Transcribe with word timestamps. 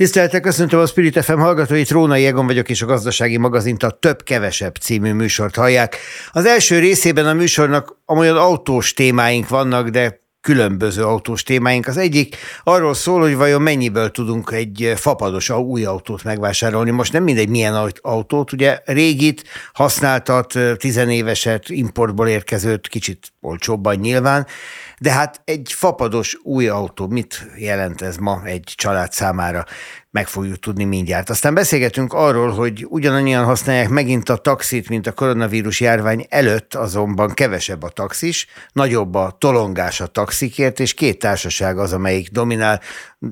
Tiszteltek, 0.00 0.42
köszöntöm 0.42 0.80
a 0.80 0.86
Spirit 0.86 1.24
FM 1.24 1.38
hallgatóit, 1.38 1.90
Rónai 1.90 2.26
Egon 2.26 2.46
vagyok, 2.46 2.68
és 2.68 2.82
a 2.82 2.86
gazdasági 2.86 3.36
magazint 3.36 3.82
a 3.82 3.90
Több-Kevesebb 3.90 4.76
című 4.76 5.12
műsort 5.12 5.56
hallják. 5.56 5.96
Az 6.30 6.46
első 6.46 6.78
részében 6.78 7.26
a 7.26 7.32
műsornak 7.32 7.96
amolyan 8.04 8.36
autós 8.36 8.92
témáink 8.92 9.48
vannak, 9.48 9.88
de 9.88 10.20
különböző 10.40 11.04
autós 11.04 11.42
témáink. 11.42 11.86
Az 11.86 11.96
egyik 11.96 12.36
arról 12.64 12.94
szól, 12.94 13.20
hogy 13.20 13.36
vajon 13.36 13.62
mennyiből 13.62 14.10
tudunk 14.10 14.50
egy 14.52 14.92
fapados 14.96 15.50
új 15.50 15.84
autót 15.84 16.24
megvásárolni. 16.24 16.90
Most 16.90 17.12
nem 17.12 17.22
mindegy 17.22 17.48
milyen 17.48 17.90
autót, 18.00 18.52
ugye 18.52 18.78
régit, 18.84 19.44
használtat, 19.72 20.58
tizenéveset, 20.76 21.68
importból 21.68 22.28
érkezőt, 22.28 22.88
kicsit 22.88 23.32
olcsóbban 23.40 23.96
nyilván, 23.96 24.46
de 25.00 25.12
hát 25.12 25.40
egy 25.44 25.72
fapados 25.72 26.38
új 26.42 26.68
autó, 26.68 27.06
mit 27.06 27.46
jelent 27.56 28.02
ez 28.02 28.16
ma 28.16 28.44
egy 28.44 28.72
család 28.76 29.12
számára? 29.12 29.64
Meg 30.10 30.28
fogjuk 30.28 30.58
tudni 30.58 30.84
mindjárt. 30.84 31.30
Aztán 31.30 31.54
beszélgetünk 31.54 32.12
arról, 32.12 32.50
hogy 32.50 32.86
ugyanannyian 32.88 33.44
használják 33.44 33.88
megint 33.88 34.28
a 34.28 34.36
taxit, 34.36 34.88
mint 34.88 35.06
a 35.06 35.12
koronavírus 35.12 35.80
járvány 35.80 36.26
előtt, 36.28 36.74
azonban 36.74 37.34
kevesebb 37.34 37.82
a 37.82 37.88
taxis, 37.88 38.46
nagyobb 38.72 39.14
a 39.14 39.36
tolongás 39.38 40.00
a 40.00 40.06
taxikért, 40.06 40.80
és 40.80 40.94
két 40.94 41.18
társaság 41.18 41.78
az, 41.78 41.92
amelyik 41.92 42.30
dominál, 42.30 42.80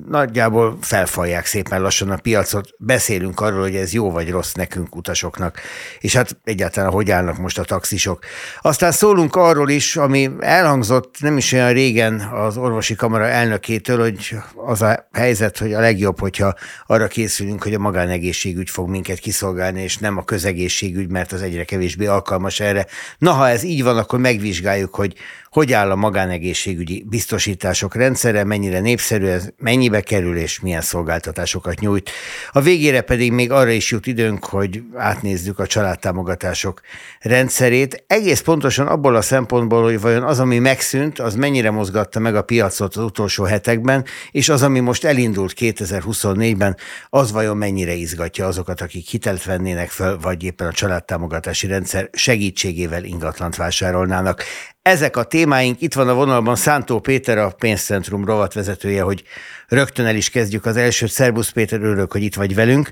nagyjából 0.07 0.77
felfalják 0.81 1.45
szépen 1.45 1.81
lassan 1.81 2.09
a 2.09 2.17
piacot. 2.17 2.69
Beszélünk 2.77 3.39
arról, 3.39 3.61
hogy 3.61 3.75
ez 3.75 3.93
jó 3.93 4.11
vagy 4.11 4.29
rossz 4.29 4.53
nekünk 4.53 4.95
utasoknak, 4.95 5.59
és 5.99 6.15
hát 6.15 6.37
egyáltalán 6.43 6.91
hogy 6.91 7.11
állnak 7.11 7.37
most 7.37 7.59
a 7.59 7.63
taxisok. 7.63 8.23
Aztán 8.61 8.91
szólunk 8.91 9.35
arról 9.35 9.69
is, 9.69 9.95
ami 9.95 10.29
elhangzott 10.39 11.15
nem 11.19 11.37
is 11.37 11.51
olyan 11.51 11.73
régen 11.73 12.19
az 12.19 12.57
orvosi 12.57 12.95
kamara 12.95 13.27
elnökétől, 13.27 13.99
hogy 13.99 14.35
az 14.55 14.81
a 14.81 15.09
helyzet, 15.11 15.57
hogy 15.57 15.73
a 15.73 15.79
legjobb, 15.79 16.19
hogyha 16.19 16.53
arra 16.87 17.07
készülünk, 17.07 17.63
hogy 17.63 17.73
a 17.73 17.79
magánegészségügy 17.79 18.69
fog 18.69 18.89
minket 18.89 19.19
kiszolgálni, 19.19 19.81
és 19.81 19.97
nem 19.97 20.17
a 20.17 20.23
közegészségügy, 20.23 21.09
mert 21.09 21.31
az 21.31 21.41
egyre 21.41 21.63
kevésbé 21.63 22.05
alkalmas 22.05 22.59
erre. 22.59 22.85
Na, 23.17 23.31
ha 23.31 23.49
ez 23.49 23.63
így 23.63 23.83
van, 23.83 23.97
akkor 23.97 24.19
megvizsgáljuk, 24.19 24.95
hogy 24.95 25.13
hogy 25.49 25.73
áll 25.73 25.91
a 25.91 25.95
magánegészségügyi 25.95 27.05
biztosítások 27.09 27.95
rendszere, 27.95 28.43
mennyire 28.43 28.79
népszerű 28.79 29.25
ez, 29.25 29.49
mennyibe 29.57 30.01
kerül 30.01 30.37
és 30.37 30.59
milyen 30.59 30.81
szolgáltatásokat 30.81 31.79
nyújt. 31.79 32.11
A 32.51 32.61
végére 32.61 33.01
pedig 33.01 33.31
még 33.31 33.51
arra 33.51 33.69
is 33.69 33.91
jut 33.91 34.07
időnk, 34.07 34.45
hogy 34.45 34.83
átnézzük 34.95 35.59
a 35.59 35.67
családtámogatások 35.67 36.81
rendszerét. 37.19 38.03
Egész 38.07 38.41
pontosan 38.41 38.87
abból 38.87 39.15
a 39.15 39.21
szempontból, 39.21 39.83
hogy 39.83 40.01
vajon 40.01 40.23
az, 40.23 40.39
ami 40.39 40.59
megszűnt, 40.59 41.19
az 41.19 41.35
mennyire 41.35 41.71
mozgatta 41.71 42.19
meg 42.19 42.35
a 42.35 42.41
piacot 42.41 42.95
az 42.95 43.03
utolsó 43.03 43.43
hetekben, 43.43 44.05
és 44.31 44.49
az, 44.49 44.61
ami 44.61 44.79
most 44.79 45.05
elindult 45.05 45.53
2024-ben, 45.59 46.77
az 47.09 47.31
vajon 47.31 47.57
mennyire 47.57 47.93
izgatja 47.93 48.47
azokat, 48.47 48.81
akik 48.81 49.07
hitelt 49.07 49.43
vennének 49.43 49.89
föl, 49.89 50.19
vagy 50.19 50.43
éppen 50.43 50.67
a 50.67 50.71
családtámogatási 50.71 51.67
rendszer 51.67 52.09
segítségével 52.13 53.03
ingatlant 53.03 53.55
vásárolnának. 53.55 54.43
Ezek 54.81 55.17
a 55.17 55.23
témáink, 55.23 55.81
itt 55.81 55.93
van 55.93 56.09
a 56.09 56.13
vonalban 56.13 56.55
Szántó 56.55 56.99
Péter, 56.99 57.37
a 57.37 57.51
pénzcentrum 57.59 58.25
rovatvezetője, 58.25 59.01
hogy 59.01 59.23
rögtön 59.67 60.05
el 60.05 60.15
is 60.15 60.29
kezdjük 60.29 60.65
az 60.65 60.77
elsőt. 60.77 61.09
Szerbusz 61.09 61.49
Péter, 61.49 61.81
örülök, 61.81 62.11
hogy 62.11 62.23
itt 62.23 62.35
vagy 62.35 62.55
velünk. 62.55 62.89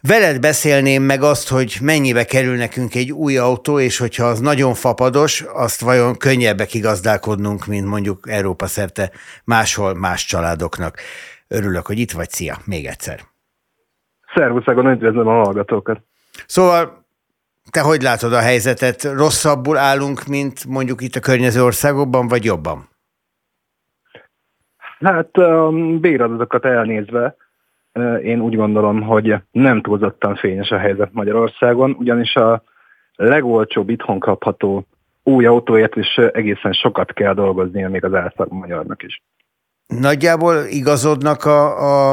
Veled 0.00 0.40
beszélném 0.40 1.02
meg 1.02 1.22
azt, 1.22 1.48
hogy 1.48 1.78
mennyibe 1.82 2.24
kerül 2.24 2.56
nekünk 2.56 2.94
egy 2.94 3.12
új 3.12 3.36
autó, 3.36 3.80
és 3.80 3.98
hogyha 3.98 4.24
az 4.24 4.40
nagyon 4.40 4.74
fapados, 4.74 5.44
azt 5.52 5.80
vajon 5.80 6.16
könnyebbek 6.16 6.66
kigazdálkodnunk, 6.66 7.66
mint 7.66 7.86
mondjuk 7.86 8.28
Európa 8.30 8.66
szerte 8.66 9.10
máshol 9.44 9.94
más 9.94 10.24
családoknak. 10.24 11.00
Örülök, 11.48 11.86
hogy 11.86 11.98
itt 11.98 12.12
vagy. 12.12 12.30
Szia, 12.30 12.58
még 12.64 12.86
egyszer. 12.86 13.20
Szervusz, 14.34 14.66
üdvözlöm 14.66 15.26
a 15.26 15.42
hallgatókat. 15.44 16.00
Szóval 16.46 17.06
te 17.70 17.80
hogy 17.80 18.02
látod 18.02 18.32
a 18.32 18.40
helyzetet? 18.40 19.02
Rosszabbul 19.02 19.76
állunk, 19.76 20.26
mint 20.26 20.66
mondjuk 20.66 21.02
itt 21.02 21.14
a 21.14 21.20
környező 21.20 21.62
országokban, 21.62 22.28
vagy 22.28 22.44
jobban? 22.44 22.88
Hát 24.98 25.36
a 25.36 25.70
béradatokat 26.00 26.64
elnézve, 26.64 27.36
én 28.22 28.40
úgy 28.40 28.56
gondolom, 28.56 29.02
hogy 29.02 29.34
nem 29.50 29.80
túlzottan 29.80 30.36
fényes 30.36 30.70
a 30.70 30.78
helyzet 30.78 31.12
Magyarországon, 31.12 31.96
ugyanis 31.98 32.34
a 32.34 32.62
legolcsóbb 33.14 33.88
itthon 33.88 34.18
kapható 34.18 34.86
új 35.22 35.46
autóért 35.46 35.96
is 35.96 36.16
egészen 36.16 36.72
sokat 36.72 37.12
kell 37.12 37.34
dolgoznia 37.34 37.88
még 37.88 38.04
az 38.04 38.14
átlag 38.14 38.52
magyarnak 38.52 39.02
is. 39.02 39.22
Nagyjából 39.96 40.54
igazodnak 40.70 41.44
a, 41.44 41.60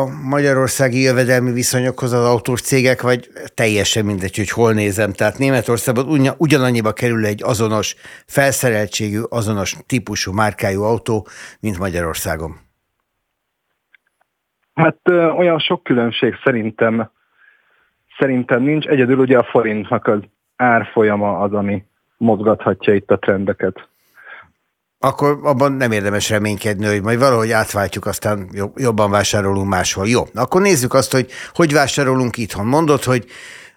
a 0.01 0.07
magyarországi 0.29 1.01
jövedelmi 1.01 1.51
viszonyokhoz 1.51 2.13
az 2.13 2.25
autós 2.25 2.61
cégek, 2.61 3.01
vagy 3.01 3.29
teljesen 3.53 4.05
mindegy, 4.05 4.35
hogy 4.35 4.49
hol 4.49 4.73
nézem. 4.73 5.11
Tehát 5.11 5.37
Németországban 5.37 6.07
ugyan, 6.07 6.35
ugyanannyiba 6.37 6.93
kerül 6.93 7.25
egy 7.25 7.43
azonos 7.43 7.95
felszereltségű, 8.25 9.19
azonos 9.29 9.75
típusú, 9.85 10.31
márkájú 10.31 10.81
autó, 10.81 11.27
mint 11.59 11.79
Magyarországon. 11.79 12.55
Hát 14.73 14.97
ö, 15.03 15.29
olyan 15.29 15.59
sok 15.59 15.83
különbség 15.83 16.33
szerintem 16.43 17.09
szerintem 18.17 18.61
nincs. 18.61 18.85
Egyedül 18.85 19.17
ugye 19.17 19.37
a 19.37 19.43
forintnak 19.43 20.07
az 20.07 20.19
árfolyama 20.55 21.39
az, 21.39 21.53
ami 21.53 21.83
mozgathatja 22.17 22.93
itt 22.93 23.11
a 23.11 23.19
trendeket 23.19 23.87
akkor 25.05 25.39
abban 25.43 25.71
nem 25.71 25.91
érdemes 25.91 26.29
reménykedni, 26.29 26.85
hogy 26.85 27.01
majd 27.01 27.19
valahogy 27.19 27.51
átváltjuk, 27.51 28.05
aztán 28.05 28.49
jobban 28.75 29.11
vásárolunk 29.11 29.69
máshol. 29.69 30.07
Jó, 30.07 30.21
akkor 30.33 30.61
nézzük 30.61 30.93
azt, 30.93 31.11
hogy 31.11 31.27
hogy 31.53 31.73
vásárolunk 31.73 32.37
itthon. 32.37 32.65
Mondod, 32.65 33.03
hogy 33.03 33.25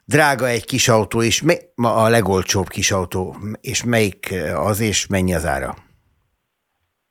drága 0.04 0.48
egy 0.48 0.64
kis 0.64 0.88
autó, 0.88 1.22
és 1.22 1.44
ma 1.74 1.94
a 1.94 2.08
legolcsóbb 2.08 2.68
kis 2.68 2.90
autó, 2.90 3.36
és 3.60 3.84
melyik 3.84 4.34
az, 4.56 4.80
és 4.80 5.06
mennyi 5.06 5.34
az 5.34 5.46
ára? 5.46 5.74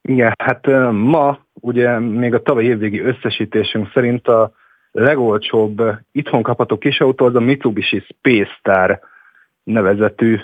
Igen, 0.01 0.33
hát 0.44 0.67
ma 0.91 1.39
ugye 1.53 2.00
még 2.00 2.33
a 2.33 2.41
tavalyi 2.41 2.67
évvégi 2.67 3.00
összesítésünk 3.00 3.91
szerint 3.94 4.27
a 4.27 4.51
legolcsóbb 4.91 5.81
itthon 6.11 6.44
kapható 6.44 6.77
kis 6.77 7.00
autó 7.00 7.25
az 7.25 7.35
a 7.35 7.39
Mitsubishi 7.39 8.00
Space 8.00 8.51
Star 8.59 9.00
nevezetű 9.63 10.38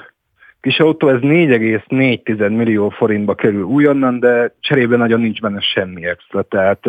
kis 0.63 0.79
autó, 0.79 1.09
ez 1.09 1.19
4,4 1.19 2.55
millió 2.55 2.89
forintba 2.89 3.35
kerül 3.35 3.63
újonnan, 3.63 4.19
de 4.19 4.55
cserébe 4.59 4.97
nagyon 4.97 5.19
nincs 5.19 5.41
benne 5.41 5.59
semmi 5.59 6.05
extra. 6.05 6.41
Tehát, 6.41 6.79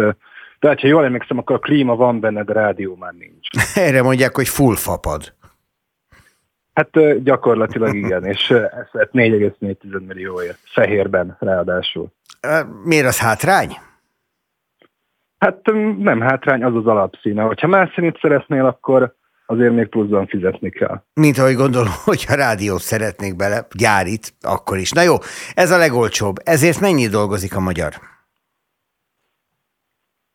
tehát 0.59 0.81
ha 0.81 0.87
jól 0.87 1.05
emlékszem, 1.05 1.39
akkor 1.39 1.57
a 1.57 1.59
klíma 1.59 1.97
van 1.97 2.21
benne, 2.21 2.43
de 2.43 2.53
rádió 2.53 2.97
már 2.97 3.13
nincs. 3.13 3.49
Erre 3.89 4.03
mondják, 4.03 4.35
hogy 4.35 4.49
full 4.49 4.75
fapad. 4.75 5.35
Hát 6.73 7.23
gyakorlatilag 7.23 7.95
igen, 7.95 8.25
és 8.25 8.51
ez 8.51 9.09
4,4 9.13 10.07
millióért, 10.07 10.59
fehérben 10.65 11.37
ráadásul. 11.41 12.13
Miért 12.85 13.07
az 13.07 13.19
hátrány? 13.19 13.77
Hát 15.39 15.61
nem 15.99 16.21
hátrány, 16.21 16.65
az 16.65 16.75
az 16.75 16.87
alapszíne. 16.87 17.43
Hogyha 17.43 17.67
más 17.67 17.93
színét 17.95 18.19
szeretnél, 18.21 18.67
akkor 18.67 19.15
azért 19.47 19.75
még 19.75 19.89
pluszban 19.89 20.27
fizetni 20.27 20.71
kell. 20.71 21.03
Mint 21.15 21.39
ahogy 21.39 21.55
gondolom, 21.55 21.93
hogyha 22.05 22.35
rádiót 22.35 22.81
szeretnék 22.81 23.37
bele, 23.37 23.67
gyárit, 23.77 24.35
akkor 24.41 24.79
is. 24.79 24.91
Na 24.91 25.03
jó, 25.03 25.15
ez 25.55 25.71
a 25.71 25.79
legolcsóbb. 25.79 26.37
Ezért 26.45 26.81
mennyi 26.81 27.07
dolgozik 27.07 27.57
a 27.57 27.61
magyar? 27.61 27.93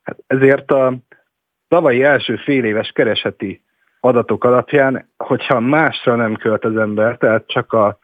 Hát 0.03 0.17
ezért 0.27 0.71
a 0.71 0.97
tavalyi 1.67 2.03
első 2.03 2.35
fél 2.35 2.65
éves 2.65 2.91
kereseti 2.91 3.63
adatok 4.00 4.44
alapján, 4.44 5.09
hogyha 5.17 5.59
másra 5.59 6.15
nem 6.15 6.35
költ 6.35 6.65
az 6.65 6.77
ember, 6.77 7.17
tehát 7.17 7.47
csak 7.47 7.73
a 7.73 8.00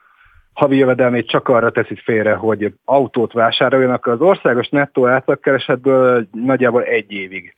havi 0.53 0.77
jövedelmét 0.77 1.27
csak 1.27 1.47
arra 1.47 1.71
teszi 1.71 1.95
félre, 2.03 2.33
hogy 2.33 2.73
autót 2.85 3.33
vásároljon, 3.33 3.91
akkor 3.91 4.13
az 4.13 4.21
országos 4.21 4.69
nettó 4.69 5.07
átlagkeresetből 5.07 6.27
nagyjából 6.31 6.83
egy 6.83 7.11
évig 7.11 7.55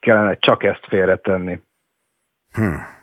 kellene 0.00 0.36
csak 0.38 0.62
ezt 0.62 0.86
félretenni. 0.88 1.60
Hmm. 2.52 2.96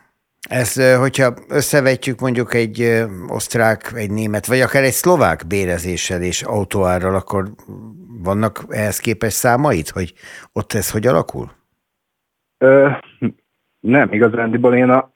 Ez, 0.48 0.96
hogyha 0.98 1.34
összevetjük 1.48 2.20
mondjuk 2.20 2.54
egy 2.54 3.04
osztrák, 3.28 3.92
egy 3.94 4.10
német, 4.10 4.46
vagy 4.46 4.60
akár 4.60 4.82
egy 4.82 4.92
szlovák 4.92 5.46
bérezéssel 5.46 6.22
és 6.22 6.42
autóárral, 6.42 7.14
akkor 7.14 7.44
vannak 8.22 8.64
ehhez 8.68 8.98
képes 8.98 9.32
számait, 9.32 9.88
hogy 9.88 10.12
ott 10.52 10.72
ez 10.72 10.90
hogy 10.90 11.06
alakul? 11.06 11.50
Ö, 12.58 12.90
nem, 13.80 14.12
igazándiból 14.12 14.74
én 14.74 14.90
a, 14.90 15.10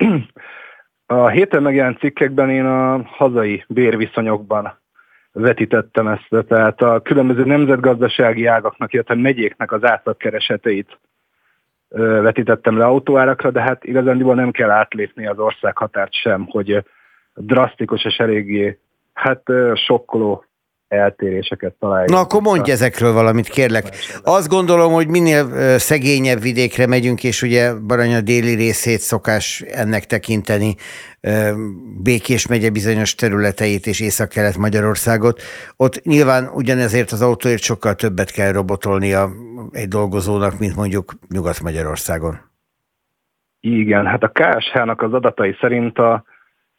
a 1.06 1.28
héten 1.28 1.62
megjelent 1.62 1.98
cikkekben 1.98 2.50
én 2.50 2.64
a 2.64 3.02
hazai 3.02 3.64
bérviszonyokban 3.68 4.78
vetítettem 5.32 6.08
ezt, 6.08 6.46
tehát 6.48 6.82
a 6.82 7.00
különböző 7.00 7.44
nemzetgazdasági 7.44 8.46
ágaknak, 8.46 8.92
illetve 8.92 9.14
megyéknek 9.14 9.72
az 9.72 9.84
átlagkereseteit 9.84 10.98
vetítettem 11.98 12.76
le 12.76 12.84
autóárakra, 12.84 13.50
de 13.50 13.60
hát 13.60 13.84
igazándiból 13.84 14.34
nem 14.34 14.50
kell 14.50 14.70
átlépni 14.70 15.26
az 15.26 15.38
országhatárt 15.38 16.12
sem, 16.12 16.46
hogy 16.46 16.84
drasztikus 17.34 18.04
és 18.04 18.16
eléggé 18.16 18.78
hát 19.12 19.42
sokkoló 19.74 20.44
eltéréseket 20.90 21.74
találjuk. 21.78 22.10
Na 22.10 22.18
akkor 22.18 22.40
mondj 22.40 22.70
ezekről 22.70 23.12
valamit, 23.12 23.48
kérlek. 23.48 23.84
Azt 24.22 24.48
gondolom, 24.48 24.92
hogy 24.92 25.08
minél 25.08 25.78
szegényebb 25.78 26.40
vidékre 26.40 26.86
megyünk, 26.86 27.24
és 27.24 27.42
ugye 27.42 27.74
Baranya 27.74 28.20
déli 28.20 28.54
részét 28.54 28.98
szokás 28.98 29.60
ennek 29.60 30.06
tekinteni, 30.06 30.74
Békés 32.02 32.46
megye 32.46 32.70
bizonyos 32.70 33.14
területeit 33.14 33.86
és 33.86 34.00
Észak-Kelet 34.00 34.56
Magyarországot. 34.56 35.42
Ott 35.76 36.02
nyilván 36.02 36.50
ugyanezért 36.54 37.10
az 37.10 37.22
autóért 37.22 37.62
sokkal 37.62 37.94
többet 37.94 38.30
kell 38.30 38.52
robotolnia 38.52 39.30
egy 39.72 39.88
dolgozónak, 39.88 40.58
mint 40.58 40.76
mondjuk 40.76 41.12
Nyugat-Magyarországon. 41.28 42.38
Igen, 43.60 44.06
hát 44.06 44.22
a 44.22 44.32
KSH-nak 44.32 45.02
az 45.02 45.12
adatai 45.12 45.56
szerint 45.60 45.98
a 45.98 46.24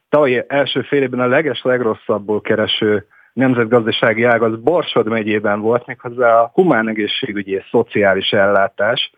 tavalyi 0.09 0.43
első 0.47 0.81
fél 0.81 1.01
évben 1.01 1.19
a 1.19 1.27
leges 1.27 1.61
legrosszabbul 1.63 2.41
kereső 2.41 3.05
nemzetgazdasági 3.33 4.23
ág 4.23 4.41
az 4.41 4.59
Borsod 4.59 5.07
megyében 5.07 5.59
volt, 5.59 5.85
méghozzá 5.85 6.41
a 6.41 6.51
humán 6.53 6.89
egészségügyi 6.89 7.51
és 7.51 7.67
szociális 7.71 8.31
ellátás. 8.31 9.11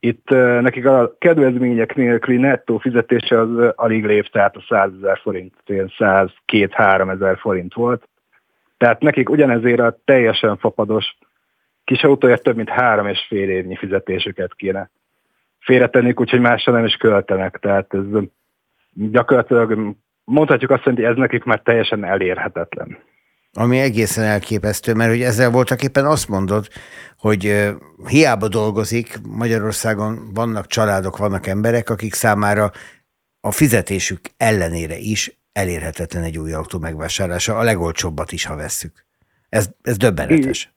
Itt 0.00 0.28
nekik 0.60 0.86
a 0.86 1.14
kedvezmények 1.18 1.94
nélküli 1.94 2.36
nettó 2.36 2.78
fizetése 2.78 3.40
az 3.40 3.72
alig 3.74 4.04
lép, 4.04 4.26
tehát 4.26 4.56
a 4.56 4.64
100 4.68 4.90
ezer 4.98 5.18
forint, 5.18 5.54
102-3 5.66 7.12
ezer 7.12 7.38
forint 7.38 7.74
volt. 7.74 8.08
Tehát 8.76 9.00
nekik 9.00 9.30
ugyanezért 9.30 9.80
a 9.80 9.98
teljesen 10.04 10.56
fapados 10.56 11.16
kis 11.84 12.02
autóért 12.02 12.42
több 12.42 12.56
mint 12.56 12.68
három 12.68 13.06
és 13.06 13.26
fél 13.28 13.50
évnyi 13.50 13.76
fizetésüket 13.76 14.54
kéne 14.54 14.90
félretenni, 15.58 16.12
úgyhogy 16.16 16.40
másra 16.40 16.72
nem 16.72 16.84
is 16.84 16.94
költenek. 16.94 17.58
Tehát 17.60 17.94
ez 17.94 18.22
gyakorlatilag 18.92 19.96
mondhatjuk 20.24 20.70
azt, 20.70 20.82
hogy 20.82 21.02
ez 21.02 21.16
nekik 21.16 21.44
már 21.44 21.60
teljesen 21.60 22.04
elérhetetlen. 22.04 22.98
Ami 23.54 23.78
egészen 23.78 24.24
elképesztő, 24.24 24.94
mert 24.94 25.10
hogy 25.10 25.22
ezzel 25.22 25.50
voltak 25.50 25.82
éppen 25.82 26.04
azt 26.04 26.28
mondod, 26.28 26.66
hogy 27.18 27.72
hiába 28.06 28.48
dolgozik, 28.48 29.18
Magyarországon 29.28 30.30
vannak 30.34 30.66
családok, 30.66 31.16
vannak 31.16 31.46
emberek, 31.46 31.90
akik 31.90 32.14
számára 32.14 32.70
a 33.40 33.50
fizetésük 33.50 34.20
ellenére 34.36 34.96
is 34.96 35.40
elérhetetlen 35.52 36.22
egy 36.22 36.38
új 36.38 36.52
autó 36.52 36.78
megvásárlása, 36.78 37.56
a 37.56 37.62
legolcsóbbat 37.62 38.32
is, 38.32 38.46
ha 38.46 38.56
vesszük. 38.56 39.04
Ez, 39.48 39.70
ez 39.82 39.96
döbbenetes. 39.96 40.72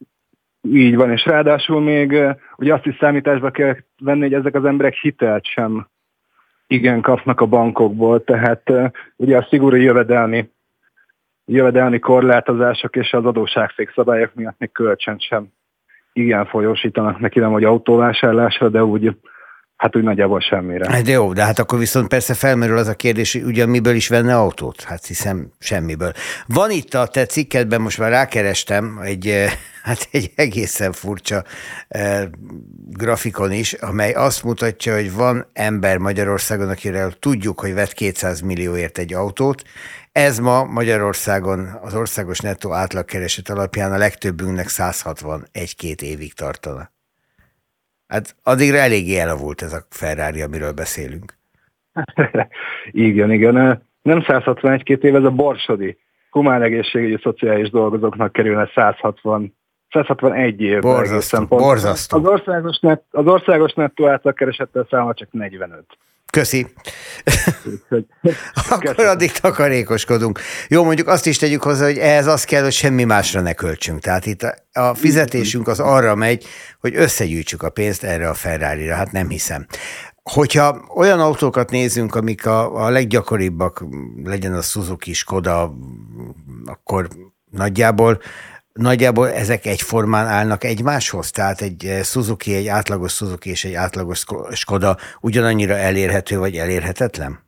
Így, 0.62 0.74
így 0.74 0.96
van, 0.96 1.10
és 1.10 1.24
ráadásul 1.24 1.80
még 1.80 2.18
ugye 2.56 2.74
azt 2.74 2.86
is 2.86 2.96
számításba 3.00 3.50
kell 3.50 3.76
venni, 3.98 4.20
hogy 4.20 4.34
ezek 4.34 4.54
az 4.54 4.64
emberek 4.64 4.94
hitelt 4.94 5.44
sem 5.44 5.88
igen 6.66 7.00
kapnak 7.00 7.40
a 7.40 7.46
bankokból, 7.46 8.24
tehát 8.24 8.62
ugye 9.16 9.36
a 9.36 9.46
szigorú 9.50 9.76
jövedelmi 9.76 10.50
jövedelmi 11.46 11.98
korlátozások 11.98 12.96
és 12.96 13.12
az 13.12 13.24
adóságszékszabályok 13.24 14.34
miatt 14.34 14.58
még 14.58 14.72
kölcsön 14.72 15.18
sem 15.18 15.48
igen 16.12 16.46
folyósítanak 16.46 17.18
neki, 17.20 17.38
nem 17.38 17.52
hogy 17.52 17.64
autóvásárlásra, 17.64 18.68
de 18.68 18.84
úgy 18.84 19.16
Hát 19.76 19.96
úgy 19.96 20.02
nagyjából 20.02 20.40
semmire. 20.40 20.90
Hát 20.90 21.08
jó, 21.08 21.32
de 21.32 21.44
hát 21.44 21.58
akkor 21.58 21.78
viszont 21.78 22.08
persze 22.08 22.34
felmerül 22.34 22.78
az 22.78 22.88
a 22.88 22.94
kérdés, 22.94 23.32
hogy 23.32 23.42
ugye 23.42 23.66
miből 23.66 23.94
is 23.94 24.08
venne 24.08 24.36
autót? 24.36 24.82
Hát 24.82 25.06
hiszem 25.06 25.52
semmiből. 25.58 26.12
Van 26.46 26.70
itt 26.70 26.94
a 26.94 27.06
te 27.06 27.26
cikkedben, 27.26 27.80
most 27.80 27.98
már 27.98 28.10
rákerestem, 28.10 29.00
egy, 29.02 29.26
eh, 29.26 29.52
hát 29.82 30.08
egy 30.10 30.32
egészen 30.36 30.92
furcsa 30.92 31.44
eh, 31.88 32.24
grafikon 32.90 33.52
is, 33.52 33.72
amely 33.72 34.12
azt 34.12 34.44
mutatja, 34.44 34.94
hogy 34.94 35.12
van 35.12 35.46
ember 35.52 35.98
Magyarországon, 35.98 36.68
akiről 36.68 37.12
tudjuk, 37.18 37.60
hogy 37.60 37.74
vett 37.74 37.92
200 37.92 38.40
millióért 38.40 38.98
egy 38.98 39.14
autót, 39.14 39.62
ez 40.12 40.38
ma 40.38 40.64
Magyarországon 40.64 41.78
az 41.82 41.94
országos 41.94 42.38
nettó 42.38 42.72
átlagkereset 42.72 43.48
alapján 43.48 43.92
a 43.92 43.96
legtöbbünknek 43.96 44.66
161-2 44.68 46.00
évig 46.00 46.34
tartana. 46.34 46.94
Hát 48.08 48.36
addigra 48.42 48.76
eléggé 48.76 49.18
elavult 49.18 49.62
ez 49.62 49.72
a 49.72 49.86
Ferrari, 49.90 50.42
amiről 50.42 50.72
beszélünk. 50.72 51.34
igen, 52.90 53.32
igen. 53.32 53.54
Nem 54.02 54.24
161-2 54.26 55.02
év, 55.02 55.14
ez 55.14 55.24
a 55.24 55.30
borsodi 55.30 55.98
humán 56.30 56.62
egészségügyi 56.62 57.18
szociális 57.22 57.70
dolgozóknak 57.70 58.32
kerülne 58.32 58.70
160 58.74 59.54
161 59.90 60.60
év. 60.60 60.80
Borzasztó, 60.80 61.44
borzasztó. 61.46 62.18
Az 62.18 62.24
országos, 62.24 62.78
net, 62.78 63.02
az 63.10 63.26
országos 63.26 63.72
nettó 63.72 64.08
átlagkeresettel 64.08 64.86
száma 64.90 65.14
csak 65.14 65.28
45. 65.32 65.84
Köszi. 66.30 66.66
Akkor 68.68 69.04
addig 69.04 69.32
takarékoskodunk. 69.32 70.40
Jó, 70.68 70.84
mondjuk 70.84 71.08
azt 71.08 71.26
is 71.26 71.36
tegyük 71.36 71.62
hozzá, 71.62 71.84
hogy 71.84 71.98
ehhez 71.98 72.26
az 72.26 72.44
kell, 72.44 72.62
hogy 72.62 72.72
semmi 72.72 73.04
másra 73.04 73.40
ne 73.40 73.52
költsünk. 73.52 74.00
Tehát 74.00 74.26
itt 74.26 74.42
a 74.72 74.94
fizetésünk 74.94 75.68
az 75.68 75.80
arra 75.80 76.14
megy, 76.14 76.46
hogy 76.80 76.96
összegyűjtsük 76.96 77.62
a 77.62 77.70
pénzt 77.70 78.04
erre 78.04 78.28
a 78.28 78.34
Ferrari-ra. 78.34 78.94
Hát 78.94 79.12
nem 79.12 79.28
hiszem. 79.28 79.66
Hogyha 80.22 80.84
olyan 80.94 81.20
autókat 81.20 81.70
nézünk, 81.70 82.14
amik 82.14 82.46
a, 82.46 82.84
a 82.84 82.88
leggyakoribbak, 82.88 83.84
legyen 84.24 84.54
a 84.54 84.62
Suzuki, 84.62 85.12
Skoda, 85.12 85.74
akkor 86.64 87.08
nagyjából 87.50 88.20
nagyjából 88.76 89.28
ezek 89.30 89.66
egyformán 89.66 90.26
állnak 90.26 90.64
egymáshoz? 90.64 91.30
Tehát 91.30 91.60
egy 91.60 91.84
eh, 91.84 92.02
Suzuki, 92.02 92.54
egy 92.54 92.66
átlagos 92.66 93.12
Suzuki 93.12 93.50
és 93.50 93.64
egy 93.64 93.74
átlagos 93.74 94.24
Skoda 94.50 94.96
ugyanannyira 95.20 95.74
elérhető 95.74 96.38
vagy 96.38 96.54
elérhetetlen? 96.54 97.44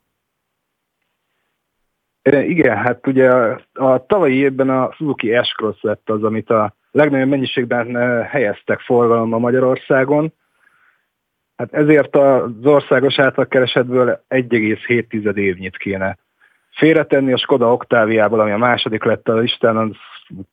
Igen, 2.31 2.77
hát 2.77 3.07
ugye 3.07 3.31
a, 3.31 3.61
a 3.73 4.07
tavalyi 4.07 4.37
évben 4.37 4.71
a 4.71 4.93
Suzuki 4.93 5.41
S-Cross 5.43 5.81
lett 5.81 6.11
az, 6.11 6.23
amit 6.23 6.51
a 6.51 6.75
legnagyobb 6.91 7.29
mennyiségben 7.29 7.97
eh, 7.97 8.27
helyeztek 8.27 8.81
forgalomba 8.81 9.39
Magyarországon. 9.39 10.33
Hát 11.57 11.73
ezért 11.73 12.17
az 12.17 12.51
országos 12.65 13.19
átlagkeresetből 13.19 14.25
1,7 14.29 15.37
évnyit 15.37 15.77
kéne 15.77 16.19
félretenni. 16.79 17.33
A 17.33 17.39
Skoda 17.39 17.73
Oktáviából, 17.73 18.41
ami 18.41 18.51
a 18.51 18.57
második 18.57 19.05
lett 19.05 19.29
a 19.29 19.37
listán, 19.37 19.77
az 19.77 19.91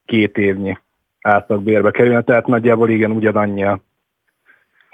két 0.05 0.38
évnyi 0.38 0.77
átlagbérbe 1.22 1.91
kerülne, 1.91 2.22
tehát 2.22 2.48
nagyjából 2.48 2.89
igen 2.89 3.12
ugyanannyi 3.12 3.63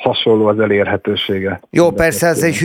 hasonló 0.01 0.47
az 0.47 0.59
elérhetősége. 0.59 1.61
Jó, 1.69 1.91
persze 1.91 2.27
ez 2.27 2.43
egy 2.43 2.57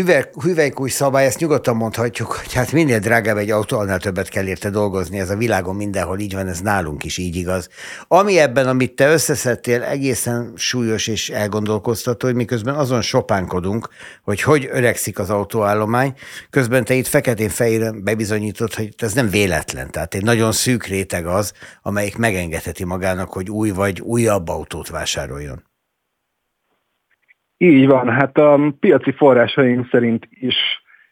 hüvelykúj 0.43 0.89
szabály, 0.89 1.27
ezt 1.27 1.41
nyugodtan 1.41 1.77
mondhatjuk, 1.77 2.33
hogy 2.33 2.53
hát 2.53 2.73
minél 2.73 2.99
drágább 2.99 3.37
egy 3.37 3.51
autó, 3.51 3.79
annál 3.79 3.99
többet 3.99 4.29
kell 4.29 4.47
érte 4.47 4.71
dolgozni, 4.71 5.19
ez 5.19 5.31
a 5.31 5.37
világon 5.37 5.77
mindenhol 5.77 6.19
így 6.19 6.35
van, 6.35 6.47
ez 6.47 6.61
nálunk 6.61 7.05
is 7.05 7.19
így 7.19 7.37
igaz. 7.37 7.69
Ami 8.09 8.39
ebben, 8.39 8.67
amit 8.67 8.95
te 8.95 9.13
összeszedtél, 9.13 9.83
egészen 9.83 10.53
súlyos 10.57 11.07
és 11.07 11.31
elgondolkoztató, 11.31 12.27
hogy 12.27 12.37
miközben 12.37 12.75
azon 12.75 13.03
sopánkodunk, 13.03 13.89
hogy 14.23 14.43
hogy 14.43 14.69
öregszik 14.73 15.19
az 15.19 15.31
autóállomány, 15.31 16.15
közben 16.51 16.85
te 16.85 16.95
itt 16.95 17.07
feketén 17.07 17.49
fejére 17.49 17.93
bebizonyított, 17.93 18.75
hogy 18.75 18.89
ez 18.99 19.13
nem 19.13 19.31
véletlen, 19.31 19.91
tehát 19.91 20.15
egy 20.15 20.23
nagyon 20.23 20.53
szűk 20.53 20.87
réteg 20.87 21.27
az, 21.27 21.53
amelyik 21.83 22.17
megengedheti 22.17 22.85
magának, 22.85 23.33
hogy 23.33 23.51
új 23.51 23.71
vagy 23.71 24.01
újabb 24.01 24.49
autót 24.49 24.89
vásároljon. 24.89 25.63
Így 27.59 27.87
van, 27.87 28.09
hát 28.09 28.39
a 28.39 28.59
piaci 28.81 29.13
forrásaink 29.13 29.89
szerint 29.91 30.29
is 30.31 30.57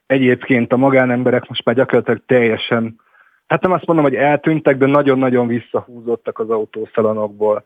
egyébként 0.06 0.72
a 0.72 0.76
magánemberek 0.76 1.48
most 1.48 1.64
már 1.64 1.74
gyakorlatilag 1.74 2.22
teljesen, 2.26 3.00
hát 3.46 3.62
nem 3.62 3.72
azt 3.72 3.86
mondom, 3.86 4.04
hogy 4.04 4.14
eltűntek, 4.14 4.76
de 4.76 4.86
nagyon-nagyon 4.86 5.46
visszahúzottak 5.46 6.38
az 6.38 6.50
autószalonokból. 6.50 7.62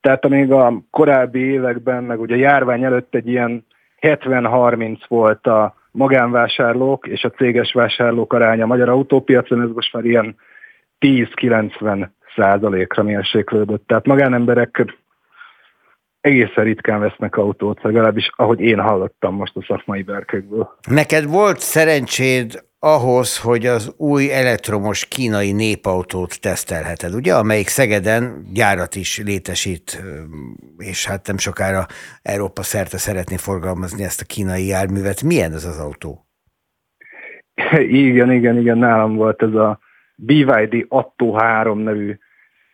Tehát 0.00 0.24
amíg 0.24 0.52
a 0.52 0.82
korábbi 0.90 1.40
években, 1.40 2.04
meg 2.04 2.20
ugye 2.20 2.34
a 2.34 2.38
járvány 2.38 2.84
előtt 2.84 3.14
egy 3.14 3.28
ilyen 3.28 3.66
70-30 4.00 4.98
volt 5.08 5.46
a 5.46 5.74
magánvásárlók 5.90 7.06
és 7.06 7.24
a 7.24 7.30
céges 7.30 7.72
vásárlók 7.72 8.32
aránya 8.32 8.64
a 8.64 8.66
magyar 8.66 8.88
autópiacon, 8.88 9.62
ez 9.62 9.70
most 9.74 9.92
már 9.92 10.04
ilyen 10.04 10.36
10-90 11.00 12.08
százalékra 12.36 13.02
mérséklődött. 13.02 13.86
Tehát 13.86 14.06
magánemberek 14.06 14.70
egészen 16.22 16.64
ritkán 16.64 17.00
vesznek 17.00 17.36
autót, 17.36 17.82
legalábbis 17.82 18.30
ahogy 18.36 18.60
én 18.60 18.80
hallottam 18.80 19.34
most 19.34 19.56
a 19.56 19.64
szakmai 19.66 20.02
berkekből. 20.02 20.76
Neked 20.88 21.24
volt 21.24 21.58
szerencséd 21.58 22.64
ahhoz, 22.78 23.40
hogy 23.40 23.66
az 23.66 23.94
új 23.96 24.32
elektromos 24.32 25.08
kínai 25.08 25.52
népautót 25.52 26.40
tesztelheted, 26.40 27.14
ugye, 27.14 27.34
amelyik 27.34 27.68
Szegeden 27.68 28.46
gyárat 28.52 28.94
is 28.94 29.22
létesít, 29.24 30.02
és 30.78 31.06
hát 31.06 31.26
nem 31.26 31.38
sokára 31.38 31.86
Európa 32.22 32.62
szerte 32.62 32.98
szeretné 32.98 33.36
forgalmazni 33.36 34.04
ezt 34.04 34.20
a 34.20 34.24
kínai 34.24 34.66
járművet. 34.66 35.22
Milyen 35.22 35.52
ez 35.52 35.64
az 35.64 35.78
autó? 35.78 36.26
Igen, 38.06 38.32
igen, 38.32 38.58
igen, 38.58 38.78
nálam 38.78 39.14
volt 39.14 39.42
ez 39.42 39.54
a 39.54 39.78
BYD 40.16 40.86
Atto 40.88 41.32
3 41.32 41.78
nevű 41.78 42.18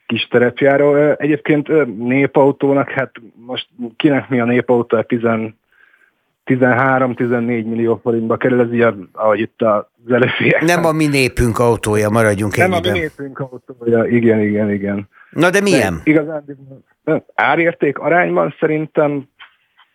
kis 0.08 0.28
terepjáró. 0.30 1.14
Egyébként 1.16 1.96
népautónak, 1.96 2.90
hát 2.90 3.10
most 3.46 3.68
kinek 3.96 4.28
mi 4.28 4.40
a 4.40 4.44
népautó, 4.44 5.04
13-14 6.46 7.46
millió 7.46 8.00
forintba 8.02 8.36
kerül, 8.36 8.60
ez 8.60 8.72
ilyen, 8.72 9.08
ahogy 9.12 9.40
itt 9.40 9.62
az 9.62 10.12
előfiek. 10.12 10.62
Nem 10.62 10.84
a 10.84 10.92
mi 10.92 11.06
népünk 11.06 11.58
autója, 11.58 12.08
maradjunk 12.08 12.56
Nem 12.56 12.72
ennyiben. 12.72 12.90
a 12.90 12.94
mi 12.94 12.98
népünk 12.98 13.38
autója, 13.38 14.04
igen, 14.04 14.40
igen, 14.40 14.70
igen. 14.70 15.08
Na 15.30 15.50
de 15.50 15.60
milyen? 15.60 15.94
De 16.04 16.10
igazán 16.10 16.44
árérték 17.34 17.98
arányban 17.98 18.54
szerintem 18.60 19.28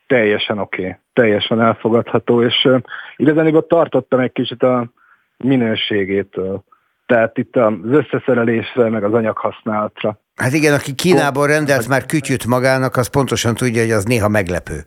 teljesen 0.08 0.60
oké, 0.60 0.82
okay, 0.82 0.96
teljesen 1.14 1.62
elfogadható, 1.62 2.44
és 2.44 2.64
uh, 2.64 2.82
igazán 3.16 3.66
tartottam 3.68 4.20
egy 4.20 4.32
kicsit 4.32 4.64
a 4.64 4.92
minőségétől. 5.38 6.64
Tehát 7.06 7.38
itt 7.38 7.56
az 7.56 7.74
összeszerelésre, 7.92 8.90
meg 8.90 9.04
az 9.04 9.14
anyaghasználatra. 9.14 10.20
Hát 10.36 10.54
igen, 10.54 10.74
aki 10.74 10.94
Kínából 10.94 11.48
rendelt 11.48 11.88
már 11.88 12.06
kütyüt 12.06 12.46
magának, 12.46 12.96
az 12.96 13.08
pontosan 13.08 13.56
tudja, 13.56 13.82
hogy 13.82 13.92
az 13.92 14.04
néha 14.04 14.28
meglepő. 14.28 14.80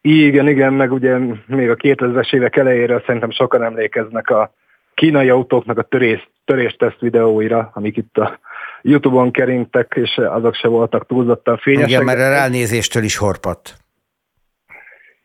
Igen, 0.00 0.48
igen, 0.48 0.72
meg 0.72 0.92
ugye 0.92 1.18
még 1.46 1.70
a 1.70 1.76
2000-es 1.76 2.34
évek 2.34 2.56
elejére 2.56 3.02
szerintem 3.06 3.30
sokan 3.30 3.62
emlékeznek 3.62 4.30
a 4.30 4.54
kínai 4.94 5.28
autóknak 5.28 5.78
a 5.78 5.82
törés, 5.82 6.30
törésteszt 6.44 7.00
videóira, 7.00 7.70
amik 7.74 7.96
itt 7.96 8.16
a 8.16 8.40
Youtube-on 8.82 9.30
keringtek, 9.30 9.92
és 9.96 10.18
azok 10.18 10.54
se 10.54 10.68
voltak 10.68 11.06
túlzottan 11.06 11.56
fényesek. 11.56 11.88
Igen, 11.88 12.04
mert 12.04 12.18
a 12.18 12.28
ránézéstől 12.28 13.02
is 13.02 13.16
horpadt. 13.16 13.76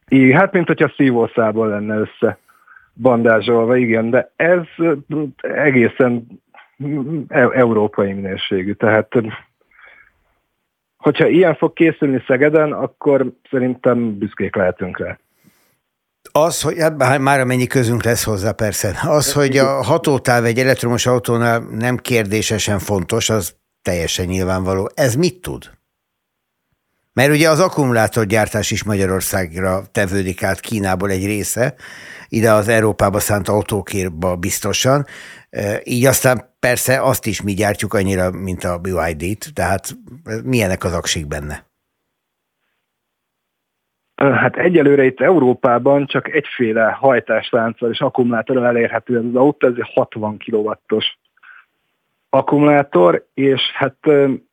Igen, 0.08 0.40
hát 0.40 0.52
mint 0.52 0.68
hogyha 0.68 0.94
szívószából 0.96 1.68
lenne 1.68 1.96
össze 1.96 2.38
bandázsolva, 2.96 3.76
igen, 3.76 4.10
de 4.10 4.32
ez 4.36 4.62
egészen 5.42 6.28
e- 7.28 7.52
európai 7.54 8.14
minőségű, 8.14 8.74
tehát 8.74 9.08
hogyha 10.98 11.28
ilyen 11.28 11.56
fog 11.56 11.74
készülni 11.74 12.24
Szegeden, 12.28 12.72
akkor 12.72 13.32
szerintem 13.50 14.18
büszkék 14.18 14.56
lehetünk 14.56 15.00
rá. 15.00 15.20
Az, 16.32 16.62
hogy 16.62 16.80
hát 16.80 17.20
már 17.20 17.40
amennyi 17.40 17.68
közünk 17.68 18.04
lesz 18.04 18.24
hozzá 18.24 18.52
persze, 18.52 19.00
az, 19.08 19.34
hogy 19.34 19.58
a 19.58 19.84
hatótáv 19.84 20.46
egy 20.46 20.60
elektromos 20.60 21.06
autónál 21.06 21.60
nem 21.60 21.98
kérdésesen 21.98 22.80
fontos, 22.80 23.30
az 23.30 23.56
teljesen 23.82 24.26
nyilvánvaló. 24.26 24.90
Ez 24.94 25.16
mit 25.16 25.42
tud? 25.42 25.75
Mert 27.16 27.32
ugye 27.32 27.50
az 27.50 27.60
akkumulátorgyártás 27.60 28.72
is 28.72 28.84
Magyarországra 28.84 29.82
tevődik 29.92 30.44
át 30.44 30.60
Kínából 30.60 31.10
egy 31.10 31.26
része, 31.26 31.76
ide 32.30 32.52
az 32.52 32.68
Európába 32.68 33.20
szánt 33.20 33.48
autókérba 33.48 34.36
biztosan, 34.36 35.06
így 35.84 36.06
aztán 36.06 36.56
persze 36.60 37.02
azt 37.02 37.26
is 37.26 37.42
mi 37.42 37.54
gyártjuk 37.54 37.94
annyira, 37.94 38.32
mint 38.32 38.64
a 38.64 38.78
BYD-t, 38.78 39.54
tehát 39.54 39.98
milyenek 40.44 40.84
az 40.84 40.94
aksik 40.94 41.28
benne? 41.28 41.66
Hát 44.16 44.56
egyelőre 44.56 45.04
itt 45.04 45.22
Európában 45.22 46.06
csak 46.06 46.34
egyféle 46.34 46.84
hajtáslánccal 46.84 47.92
és 47.92 48.00
akkumulátorral 48.00 48.66
elérhető 48.66 49.18
az 49.18 49.36
autó, 49.36 49.68
ez 49.68 49.74
egy 49.78 49.92
60 49.94 50.38
kW-os 50.38 51.18
akkumulátor, 52.36 53.26
és 53.34 53.62
hát 53.74 53.96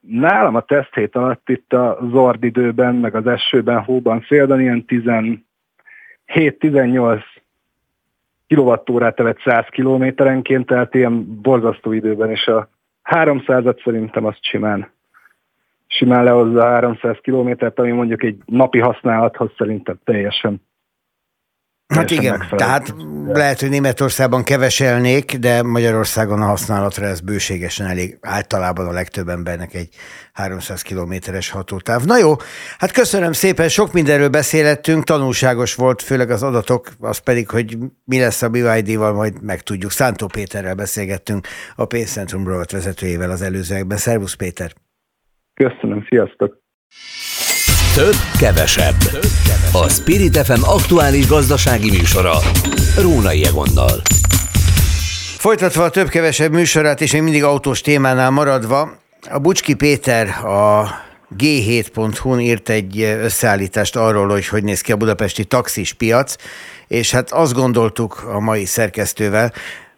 nálam 0.01 0.55
a 0.55 0.61
teszthét 0.61 1.17
alatt 1.17 1.49
itt 1.49 1.73
a 1.73 1.99
zord 2.11 2.45
időben, 2.45 2.95
meg 2.95 3.15
az 3.15 3.27
esőben, 3.27 3.83
hóban, 3.83 4.25
szélben 4.29 4.61
ilyen 4.61 4.85
17-18 6.27 7.23
kilovattórát 8.47 9.21
evett 9.21 9.41
100 9.45 9.65
kilométerenként, 9.71 10.67
tehát 10.67 10.95
ilyen 10.95 11.41
borzasztó 11.43 11.93
időben, 11.93 12.31
és 12.31 12.47
a 12.47 12.69
300-at 13.11 13.83
szerintem 13.85 14.25
azt 14.25 14.45
simán, 14.45 14.91
simán 15.87 16.25
lehozza 16.25 16.65
300 16.65 17.17
kilométert, 17.21 17.79
ami 17.79 17.91
mondjuk 17.91 18.23
egy 18.23 18.37
napi 18.47 18.79
használathoz 18.79 19.51
szerintem 19.57 19.99
teljesen 20.05 20.61
Hát 21.95 22.11
igen, 22.11 22.39
megfelelő. 22.39 22.57
tehát 22.57 22.95
lehet, 23.27 23.61
hogy 23.61 23.69
Németországban 23.69 24.45
keveselnék, 24.45 25.37
de 25.37 25.63
Magyarországon 25.63 26.43
a 26.43 26.45
használatra 26.45 27.07
ez 27.07 27.21
bőségesen 27.21 27.87
elég. 27.87 28.19
Általában 28.21 28.87
a 28.87 28.93
legtöbb 28.93 29.29
embernek 29.29 29.75
egy 29.75 29.89
300 30.33 30.83
kilométeres 30.83 31.51
hatótáv. 31.51 32.05
Na 32.05 32.19
jó, 32.19 32.33
hát 32.79 32.93
köszönöm 32.93 33.33
szépen, 33.33 33.69
sok 33.69 33.93
mindenről 33.93 34.29
beszélettünk, 34.29 35.05
tanulságos 35.05 35.75
volt, 35.75 36.03
főleg 36.03 36.31
az 36.31 36.43
adatok, 36.43 36.89
az 37.01 37.19
pedig, 37.19 37.49
hogy 37.49 37.77
mi 38.05 38.19
lesz 38.19 38.43
a 38.43 38.49
BYD-val, 38.49 39.13
majd 39.13 39.43
megtudjuk. 39.43 39.91
Szántó 39.91 40.27
Péterrel 40.27 40.75
beszélgettünk, 40.75 41.47
a 41.77 41.85
Pénzcentrum 41.85 42.47
Rovat 42.47 42.71
vezetőjével 42.71 43.31
az 43.31 43.43
előzőekben. 43.43 43.97
Szervusz 43.97 44.35
Péter! 44.35 44.73
Köszönöm, 45.55 46.07
sziasztok! 46.09 46.61
Több, 47.95 48.15
kevesebb. 48.39 48.95
A 49.73 49.89
Spirit 49.89 50.37
FM 50.37 50.63
aktuális 50.63 51.27
gazdasági 51.27 51.91
műsora. 51.91 52.39
Rónai 53.01 53.45
Egonnal. 53.45 54.03
Folytatva 55.39 55.85
a 55.85 55.91
több-kevesebb 55.91 56.53
műsorát, 56.53 57.01
és 57.01 57.13
még 57.13 57.23
mindig 57.23 57.45
autós 57.45 57.81
témánál 57.81 58.31
maradva, 58.31 58.99
a 59.31 59.39
Bucski 59.39 59.75
Péter 59.75 60.29
a 60.29 60.91
G7.hu-n 61.39 62.41
írt 62.41 62.69
egy 62.69 63.01
összeállítást 63.01 63.97
arról, 63.97 64.29
hogy 64.29 64.47
hogy 64.49 64.65
néz 64.65 64.81
ki 64.81 64.93
a 64.93 64.97
budapesti 64.97 65.45
taxis 65.45 65.93
piac, 65.93 66.35
és 66.89 67.11
hát 67.11 67.33
azt 67.33 67.53
gondoltuk 67.53 68.23
a 68.35 68.41
mai 68.41 68.65
szerkesztővel, 68.65 69.53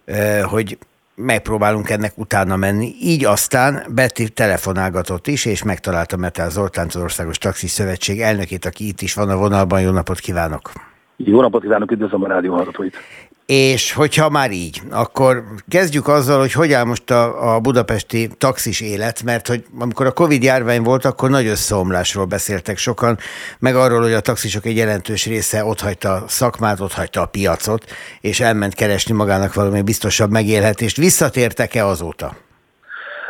eh, 0.04 0.42
hogy 0.42 0.78
megpróbálunk 1.14 1.90
ennek 1.90 2.18
utána 2.18 2.56
menni. 2.56 2.94
Így 3.00 3.24
aztán 3.24 3.82
Betty 3.94 4.26
telefonálgatott 4.34 5.26
is, 5.26 5.44
és 5.44 5.62
megtalálta 5.62 6.16
Metel 6.16 6.50
Zoltán, 6.50 6.86
az 6.86 6.96
Országos 6.96 7.38
Taxis 7.38 7.70
Szövetség 7.70 8.20
elnökét, 8.20 8.64
aki 8.64 8.86
itt 8.88 9.00
is 9.00 9.14
van 9.14 9.28
a 9.28 9.36
vonalban. 9.36 9.80
Jó 9.80 9.90
napot 9.90 10.18
kívánok! 10.18 10.70
Jó 11.16 11.40
napot 11.40 11.62
kívánok, 11.62 11.90
üdvözlöm 11.90 12.22
a 12.22 12.28
rádió 12.28 12.54
hallgatóit! 12.54 12.96
És 13.46 13.92
hogyha 13.92 14.28
már 14.28 14.50
így, 14.50 14.80
akkor 14.90 15.44
kezdjük 15.68 16.08
azzal, 16.08 16.38
hogy 16.38 16.52
hogy 16.52 16.72
áll 16.72 16.84
most 16.84 17.10
a, 17.10 17.54
a 17.54 17.60
budapesti 17.60 18.28
taxis 18.38 18.80
élet, 18.80 19.22
mert 19.22 19.48
hogy 19.48 19.64
amikor 19.78 20.06
a 20.06 20.12
Covid 20.12 20.42
járvány 20.42 20.82
volt, 20.82 21.04
akkor 21.04 21.30
nagy 21.30 21.46
összeomlásról 21.46 22.24
beszéltek 22.24 22.76
sokan, 22.76 23.18
meg 23.58 23.74
arról, 23.74 24.00
hogy 24.00 24.12
a 24.12 24.20
taxisok 24.20 24.64
egy 24.66 24.76
jelentős 24.76 25.26
része 25.26 25.64
otthagyta 25.64 26.12
a 26.12 26.22
szakmát, 26.26 26.80
otthagyta 26.80 27.20
a 27.20 27.26
piacot, 27.26 27.84
és 28.20 28.40
elment 28.40 28.74
keresni 28.74 29.14
magának 29.14 29.54
valami 29.54 29.82
biztosabb 29.82 30.30
megélhetést. 30.30 30.96
Visszatértek-e 30.96 31.86
azóta? 31.86 32.36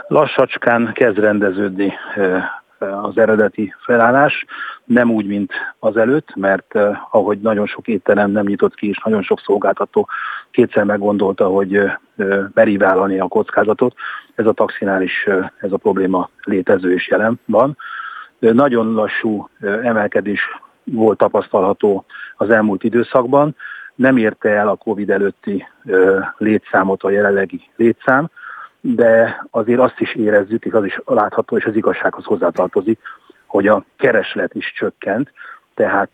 Lassacskán 0.09 0.93
kezd 0.95 1.19
rendeződni 1.19 1.93
az 3.03 3.19
eredeti 3.19 3.75
felállás, 3.85 4.45
nem 4.85 5.11
úgy, 5.11 5.27
mint 5.27 5.53
az 5.79 5.97
előtt, 5.97 6.35
mert 6.35 6.77
eh, 6.77 7.15
ahogy 7.15 7.39
nagyon 7.39 7.67
sok 7.67 7.89
étterem 7.89 8.31
nem 8.31 8.47
nyitott 8.47 8.75
ki, 8.75 8.89
és 8.89 9.01
nagyon 9.05 9.23
sok 9.23 9.41
szolgáltató 9.41 10.09
kétszer 10.51 10.85
meggondolta, 10.85 11.47
hogy 11.47 11.77
eh, 11.77 11.95
meri 12.55 12.77
vállalni 12.77 13.19
a 13.19 13.29
kockázatot, 13.29 13.95
ez 14.35 14.47
a 14.47 14.53
taxinál 14.53 15.03
is 15.03 15.25
eh, 15.27 15.49
ez 15.61 15.73
a 15.73 15.77
probléma 15.77 16.31
létező 16.43 16.93
és 16.93 17.09
jelen 17.09 17.41
van. 17.45 17.77
Nagyon 18.39 18.93
lassú 18.93 19.49
emelkedés 19.61 20.41
volt 20.85 21.19
tapasztalható 21.19 22.05
az 22.37 22.51
elmúlt 22.51 22.85
időszakban, 22.85 23.57
nem 23.95 24.17
érte 24.17 24.49
el 24.49 24.69
a 24.69 24.77
Covid 24.77 25.11
előtti 25.11 25.67
létszámot 26.39 27.03
a 27.03 27.11
jelenlegi 27.11 27.61
létszám, 27.77 28.31
de 28.87 29.47
azért 29.51 29.81
azt 29.81 30.01
is 30.01 30.15
érezzük, 30.15 30.65
és 30.65 30.73
az 30.73 30.85
is 30.85 31.01
látható, 31.05 31.57
és 31.57 31.65
az 31.65 31.77
igazsághoz 31.77 32.25
hozzátartozik, 32.25 33.01
hogy 33.47 33.67
a 33.67 33.85
kereslet 33.97 34.55
is 34.55 34.73
csökkent, 34.73 35.33
tehát 35.75 36.11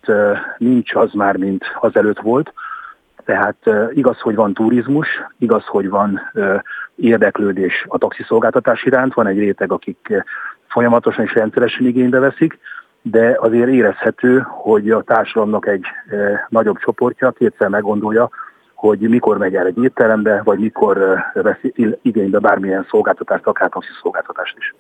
nincs 0.59 0.95
az 0.95 1.13
már, 1.13 1.37
mint 1.37 1.65
az 1.81 1.97
előtt 1.97 2.21
volt. 2.21 2.53
Tehát 3.25 3.57
igaz, 3.93 4.19
hogy 4.19 4.35
van 4.35 4.55
turizmus, 4.55 5.09
igaz, 5.39 5.65
hogy 5.67 5.89
van 5.89 6.21
érdeklődés 6.95 7.85
a 7.89 7.99
taxiszolgáltatás 7.99 8.85
iránt, 8.85 9.15
van 9.15 9.27
egy 9.27 9.39
réteg, 9.39 9.73
akik 9.73 10.25
folyamatosan 10.69 11.25
és 11.25 11.35
rendszeresen 11.35 11.87
igénybe 11.87 12.19
veszik, 12.19 12.59
de 13.03 13.37
azért 13.41 13.69
érezhető, 13.69 14.45
hogy 14.47 14.91
a 14.91 15.03
társadalomnak 15.03 15.67
egy 15.67 15.85
nagyobb 16.49 16.79
csoportja 16.79 17.31
kétszer 17.31 17.69
meggondolja, 17.69 18.31
hogy 18.81 18.99
mikor 18.99 19.39
megy 19.39 19.55
el 19.55 19.67
egy 19.67 19.79
étterembe, 19.83 20.41
vagy 20.45 20.59
mikor 20.59 21.17
vesz 21.35 21.59
igénybe 22.03 22.39
bármilyen 22.39 22.87
szolgáltatást, 22.91 23.47
akár 23.47 23.69
taxi 23.69 23.89
szolgáltatást 24.03 24.55
is. 24.59 24.75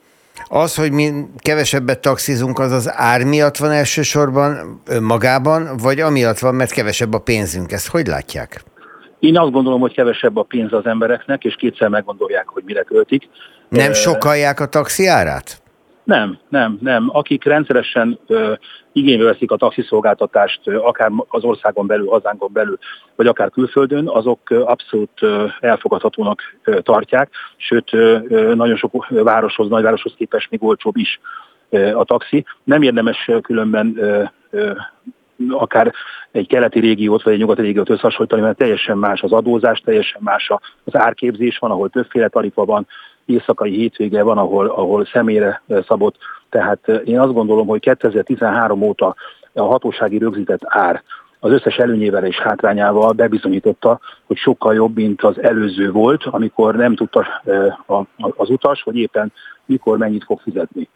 Az, 0.49 0.75
hogy 0.75 0.93
mi 0.93 1.11
kevesebbet 1.39 2.01
taxizunk, 2.01 2.59
az 2.59 2.73
az 2.73 2.91
ár 2.95 3.25
miatt 3.25 3.57
van 3.57 3.71
elsősorban 3.71 4.81
önmagában, 4.89 5.77
vagy 5.83 6.01
amiatt 6.01 6.39
van, 6.39 6.55
mert 6.55 6.73
kevesebb 6.73 7.15
a 7.15 7.19
pénzünk. 7.19 7.73
Ezt 7.73 7.89
hogy 7.89 8.07
látják? 8.07 8.63
Én 9.19 9.39
azt 9.39 9.53
gondolom, 9.53 9.81
hogy 9.81 9.95
kevesebb 9.95 10.37
a 10.37 10.43
pénz 10.43 10.73
az 10.73 10.87
embereknek, 10.87 11.45
és 11.45 11.55
kétszer 11.55 11.89
meggondolják, 11.89 12.49
hogy 12.49 12.63
mire 12.67 12.83
költik. 12.83 13.29
Nem 13.69 13.93
sokalják 13.93 14.61
a 14.61 14.67
taxi 14.67 15.07
árát? 15.07 15.63
Nem, 16.11 16.39
nem, 16.49 16.79
nem. 16.81 17.09
Akik 17.13 17.45
rendszeresen 17.45 18.19
ö, 18.27 18.53
igénybe 18.93 19.25
veszik 19.25 19.51
a 19.51 19.57
taxiszolgáltatást, 19.57 20.61
ö, 20.65 20.79
akár 20.79 21.11
az 21.29 21.45
országon 21.45 21.87
belül, 21.87 22.09
hazánkon 22.09 22.53
belül, 22.53 22.79
vagy 23.17 23.27
akár 23.27 23.51
külföldön, 23.51 24.09
azok 24.09 24.51
ö, 24.51 24.63
abszolút 24.63 25.23
ö, 25.23 25.47
elfogadhatónak 25.61 26.41
ö, 26.65 26.81
tartják, 26.81 27.31
sőt 27.57 27.93
ö, 27.93 28.19
ö, 28.29 28.55
nagyon 28.55 28.77
sok 28.77 29.07
városhoz, 29.09 29.69
nagyvároshoz 29.69 30.15
képest 30.17 30.51
még 30.51 30.63
olcsóbb 30.63 30.97
is 30.97 31.21
ö, 31.69 31.97
a 31.97 32.05
taxi. 32.05 32.45
Nem 32.65 32.83
érdemes 32.83 33.31
különben 33.43 33.95
ö, 33.97 34.23
ö, 34.51 34.73
akár 35.49 35.93
egy 36.33 36.47
keleti 36.47 36.81
régiót 36.81 37.23
vagy 37.23 37.33
egy 37.33 37.39
nyugati 37.39 37.63
régiót 37.63 37.91
összehasonlítani, 37.91 38.43
mert 38.43 38.57
teljesen 38.57 38.99
más 38.99 39.23
az 39.23 39.33
adózás, 39.33 39.81
teljesen 39.81 40.21
más 40.25 40.51
az 40.85 40.97
árképzés 40.97 41.59
van, 41.59 41.71
ahol 41.71 41.89
többféle 41.89 42.29
tarifa 42.29 42.65
van, 42.65 42.87
éjszakai 43.31 43.77
hétvége 43.77 44.23
van, 44.23 44.39
ahol, 44.39 44.67
ahol 44.67 45.05
személyre 45.05 45.63
szabott. 45.87 46.17
Tehát 46.49 46.89
én 46.89 47.21
azt 47.21 47.33
gondolom, 47.33 47.67
hogy 47.67 47.81
2013 47.81 48.83
óta 48.83 49.15
a 49.53 49.63
hatósági 49.63 50.19
rögzített 50.19 50.61
ár 50.65 51.03
az 51.41 51.53
összes 51.53 51.77
előnyével 51.77 52.25
és 52.25 52.37
hátrányával 52.37 53.13
bebizonyította, 53.13 54.01
hogy 54.27 54.37
sokkal 54.37 54.75
jobb, 54.75 54.95
mint 54.95 55.23
az 55.23 55.43
előző 55.43 55.91
volt, 55.91 56.25
amikor 56.25 56.77
nem 56.77 56.95
tudta 56.95 57.27
az 58.17 58.51
utas, 58.51 58.83
hogy 58.83 58.97
éppen 58.97 59.33
mikor 59.67 59.99
mennyit 59.99 60.25
fog 60.25 60.41
fizetni. 60.41 60.89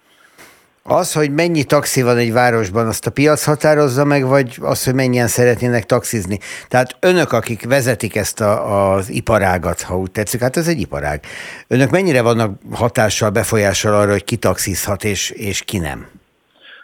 Az, 0.88 1.12
hogy 1.12 1.31
mennyi 1.31 1.64
taxi 1.64 2.03
van 2.03 2.17
egy 2.17 2.33
városban, 2.33 2.87
azt 2.87 3.07
a 3.07 3.11
piac 3.11 3.45
határozza 3.45 4.05
meg, 4.05 4.26
vagy 4.26 4.57
az, 4.61 4.85
hogy 4.85 4.95
mennyien 4.95 5.26
szeretnének 5.26 5.85
taxizni? 5.85 6.38
Tehát 6.69 6.97
önök, 7.00 7.33
akik 7.33 7.67
vezetik 7.69 8.17
ezt 8.17 8.41
a, 8.41 8.93
az 8.93 9.11
iparágat, 9.11 9.83
ha 9.83 9.99
úgy 9.99 10.11
tetszik, 10.11 10.41
hát 10.41 10.57
ez 10.57 10.69
egy 10.69 10.81
iparág. 10.81 11.21
Önök 11.69 11.91
mennyire 11.91 12.23
vannak 12.23 12.50
hatással, 12.73 13.31
befolyással 13.31 13.95
arra, 13.95 14.11
hogy 14.11 14.25
ki 14.25 14.37
taxizhat 14.37 15.05
és, 15.05 15.31
és 15.31 15.62
ki 15.62 15.79
nem? 15.79 16.07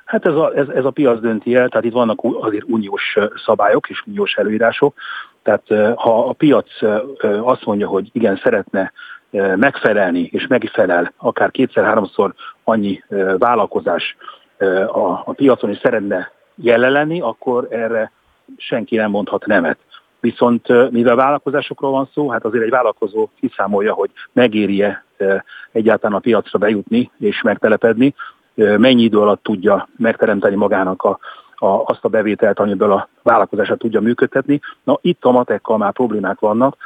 Hát 0.04 0.26
ez 0.26 0.34
a, 0.34 0.52
ez, 0.56 0.68
ez 0.68 0.84
a 0.84 0.90
piac 0.90 1.20
dönti 1.20 1.54
el, 1.54 1.68
tehát 1.68 1.84
itt 1.84 1.92
vannak 1.92 2.18
azért 2.40 2.64
uniós 2.66 3.16
szabályok 3.44 3.88
és 3.88 4.02
uniós 4.06 4.34
előírások, 4.34 4.94
tehát 5.42 5.62
ha 5.94 6.28
a 6.28 6.32
piac 6.32 6.68
azt 7.42 7.64
mondja, 7.64 7.88
hogy 7.88 8.08
igen, 8.12 8.40
szeretne 8.42 8.92
megfelelni 9.56 10.28
és 10.32 10.46
megfelel 10.46 11.12
akár 11.16 11.50
kétszer-háromszor 11.50 12.34
annyi 12.64 13.02
vállalkozás 13.38 14.16
a, 15.24 15.32
piacon, 15.32 15.70
és 15.70 15.78
szeretne 15.82 16.30
jelen 16.54 16.90
lenni, 16.90 17.20
akkor 17.20 17.66
erre 17.70 18.12
senki 18.56 18.96
nem 18.96 19.10
mondhat 19.10 19.46
nemet. 19.46 19.78
Viszont 20.20 20.90
mivel 20.90 21.16
vállalkozásokról 21.16 21.90
van 21.90 22.08
szó, 22.14 22.28
hát 22.30 22.44
azért 22.44 22.64
egy 22.64 22.70
vállalkozó 22.70 23.28
kiszámolja, 23.40 23.92
hogy 23.92 24.10
megéri-e 24.32 25.04
egyáltalán 25.72 26.16
a 26.16 26.20
piacra 26.20 26.58
bejutni 26.58 27.10
és 27.18 27.42
megtelepedni, 27.42 28.14
mennyi 28.54 29.02
idő 29.02 29.18
alatt 29.18 29.42
tudja 29.42 29.88
megteremteni 29.96 30.56
magának 30.56 31.02
a, 31.02 31.18
a, 31.54 31.66
azt 31.66 32.04
a 32.04 32.08
bevételt, 32.08 32.58
amiből 32.58 32.92
a 32.92 33.08
vállalkozását 33.22 33.78
tudja 33.78 34.00
működtetni. 34.00 34.60
Na 34.84 34.98
itt 35.00 35.24
a 35.24 35.30
matekkal 35.30 35.76
már 35.76 35.92
problémák 35.92 36.38
vannak, 36.38 36.76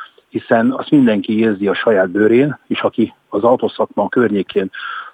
hiszen 0.40 0.72
azt 0.72 0.90
mindenki 0.90 1.38
érzi 1.38 1.66
a 1.66 1.74
saját 1.74 2.10
bőrén, 2.10 2.58
és 2.66 2.80
aki 2.80 3.14
az 3.28 3.42
autószakma 3.42 4.08
környékén 4.08 4.70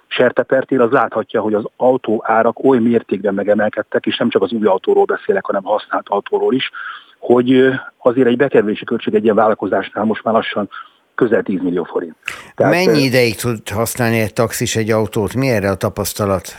sertepert 0.07 0.71
él, 0.71 0.81
az 0.81 0.91
láthatja, 0.91 1.41
hogy 1.41 1.53
az 1.53 1.63
autó 1.75 2.23
árak 2.25 2.63
oly 2.63 2.79
mértékben 2.79 3.33
megemelkedtek, 3.33 4.05
és 4.05 4.17
nem 4.17 4.29
csak 4.29 4.41
az 4.41 4.51
új 4.51 4.65
autóról 4.65 5.05
beszélek, 5.05 5.45
hanem 5.45 5.63
használt 5.63 6.09
autóról 6.09 6.53
is, 6.53 6.71
hogy 7.19 7.69
azért 7.97 8.27
egy 8.27 8.37
bekerülési 8.37 8.83
költség 8.85 9.13
egy 9.13 9.23
ilyen 9.23 9.35
vállalkozásnál 9.35 10.05
most 10.05 10.23
már 10.23 10.33
lassan 10.33 10.69
közel 11.15 11.43
10 11.43 11.61
millió 11.61 11.83
forint. 11.83 12.15
Tehát, 12.55 12.73
Mennyi 12.73 13.01
ideig 13.01 13.35
tud 13.35 13.69
használni 13.69 14.19
egy 14.19 14.33
taxis 14.33 14.75
egy 14.75 14.91
autót? 14.91 15.33
Mi 15.33 15.49
erre 15.49 15.69
a 15.69 15.75
tapasztalat? 15.75 16.55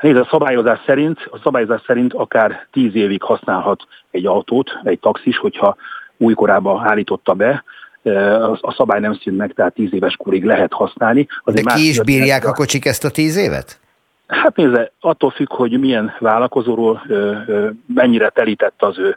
Nézd, 0.00 0.16
a 0.16 0.28
szabályozás 0.30 0.80
szerint, 0.86 1.28
a 1.30 1.38
szabályozás 1.42 1.82
szerint 1.86 2.12
akár 2.14 2.66
10 2.72 2.94
évig 2.94 3.22
használhat 3.22 3.82
egy 4.10 4.26
autót, 4.26 4.70
egy 4.82 5.00
taxis, 5.00 5.38
hogyha 5.38 5.76
újkorába 6.16 6.82
állította 6.84 7.34
be, 7.34 7.64
a 8.60 8.74
szabály 8.76 9.00
nem 9.00 9.14
szűnt 9.14 9.36
meg, 9.36 9.52
tehát 9.52 9.74
tíz 9.74 9.92
éves 9.92 10.16
korig 10.16 10.44
lehet 10.44 10.72
használni. 10.72 11.28
Azért 11.44 11.66
De 11.66 11.74
ki 11.74 11.88
is 11.88 12.00
bírják 12.00 12.46
a 12.46 12.52
kocsik 12.52 12.84
ezt 12.84 13.04
a 13.04 13.10
tíz 13.10 13.36
évet? 13.36 13.80
Hát 14.26 14.56
nézze, 14.56 14.92
attól 15.00 15.30
függ, 15.30 15.52
hogy 15.52 15.78
milyen 15.78 16.12
vállalkozóról 16.18 17.02
mennyire 17.94 18.28
telített 18.28 18.82
az 18.82 18.98
ő 18.98 19.16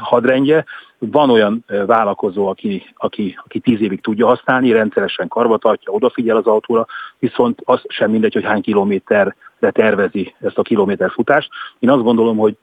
hadrendje. 0.00 0.64
Van 0.98 1.30
olyan 1.30 1.64
vállalkozó, 1.86 2.46
aki, 2.46 2.94
aki, 2.96 3.38
aki 3.44 3.58
tíz 3.58 3.80
évig 3.80 4.00
tudja 4.00 4.26
használni, 4.26 4.72
rendszeresen 4.72 5.28
karbatartja, 5.28 5.92
odafigyel 5.92 6.36
az 6.36 6.46
autóra, 6.46 6.86
viszont 7.18 7.60
az 7.64 7.80
sem 7.88 8.10
mindegy, 8.10 8.34
hogy 8.34 8.44
hány 8.44 8.62
kilométerre 8.62 9.34
tervezi 9.58 10.34
ezt 10.40 10.58
a 10.58 10.62
kilométerfutást. 10.62 11.48
Én 11.78 11.90
azt 11.90 12.02
gondolom, 12.02 12.36
hogy 12.36 12.56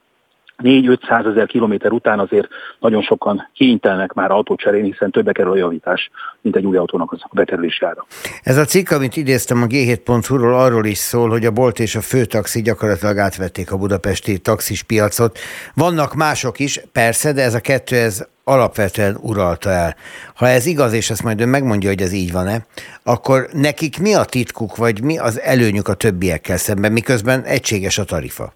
4-500 0.62 1.30
ezer 1.30 1.46
kilométer 1.46 1.92
után 1.92 2.18
azért 2.18 2.48
nagyon 2.78 3.02
sokan 3.02 3.48
kénytelenek 3.54 4.12
már 4.12 4.30
autót 4.30 4.62
hiszen 4.62 5.10
többe 5.10 5.32
kerül 5.32 5.52
a 5.52 5.56
javítás, 5.56 6.10
mint 6.40 6.56
egy 6.56 6.66
új 6.66 6.76
autónak 6.76 7.12
az 7.12 7.20
bekerülési 7.32 7.84
ára. 7.84 8.06
Ez 8.42 8.56
a 8.56 8.64
cikk, 8.64 8.90
amit 8.90 9.16
idéztem 9.16 9.62
a 9.62 9.66
G7.hu-ról, 9.66 10.54
arról 10.54 10.86
is 10.86 10.98
szól, 10.98 11.28
hogy 11.28 11.44
a 11.44 11.50
Bolt 11.50 11.78
és 11.78 11.94
a 11.94 12.00
főtaxi 12.00 12.62
gyakorlatilag 12.62 13.18
átvették 13.18 13.72
a 13.72 13.76
budapesti 13.76 14.38
taxis 14.38 14.82
piacot. 14.82 15.38
Vannak 15.74 16.14
mások 16.14 16.58
is, 16.58 16.80
persze, 16.92 17.32
de 17.32 17.42
ez 17.42 17.54
a 17.54 17.60
kettő, 17.60 17.96
ez 17.96 18.26
alapvetően 18.44 19.16
uralta 19.20 19.70
el. 19.70 19.96
Ha 20.34 20.48
ez 20.48 20.66
igaz, 20.66 20.92
és 20.92 21.10
ezt 21.10 21.22
majd 21.22 21.40
ön 21.40 21.48
megmondja, 21.48 21.88
hogy 21.88 22.02
ez 22.02 22.12
így 22.12 22.32
van-e, 22.32 22.66
akkor 23.02 23.48
nekik 23.52 23.98
mi 23.98 24.14
a 24.14 24.24
titkuk, 24.24 24.76
vagy 24.76 25.02
mi 25.02 25.18
az 25.18 25.40
előnyük 25.40 25.88
a 25.88 25.94
többiekkel 25.94 26.56
szemben, 26.56 26.92
miközben 26.92 27.42
egységes 27.42 27.98
a 27.98 28.04
tarifa? 28.04 28.52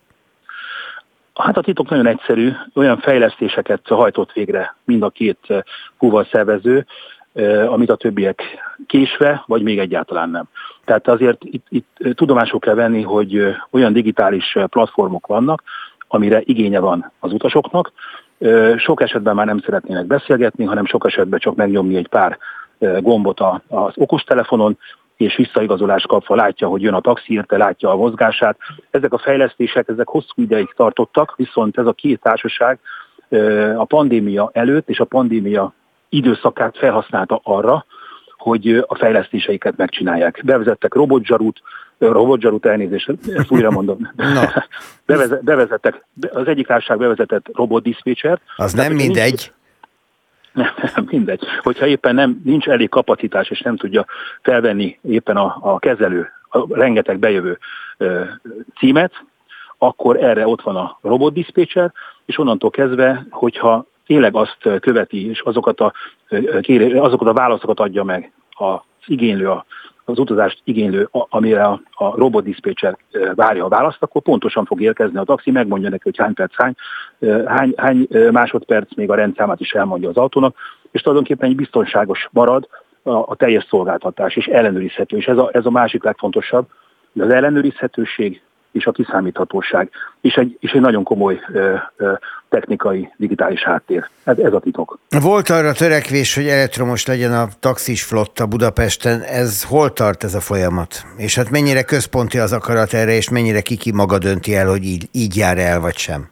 Hát 1.36 1.56
a 1.56 1.60
titok 1.60 1.88
nagyon 1.88 2.06
egyszerű, 2.06 2.52
olyan 2.74 2.98
fejlesztéseket 2.98 3.80
hajtott 3.88 4.32
végre 4.32 4.76
mind 4.84 5.02
a 5.02 5.10
két 5.10 5.38
húval 5.96 6.22
eh, 6.22 6.28
szervező, 6.32 6.86
eh, 7.32 7.72
amit 7.72 7.90
a 7.90 7.96
többiek 7.96 8.42
késve, 8.86 9.42
vagy 9.46 9.62
még 9.62 9.78
egyáltalán 9.78 10.30
nem. 10.30 10.44
Tehát 10.84 11.08
azért 11.08 11.44
itt, 11.44 11.66
itt 11.68 11.88
eh, 11.98 12.12
tudomásul 12.12 12.58
kell 12.58 12.74
venni, 12.74 13.02
hogy 13.02 13.54
olyan 13.70 13.92
digitális 13.92 14.56
platformok 14.66 15.26
vannak, 15.26 15.62
amire 16.08 16.40
igénye 16.44 16.78
van 16.78 17.12
az 17.20 17.32
utasoknak. 17.32 17.92
Sok 18.76 19.02
esetben 19.02 19.34
már 19.34 19.46
nem 19.46 19.60
szeretnének 19.60 20.06
beszélgetni, 20.06 20.64
hanem 20.64 20.86
sok 20.86 21.06
esetben 21.06 21.38
csak 21.38 21.54
megnyomni 21.54 21.96
egy 21.96 22.08
pár 22.08 22.38
gombot 22.78 23.40
az 23.68 23.92
okostelefonon, 23.94 24.78
és 25.16 25.36
visszaigazolást 25.36 26.06
kapva 26.06 26.34
látja, 26.34 26.68
hogy 26.68 26.82
jön 26.82 26.94
a 26.94 27.00
taxi 27.00 27.32
érte, 27.34 27.56
látja 27.56 27.90
a 27.90 27.96
mozgását. 27.96 28.56
Ezek 28.90 29.12
a 29.12 29.18
fejlesztések, 29.18 29.88
ezek 29.88 30.08
hosszú 30.08 30.42
ideig 30.42 30.72
tartottak, 30.76 31.36
viszont 31.36 31.78
ez 31.78 31.86
a 31.86 31.92
két 31.92 32.20
társaság 32.20 32.78
a 33.76 33.84
pandémia 33.84 34.50
előtt 34.52 34.88
és 34.88 34.98
a 34.98 35.04
pandémia 35.04 35.72
időszakát 36.08 36.78
felhasználta 36.78 37.40
arra, 37.42 37.84
hogy 38.36 38.84
a 38.86 38.94
fejlesztéseiket 38.94 39.76
megcsinálják. 39.76 40.40
Bevezettek 40.44 40.94
robotzsarút, 40.94 41.60
robotzsarút 41.98 42.66
elnézést, 42.66 43.10
ezt 43.34 43.50
újra 43.50 43.70
mondom. 43.70 44.10
No. 44.16 44.42
bevezettek, 45.40 46.04
az 46.30 46.46
egyik 46.46 46.66
társaság 46.66 46.98
bevezetett 46.98 47.46
robotdiszpécsert. 47.52 48.40
Az 48.56 48.72
nem 48.72 48.92
mindegy. 48.92 49.52
Nem, 50.56 50.74
nem, 50.94 51.06
mindegy. 51.10 51.44
Hogyha 51.62 51.86
éppen 51.86 52.14
nem, 52.14 52.40
nincs 52.44 52.66
elég 52.66 52.88
kapacitás, 52.88 53.50
és 53.50 53.60
nem 53.60 53.76
tudja 53.76 54.06
felvenni 54.42 54.98
éppen 55.02 55.36
a, 55.36 55.56
a 55.60 55.78
kezelő, 55.78 56.28
a 56.48 56.74
rengeteg 56.74 57.18
bejövő 57.18 57.58
ö, 57.96 58.22
címet, 58.78 59.12
akkor 59.78 60.16
erre 60.16 60.46
ott 60.46 60.62
van 60.62 60.76
a 60.76 60.98
robotdiszpécser, 61.02 61.92
és 62.24 62.38
onnantól 62.38 62.70
kezdve, 62.70 63.26
hogyha 63.30 63.86
tényleg 64.06 64.34
azt 64.34 64.58
követi, 64.80 65.28
és 65.28 65.40
azokat 65.40 65.80
a, 65.80 65.92
azokat 66.94 67.28
a 67.28 67.32
válaszokat 67.32 67.80
adja 67.80 68.04
meg 68.04 68.32
az 68.50 68.78
igénylő, 69.06 69.50
a 69.50 69.64
az 70.08 70.18
utazást 70.18 70.60
igénylő, 70.64 71.08
amire 71.10 71.64
a, 71.64 71.80
a 71.90 72.16
robot 72.16 72.44
diszpécser 72.44 72.96
várja 73.34 73.64
a 73.64 73.68
választ, 73.68 74.02
akkor 74.02 74.22
pontosan 74.22 74.64
fog 74.64 74.82
érkezni 74.82 75.18
a 75.18 75.24
taxi, 75.24 75.50
megmondja 75.50 75.88
neki, 75.88 76.02
hogy 76.02 76.16
hány 76.16 76.34
perc, 76.34 76.54
hány, 76.56 76.74
hány, 77.46 77.74
hány 77.76 78.08
másodperc, 78.32 78.94
még 78.94 79.10
a 79.10 79.14
rendszámát 79.14 79.60
is 79.60 79.72
elmondja 79.72 80.08
az 80.08 80.16
autónak, 80.16 80.56
és 80.90 81.00
tulajdonképpen 81.00 81.48
egy 81.48 81.56
biztonságos 81.56 82.28
marad 82.32 82.68
a, 83.02 83.10
a 83.10 83.34
teljes 83.36 83.66
szolgáltatás, 83.68 84.36
és 84.36 84.46
ellenőrizhető. 84.46 85.16
És 85.16 85.26
ez 85.26 85.36
a, 85.36 85.50
ez 85.52 85.66
a 85.66 85.70
másik 85.70 86.04
legfontosabb, 86.04 86.66
hogy 87.12 87.22
az 87.22 87.30
ellenőrizhetőség 87.30 88.42
és 88.76 88.86
a 88.86 88.92
kiszámíthatóság, 88.92 89.90
és 90.20 90.34
egy, 90.34 90.56
és 90.60 90.70
egy 90.72 90.80
nagyon 90.80 91.02
komoly 91.02 91.40
ö, 91.52 91.74
ö, 91.96 92.12
technikai, 92.48 93.12
digitális 93.16 93.62
háttér. 93.62 94.08
Ez, 94.24 94.38
ez 94.38 94.52
a 94.52 94.60
titok. 94.60 94.98
Volt 95.22 95.48
arra 95.48 95.72
törekvés, 95.72 96.34
hogy 96.34 96.46
elektromos 96.46 97.06
legyen 97.06 97.32
a 97.32 97.46
taxis 97.60 98.02
flotta 98.02 98.46
Budapesten. 98.46 99.20
Ez 99.20 99.64
hol 99.64 99.92
tart 99.92 100.24
ez 100.24 100.34
a 100.34 100.40
folyamat? 100.40 101.04
És 101.16 101.36
hát 101.36 101.50
mennyire 101.50 101.82
központi 101.82 102.38
az 102.38 102.52
akarat 102.52 102.92
erre, 102.92 103.12
és 103.12 103.30
mennyire 103.30 103.60
kiki 103.60 103.92
maga 103.92 104.18
dönti 104.18 104.54
el, 104.54 104.68
hogy 104.68 104.84
így, 104.84 105.08
így 105.12 105.36
jár 105.36 105.58
el, 105.58 105.80
vagy 105.80 105.96
sem? 105.96 106.28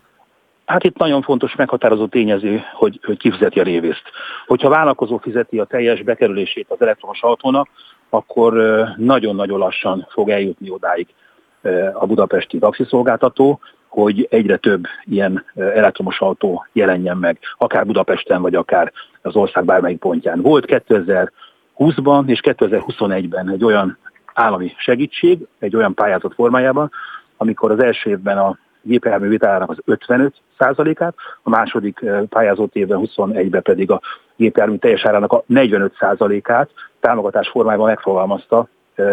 Hát 0.65 0.85
itt 0.85 0.97
nagyon 0.97 1.23
fontos 1.23 1.55
meghatározó 1.55 2.07
tényező, 2.07 2.63
hogy, 2.75 3.01
hogy 3.05 3.17
ki 3.17 3.31
fizeti 3.31 3.61
a 3.61 3.63
révészt. 3.63 4.03
Hogyha 4.47 4.69
vállalkozó 4.69 5.17
fizeti 5.17 5.59
a 5.59 5.65
teljes 5.65 6.03
bekerülését 6.03 6.67
az 6.69 6.81
elektromos 6.81 7.23
autónak, 7.23 7.69
akkor 8.09 8.55
nagyon-nagyon 8.97 9.59
lassan 9.59 10.07
fog 10.11 10.29
eljutni 10.29 10.71
odáig 10.71 11.07
a 11.93 12.07
budapesti 12.07 12.59
taxiszolgáltató, 12.59 13.61
hogy 13.89 14.27
egyre 14.31 14.57
több 14.57 14.85
ilyen 15.05 15.45
elektromos 15.55 16.21
autó 16.21 16.67
jelenjen 16.73 17.17
meg, 17.17 17.39
akár 17.59 17.87
Budapesten, 17.87 18.43
vagy 18.43 18.55
akár 18.55 18.93
az 19.23 19.37
ország 19.37 19.65
bármelyik 19.65 19.99
pontján. 19.99 20.41
Volt 20.41 20.65
2020-ban 20.69 22.29
és 22.29 22.41
2021-ben 22.43 23.51
egy 23.51 23.65
olyan 23.65 23.99
állami 24.35 24.73
segítség, 24.77 25.47
egy 25.59 25.77
olyan 25.77 25.95
pályázat 25.95 26.35
formájában, 26.35 26.91
amikor 27.37 27.71
az 27.71 27.79
első 27.79 28.11
évben 28.11 28.39
a 28.39 28.59
gépjármű 28.83 29.29
vitájának 29.29 29.71
az 29.71 29.79
55 29.85 30.35
százalékát, 30.59 31.15
a 31.43 31.51
második 31.51 32.05
pályázott 32.29 32.75
évben 32.75 33.01
21-ben 33.03 33.63
pedig 33.63 33.91
a 33.91 34.01
gépjármű 34.37 34.77
teljes 34.77 35.05
árának 35.05 35.33
a 35.33 35.43
45 35.47 35.95
százalékát 35.99 36.71
támogatás 37.01 37.49
formájában 37.49 37.87
megfogalmazta 37.87 38.69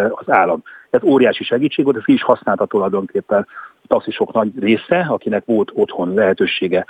az 0.10 0.30
állam. 0.30 0.64
Ez 0.92 1.04
óriási 1.04 1.44
segítség 1.44 1.86
volt, 1.86 1.98
ez 1.98 2.04
ki 2.04 2.14
is 2.14 2.24
használta 2.24 2.66
tulajdonképpen 2.66 3.48
a 3.84 3.88
taxisok 3.88 4.34
nagy 4.34 4.52
része, 4.60 5.06
akinek 5.10 5.46
volt 5.46 5.72
otthon 5.74 6.14
lehetősége 6.14 6.86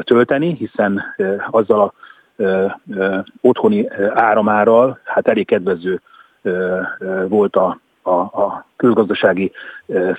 tölteni, 0.00 0.54
hiszen 0.54 1.02
azzal 1.50 1.80
a 1.80 1.92
otthoni 3.40 3.88
áramárral 4.14 4.98
hát 5.04 5.28
elég 5.28 5.46
kedvező 5.46 6.00
volt 7.28 7.56
a, 7.56 7.78
a, 8.02 8.10
a 8.10 8.66
közgazdasági 8.76 9.52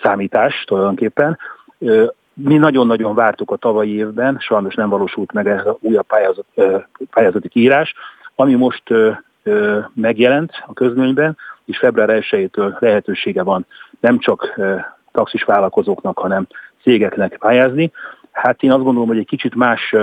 számítás 0.02 0.63
tulajdonképpen. 0.63 1.38
Mi 2.34 2.58
nagyon-nagyon 2.58 3.16
vártuk 3.16 3.52
a 3.52 3.56
tavalyi 3.56 3.96
évben, 3.96 4.38
sajnos 4.40 4.76
nem 4.76 4.90
valósult 4.90 5.32
meg 5.32 5.48
ez 5.48 5.66
a 5.66 5.78
újabb 5.80 6.06
pályázat, 6.06 6.46
pályázati 7.10 7.48
kiírás, 7.48 7.94
ami 8.36 8.54
most 8.54 8.84
megjelent 9.94 10.52
a 10.66 10.74
közlönyben, 10.74 11.38
és 11.67 11.77
február 11.77 12.10
1-től 12.21 12.80
lehetősége 12.80 13.43
van 13.43 13.65
nem 13.99 14.19
csak 14.19 14.60
taxis 15.12 15.43
vállalkozóknak, 15.43 16.17
hanem 16.17 16.47
cégeknek 16.82 17.38
pályázni. 17.39 17.91
Hát 18.32 18.63
én 18.63 18.71
azt 18.71 18.84
gondolom, 18.84 19.08
hogy 19.08 19.17
egy 19.17 19.25
kicsit 19.25 19.56
más 19.56 19.95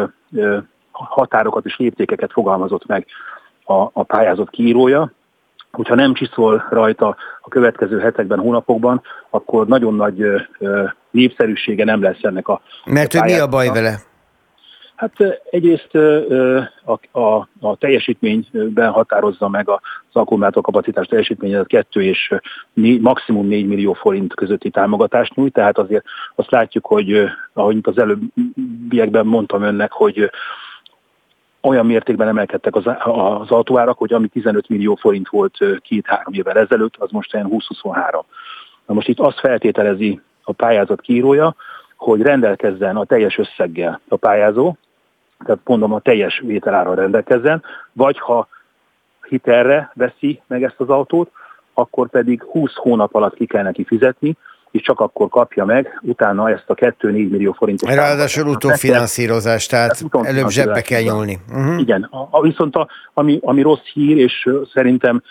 határokat 0.91 1.65
és 1.65 1.77
léptékeket 1.77 2.33
fogalmazott 2.33 2.87
meg 2.87 3.07
a, 3.65 3.75
a 3.93 4.03
pályázat 4.03 4.51
kiírója, 4.51 5.13
hogyha 5.73 5.95
nem 5.95 6.15
csiszol 6.15 6.67
rajta 6.71 7.17
a 7.41 7.49
következő 7.49 7.99
hetekben, 7.99 8.39
hónapokban, 8.39 9.03
akkor 9.31 9.67
nagyon 9.67 9.95
nagy 9.95 10.25
népszerűsége 11.11 11.85
nem 11.85 12.03
lesz 12.03 12.23
ennek 12.23 12.49
a 12.49 12.61
Mert 12.85 13.13
hogy 13.13 13.23
mi 13.23 13.39
a 13.39 13.47
baj 13.47 13.69
vele? 13.69 13.97
Hát 14.95 15.41
egyrészt 15.51 15.95
a, 16.85 17.19
a, 17.21 17.49
a 17.61 17.77
teljesítményben 17.77 18.91
határozza 18.91 19.49
meg 19.49 19.69
az 19.69 19.81
akkumulátor 20.13 20.63
kapacitás 20.63 21.07
teljesítményet 21.07 21.67
2 21.67 22.03
és 22.03 22.35
4, 22.73 23.01
maximum 23.01 23.47
4 23.47 23.67
millió 23.67 23.93
forint 23.93 24.35
közötti 24.35 24.71
támogatást 24.71 25.35
nyújt, 25.35 25.53
tehát 25.53 25.79
azért 25.79 26.05
azt 26.35 26.51
látjuk, 26.51 26.87
hogy 26.87 27.25
ahogy 27.53 27.79
az 27.83 27.99
előbbiekben 27.99 29.27
mondtam 29.27 29.63
önnek, 29.63 29.93
hogy 29.93 30.31
olyan 31.61 31.87
mértékben 31.87 32.29
emelkedtek 32.29 32.77
az, 32.77 32.87
az 33.05 33.51
autóárak, 33.51 33.99
hogy 33.99 34.13
ami 34.13 34.27
15 34.27 34.69
millió 34.69 34.95
forint 34.95 35.29
volt 35.29 35.59
két-három 35.83 36.33
évvel 36.33 36.59
ezelőtt, 36.59 36.95
az 36.99 37.11
most 37.11 37.35
olyan 37.35 37.49
20-23. 37.51 38.23
Na 38.87 38.95
most 38.95 39.09
itt 39.09 39.21
azt 39.21 39.39
feltételezi 39.39 40.21
a 40.43 40.53
pályázat 40.53 41.01
kírója, 41.01 41.55
hogy 41.97 42.23
rendelkezzen 42.23 42.97
a 42.97 43.05
teljes 43.05 43.39
összeggel 43.39 44.01
a 44.09 44.17
pályázó, 44.17 44.77
tehát 45.45 45.61
mondom 45.65 45.93
a 45.93 46.01
teljes 46.01 46.43
vételára 46.45 46.95
rendelkezzen, 46.95 47.63
vagy 47.93 48.19
ha 48.19 48.49
hitelre 49.29 49.91
veszi 49.95 50.41
meg 50.47 50.63
ezt 50.63 50.81
az 50.81 50.89
autót, 50.89 51.31
akkor 51.75 52.09
pedig 52.09 52.43
20 52.43 52.73
hónap 52.75 53.15
alatt 53.15 53.35
ki 53.35 53.47
kell 53.47 53.63
neki 53.63 53.85
fizetni, 53.85 54.37
és 54.71 54.83
csak 54.83 55.01
akkor 55.01 55.29
kapja 55.29 55.65
meg 55.65 56.01
utána 56.03 56.51
ezt 56.51 56.65
a 56.67 56.75
2-4 56.75 57.01
millió 57.01 57.53
forintot. 57.53 57.95
Ráadásul 57.95 58.49
utófinanszírozás, 58.49 59.67
tehát 59.67 60.05
előbb 60.23 60.49
zsebbe 60.49 60.81
kell 60.81 61.03
nyúlni. 61.03 61.39
Uh-huh. 61.49 61.81
Igen, 61.81 62.03
a, 62.03 62.29
a, 62.31 62.41
viszont 62.41 62.77
a, 62.77 62.89
ami, 63.13 63.39
ami 63.43 63.63
rossz 63.63 63.93
hír, 63.93 64.19
és 64.19 64.49
szerintem 64.73 65.23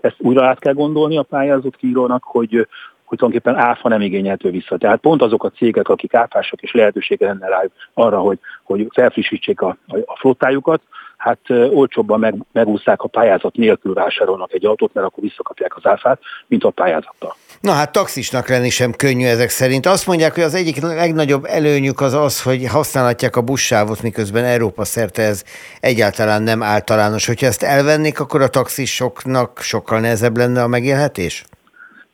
ezt 0.00 0.16
újra 0.18 0.46
át 0.46 0.58
kell 0.58 0.72
gondolni 0.72 1.18
a 1.18 1.22
pályázat 1.22 1.76
kírónak, 1.76 2.24
hogy 2.24 2.68
hogy 3.10 3.18
tulajdonképpen 3.18 3.70
áfa 3.70 3.88
nem 3.88 4.00
igényeltő 4.00 4.50
vissza. 4.50 4.78
Tehát 4.78 5.00
pont 5.00 5.22
azok 5.22 5.44
a 5.44 5.50
cégek, 5.50 5.88
akik 5.88 6.14
áfások 6.14 6.62
és 6.62 6.72
lehetősége 6.72 7.26
lenne 7.26 7.48
rájuk 7.48 7.72
arra, 7.94 8.18
hogy, 8.18 8.38
hogy 8.62 8.88
felfrissítsék 8.92 9.60
a, 9.60 9.76
a 10.04 10.16
flottájukat, 10.18 10.80
hát 11.16 11.38
olcsóbban 11.50 12.18
meg, 12.18 12.34
megúszták 12.52 13.02
a 13.02 13.08
pályázat 13.08 13.56
nélkül 13.56 13.94
vásárolnak 13.94 14.52
egy 14.52 14.66
autót, 14.66 14.94
mert 14.94 15.06
akkor 15.06 15.22
visszakapják 15.22 15.76
az 15.76 15.86
áfát, 15.86 16.20
mint 16.46 16.64
a 16.64 16.70
pályázattal. 16.70 17.34
Na 17.60 17.72
hát 17.72 17.92
taxisnak 17.92 18.48
lenni 18.48 18.70
sem 18.70 18.92
könnyű 18.92 19.26
ezek 19.26 19.48
szerint. 19.48 19.86
Azt 19.86 20.06
mondják, 20.06 20.34
hogy 20.34 20.42
az 20.42 20.54
egyik 20.54 20.80
legnagyobb 20.80 21.44
előnyük 21.44 22.00
az 22.00 22.14
az, 22.14 22.42
hogy 22.42 22.66
használhatják 22.66 23.36
a 23.36 23.42
buszsávot, 23.42 24.02
miközben 24.02 24.44
Európa 24.44 24.84
szerte 24.84 25.22
ez 25.22 25.44
egyáltalán 25.80 26.42
nem 26.42 26.62
általános. 26.62 27.26
Hogyha 27.26 27.46
ezt 27.46 27.62
elvennék, 27.62 28.20
akkor 28.20 28.42
a 28.42 28.48
taxisoknak 28.48 29.58
sokkal 29.60 30.00
nehezebb 30.00 30.36
lenne 30.36 30.62
a 30.62 30.68
megélhetés? 30.68 31.44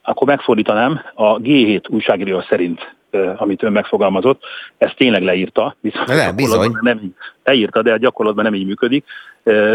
Akkor 0.07 0.27
megfordítanám, 0.27 1.01
a 1.14 1.37
G7 1.37 1.90
újságíró 1.90 2.40
szerint 2.49 2.95
amit 3.37 3.62
ön 3.62 3.73
megfogalmazott, 3.73 4.42
ezt 4.79 4.97
tényleg 4.97 5.23
leírta, 5.23 5.77
viszont 5.81 6.09
Le, 6.09 6.33
bizony. 6.33 6.73
nem 6.81 7.01
így, 7.03 7.14
leírta, 7.45 7.83
de 7.83 7.92
a 7.92 7.97
gyakorlatban 7.97 8.45
nem 8.45 8.55
így 8.55 8.66
működik. 8.66 9.05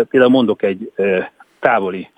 Például 0.10 0.30
mondok 0.30 0.64
egy 0.64 0.92
távoli 1.60 2.10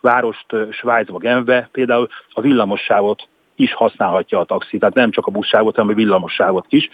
várost 0.00 0.46
Svájcba, 0.70 1.18
Genfbe, 1.18 1.68
például 1.72 2.08
a 2.30 2.40
villamossávot 2.40 3.28
is 3.54 3.74
használhatja 3.74 4.38
a 4.38 4.44
taxi, 4.44 4.78
tehát 4.78 4.94
nem 4.94 5.10
csak 5.10 5.26
a 5.26 5.30
buszsávot, 5.30 5.76
hanem 5.76 5.90
a 5.90 5.94
villamossávot 5.94 6.66
is. 6.68 6.88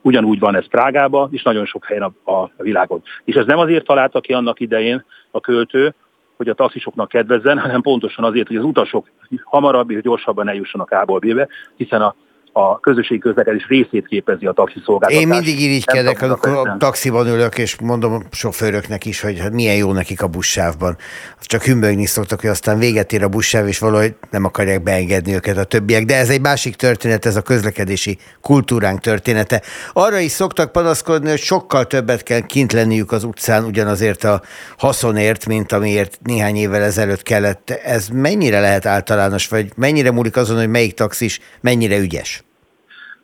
Ugyanúgy 0.00 0.38
van 0.38 0.56
ez 0.56 0.68
Prágába, 0.68 1.28
és 1.30 1.42
nagyon 1.42 1.66
sok 1.66 1.84
helyen 1.84 2.14
a, 2.24 2.32
a 2.32 2.50
világon. 2.56 3.02
És 3.24 3.34
ez 3.34 3.46
nem 3.46 3.58
azért 3.58 3.84
találta 3.84 4.20
ki 4.20 4.32
annak 4.32 4.60
idején 4.60 5.04
a 5.30 5.40
költő, 5.40 5.94
hogy 6.42 6.52
a 6.52 6.54
taxisoknak 6.54 7.08
kedvezzen, 7.08 7.58
hanem 7.58 7.80
pontosan 7.80 8.24
azért, 8.24 8.46
hogy 8.46 8.56
az 8.56 8.64
utasok 8.64 9.10
hamarabb 9.44 9.90
és 9.90 10.02
gyorsabban 10.02 10.48
eljussanak 10.48 10.90
A-ból 10.90 11.18
B-be, 11.18 11.48
hiszen 11.76 12.02
a 12.02 12.14
a 12.52 12.80
közösségi 12.80 13.20
közlekedés 13.20 13.66
részét 13.68 14.06
képezi 14.06 14.46
a 14.46 14.52
taxiszolgáltatás. 14.52 15.22
Én 15.22 15.28
mindig 15.28 15.60
irigykedek, 15.60 16.22
amikor 16.22 16.50
a 16.50 16.76
taxiban 16.78 17.26
ülök, 17.26 17.58
és 17.58 17.76
mondom 17.80 18.12
a 18.12 18.20
sofőröknek 18.30 19.04
is, 19.04 19.20
hogy 19.20 19.40
hát 19.40 19.52
milyen 19.52 19.76
jó 19.76 19.92
nekik 19.92 20.22
a 20.22 20.26
buszsávban. 20.26 20.96
Csak 21.40 21.62
hümbögni 21.62 22.06
szoktak, 22.06 22.40
hogy 22.40 22.50
aztán 22.50 22.78
véget 22.78 23.12
ér 23.12 23.22
a 23.22 23.28
buszsáv, 23.28 23.66
és 23.66 23.78
valahogy 23.78 24.14
nem 24.30 24.44
akarják 24.44 24.82
beengedni 24.82 25.34
őket 25.34 25.56
a 25.56 25.64
többiek. 25.64 26.04
De 26.04 26.16
ez 26.16 26.28
egy 26.28 26.40
másik 26.40 26.74
történet, 26.74 27.26
ez 27.26 27.36
a 27.36 27.42
közlekedési 27.42 28.18
kultúránk 28.40 29.00
története. 29.00 29.62
Arra 29.92 30.18
is 30.18 30.30
szoktak 30.30 30.72
panaszkodni, 30.72 31.28
hogy 31.28 31.38
sokkal 31.38 31.86
többet 31.86 32.22
kell 32.22 32.40
kint 32.40 32.72
lenniük 32.72 33.12
az 33.12 33.24
utcán 33.24 33.64
ugyanazért 33.64 34.24
a 34.24 34.42
haszonért, 34.78 35.46
mint 35.46 35.72
amiért 35.72 36.18
néhány 36.22 36.56
évvel 36.56 36.82
ezelőtt 36.82 37.22
kellett. 37.22 37.70
Ez 37.70 38.08
mennyire 38.08 38.60
lehet 38.60 38.86
általános, 38.86 39.48
vagy 39.48 39.72
mennyire 39.76 40.10
múlik 40.10 40.36
azon, 40.36 40.56
hogy 40.56 40.68
melyik 40.68 40.94
taxis 40.94 41.40
mennyire 41.60 41.98
ügyes? 41.98 42.41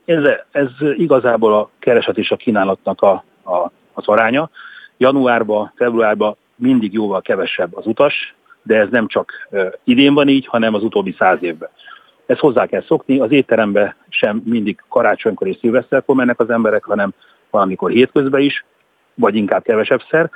Ez, 0.09 0.25
ez 0.51 0.69
igazából 0.97 1.55
a 1.55 1.71
kereset 1.79 2.19
és 2.19 2.31
a 2.31 2.37
kínálatnak 2.37 3.03
a, 3.03 3.25
a, 3.45 3.71
az 3.93 4.07
aránya. 4.07 4.51
Januárban, 4.97 5.73
februárban 5.77 6.37
mindig 6.55 6.93
jóval 6.93 7.21
kevesebb 7.21 7.77
az 7.77 7.87
utas, 7.87 8.35
de 8.63 8.77
ez 8.77 8.89
nem 8.91 9.07
csak 9.07 9.49
idén 9.85 10.15
van 10.15 10.29
így, 10.29 10.47
hanem 10.47 10.75
az 10.75 10.83
utóbbi 10.83 11.15
száz 11.19 11.43
évben. 11.43 11.69
Ezt 12.27 12.41
hozzá 12.41 12.67
kell 12.67 12.83
szokni, 12.83 13.19
az 13.19 13.31
étterembe 13.31 13.97
sem 14.09 14.43
mindig 14.45 14.83
karácsonykor 14.89 15.47
és 15.47 15.57
szilveszterkor 15.61 16.15
mennek 16.15 16.41
az 16.41 16.51
emberek, 16.51 16.85
hanem 16.85 17.13
valamikor 17.51 17.91
hétközben 17.91 18.41
is, 18.41 18.65
vagy 19.15 19.35
inkább 19.35 19.63
kevesebb 19.63 20.03
szer. 20.11 20.31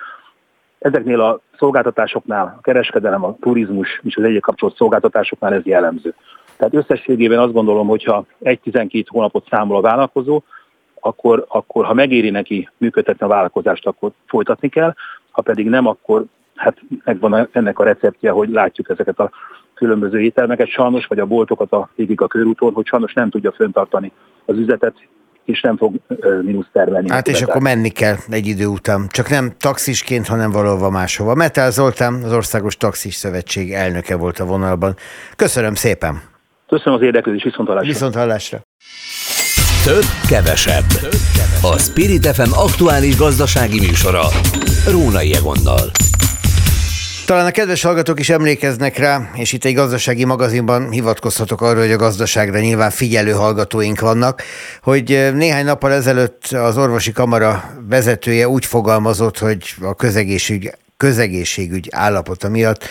Ezeknél 0.78 1.20
a 1.20 1.40
szolgáltatásoknál, 1.58 2.54
a 2.58 2.61
kereskedelem, 2.61 3.24
a 3.24 3.37
turizmus 3.40 4.00
és 4.02 4.16
az 4.16 4.24
egyik 4.24 4.42
kapcsolat 4.42 4.76
szolgáltatásoknál 4.76 5.54
ez 5.54 5.64
jellemző. 5.64 6.14
Tehát 6.57 6.75
összességében 6.75 7.38
azt 7.38 7.53
gondolom, 7.53 7.87
hogyha 7.87 8.25
egy-12 8.43 9.05
hónapot 9.07 9.47
számol 9.51 9.77
a 9.77 9.81
vállalkozó, 9.81 10.43
akkor, 11.01 11.45
akkor 11.49 11.85
ha 11.85 11.95
megéri 11.95 12.31
neki 12.31 12.69
működtetni 12.77 13.27
a 13.27 13.29
vállalkozást, 13.29 13.87
akkor 13.87 14.11
folytatni 14.27 14.69
kell, 14.69 14.95
ha 15.31 15.43
pedig 15.43 15.69
nem, 15.69 15.87
akkor 15.87 16.25
hát 16.55 16.77
megvan 17.05 17.49
ennek 17.53 17.79
a 17.79 17.85
receptje, 17.85 18.31
hogy 18.31 18.49
látjuk 18.49 18.88
ezeket 18.88 19.19
a 19.19 19.31
különböző 19.75 20.21
ételmeket, 20.21 20.69
sajnos, 20.69 21.07
vagy 21.07 21.19
a 21.19 21.27
boltokat 21.27 21.73
a 21.73 21.88
végig 21.95 22.21
a 22.21 22.27
körúton, 22.27 22.73
hogy 22.73 22.87
sajnos 22.87 23.12
nem 23.12 23.31
tudja 23.31 23.53
föntartani 23.53 24.12
az 24.45 24.57
üzletet, 24.57 24.95
és 25.45 25.61
nem 25.61 25.77
fog 25.77 25.95
mínusz 26.43 26.67
termelni. 26.73 27.11
Hát 27.11 27.29
és 27.29 27.43
akkor 27.43 27.61
menni 27.61 27.88
kell 27.88 28.15
egy 28.29 28.47
idő 28.47 28.67
után. 28.67 29.07
Csak 29.09 29.29
nem 29.29 29.53
taxisként, 29.59 30.27
hanem 30.27 30.51
valahova 30.51 30.91
máshova. 30.91 31.35
Metál 31.35 31.71
Zoltán, 31.71 32.23
az 32.23 32.33
Országos 32.33 32.77
Taxis 32.77 33.15
Szövetség 33.15 33.73
elnöke 33.73 34.17
volt 34.17 34.38
a 34.38 34.45
vonalban. 34.45 34.95
Köszönöm 35.37 35.75
szépen! 35.75 36.32
Köszönöm 36.72 36.94
az 36.94 37.04
érdeklődést, 37.04 37.44
viszont 37.44 37.68
hallásra. 37.68 37.88
Viszont 37.88 38.14
hallásra. 38.14 38.62
Több, 39.85 40.04
kevesebb. 40.28 40.85
A 41.62 41.78
Spirit 41.78 42.26
FM 42.26 42.52
aktuális 42.52 43.16
gazdasági 43.16 43.78
műsora. 43.78 44.22
Rónai 44.90 45.35
Egonnal. 45.35 45.90
Talán 47.26 47.46
a 47.46 47.50
kedves 47.50 47.82
hallgatók 47.82 48.20
is 48.20 48.30
emlékeznek 48.30 48.98
rá, 48.98 49.30
és 49.35 49.52
itt 49.52 49.64
egy 49.64 49.74
gazdasági 49.74 50.24
magazinban 50.24 50.90
hivatkozhatok 50.90 51.61
arra, 51.61 51.80
hogy 51.80 51.90
a 51.90 51.96
gazdaságra 51.96 52.61
nyilván 52.61 52.90
figyelő 52.90 53.30
hallgatóink 53.30 54.00
vannak, 54.00 54.42
hogy 54.82 55.30
néhány 55.35 55.64
nappal 55.64 55.92
ezelőtt 55.92 56.46
az 56.46 56.78
orvosi 56.78 57.12
kamara 57.12 57.64
vezetője 57.88 58.48
úgy 58.48 58.64
fogalmazott, 58.64 59.38
hogy 59.38 59.74
a 59.80 59.94
közegészségügy, 59.94 60.72
közegészségügy 60.96 61.88
állapota 61.90 62.48
miatt 62.48 62.88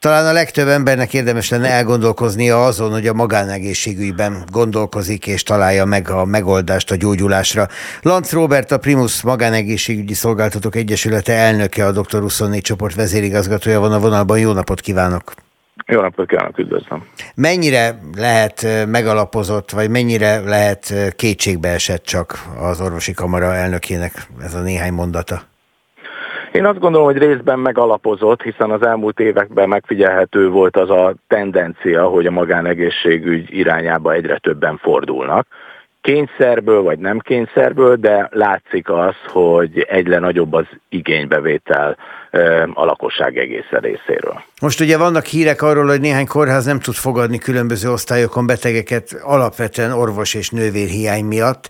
talán 0.00 0.26
a 0.26 0.32
legtöbb 0.32 0.68
embernek 0.68 1.14
érdemes 1.14 1.50
lenne 1.50 1.68
elgondolkoznia 1.68 2.64
azon, 2.64 2.92
hogy 2.92 3.06
a 3.06 3.12
magánegészségügyben 3.12 4.44
gondolkozik 4.52 5.26
és 5.26 5.42
találja 5.42 5.84
meg 5.84 6.10
a 6.10 6.24
megoldást 6.24 6.90
a 6.90 6.96
gyógyulásra. 6.96 7.66
Lanc 8.02 8.32
Robert, 8.32 8.70
a 8.70 8.78
Primus 8.78 9.22
Magánegészségügyi 9.22 10.14
Szolgáltatók 10.14 10.74
Egyesülete 10.76 11.32
elnöke, 11.32 11.86
a 11.86 11.92
Dr. 11.92 12.20
24 12.20 12.62
csoport 12.62 12.94
vezérigazgatója 12.94 13.80
van 13.80 13.92
a 13.92 13.98
vonalban. 13.98 14.38
Jó 14.38 14.52
napot 14.52 14.80
kívánok! 14.80 15.32
Jó 15.86 16.00
napot 16.00 16.28
kívánok, 16.28 16.58
üdvözlöm! 16.58 17.04
Mennyire 17.34 17.98
lehet 18.16 18.66
megalapozott, 18.86 19.70
vagy 19.70 19.90
mennyire 19.90 20.40
lehet 20.40 20.94
kétségbe 21.16 21.68
esett 21.68 22.04
csak 22.04 22.44
az 22.60 22.80
orvosi 22.80 23.12
kamara 23.12 23.54
elnökének 23.54 24.26
ez 24.42 24.54
a 24.54 24.60
néhány 24.60 24.92
mondata? 24.92 25.49
Én 26.52 26.64
azt 26.64 26.78
gondolom, 26.78 27.06
hogy 27.06 27.18
részben 27.18 27.58
megalapozott, 27.58 28.42
hiszen 28.42 28.70
az 28.70 28.82
elmúlt 28.82 29.20
években 29.20 29.68
megfigyelhető 29.68 30.48
volt 30.48 30.76
az 30.76 30.90
a 30.90 31.14
tendencia, 31.28 32.04
hogy 32.04 32.26
a 32.26 32.30
magánegészségügy 32.30 33.56
irányába 33.56 34.12
egyre 34.12 34.38
többen 34.38 34.76
fordulnak. 34.76 35.46
Kényszerből 36.00 36.82
vagy 36.82 36.98
nem 36.98 37.18
kényszerből, 37.18 37.96
de 37.96 38.28
látszik 38.32 38.90
az, 38.90 39.14
hogy 39.26 39.86
egyre 39.88 40.18
nagyobb 40.18 40.52
az 40.52 40.66
igénybevétel 40.88 41.96
a 42.74 42.84
lakosság 42.84 43.38
egész 43.38 43.68
részéről. 43.70 44.42
Most 44.60 44.80
ugye 44.80 44.98
vannak 44.98 45.24
hírek 45.24 45.62
arról, 45.62 45.86
hogy 45.86 46.00
néhány 46.00 46.26
kórház 46.26 46.64
nem 46.64 46.80
tud 46.80 46.94
fogadni 46.94 47.38
különböző 47.38 47.90
osztályokon 47.90 48.46
betegeket 48.46 49.20
alapvetően 49.22 49.92
orvos 49.92 50.34
és 50.34 50.50
nővér 50.50 50.88
hiány 50.88 51.24
miatt. 51.24 51.68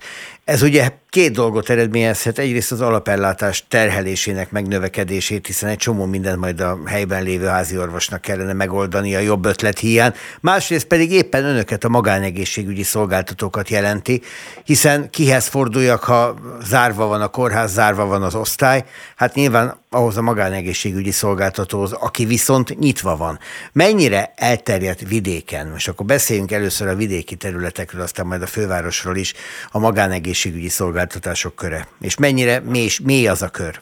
Ez 0.51 0.63
ugye 0.63 0.91
két 1.11 1.33
dolgot 1.33 1.71
eredményezhet. 1.71 2.39
Egyrészt 2.39 2.73
az 2.73 2.81
alapellátás 2.81 3.65
terhelésének 3.69 4.51
megnövekedését, 4.51 5.47
hiszen 5.47 5.69
egy 5.69 5.77
csomó 5.77 6.05
mindent 6.05 6.39
majd 6.39 6.61
a 6.61 6.79
helyben 6.87 7.23
lévő 7.23 7.47
házi 7.47 7.79
orvosnak 7.79 8.21
kellene 8.21 8.53
megoldani 8.53 9.15
a 9.15 9.19
jobb 9.19 9.45
ötlet 9.45 9.79
hiány. 9.79 10.13
Másrészt 10.41 10.87
pedig 10.87 11.13
éppen 11.13 11.45
önöket, 11.45 11.85
a 11.85 11.89
magánegészségügyi 11.89 12.83
szolgáltatókat 12.83 13.69
jelenti, 13.69 14.23
hiszen 14.65 15.11
kihez 15.11 15.47
forduljak, 15.47 16.05
ha 16.05 16.35
zárva 16.63 17.07
van 17.07 17.21
a 17.21 17.29
kórház, 17.29 17.73
zárva 17.73 18.07
van 18.07 18.23
az 18.23 18.35
osztály. 18.35 18.85
Hát 19.17 19.35
nyilván 19.35 19.79
ahhoz 19.91 20.17
a 20.17 20.23
magánegészségügyi 20.23 21.11
szolgáltatóhoz, 21.11 21.93
aki 21.93 22.25
viszont 22.25 22.79
nyitva 22.79 23.17
van. 23.17 23.39
Mennyire 23.73 24.33
elterjedt 24.37 25.09
vidéken, 25.09 25.67
most 25.69 25.89
akkor 25.89 26.07
beszéljünk 26.07 26.53
először 26.53 26.89
a 26.89 26.95
vidéki 26.95 27.35
területekről, 27.35 28.03
aztán 28.03 28.27
majd 28.27 28.43
a 28.43 28.47
fővárosról 28.47 29.17
is, 29.17 29.35
a 29.71 29.79
magánegészségügyi 29.79 30.39
szolgáltatások 30.69 31.55
köre, 31.55 31.89
és 32.01 32.17
mennyire 32.17 32.61
mély, 32.61 32.89
mély 33.03 33.27
az 33.27 33.43
a 33.43 33.49
kör? 33.49 33.81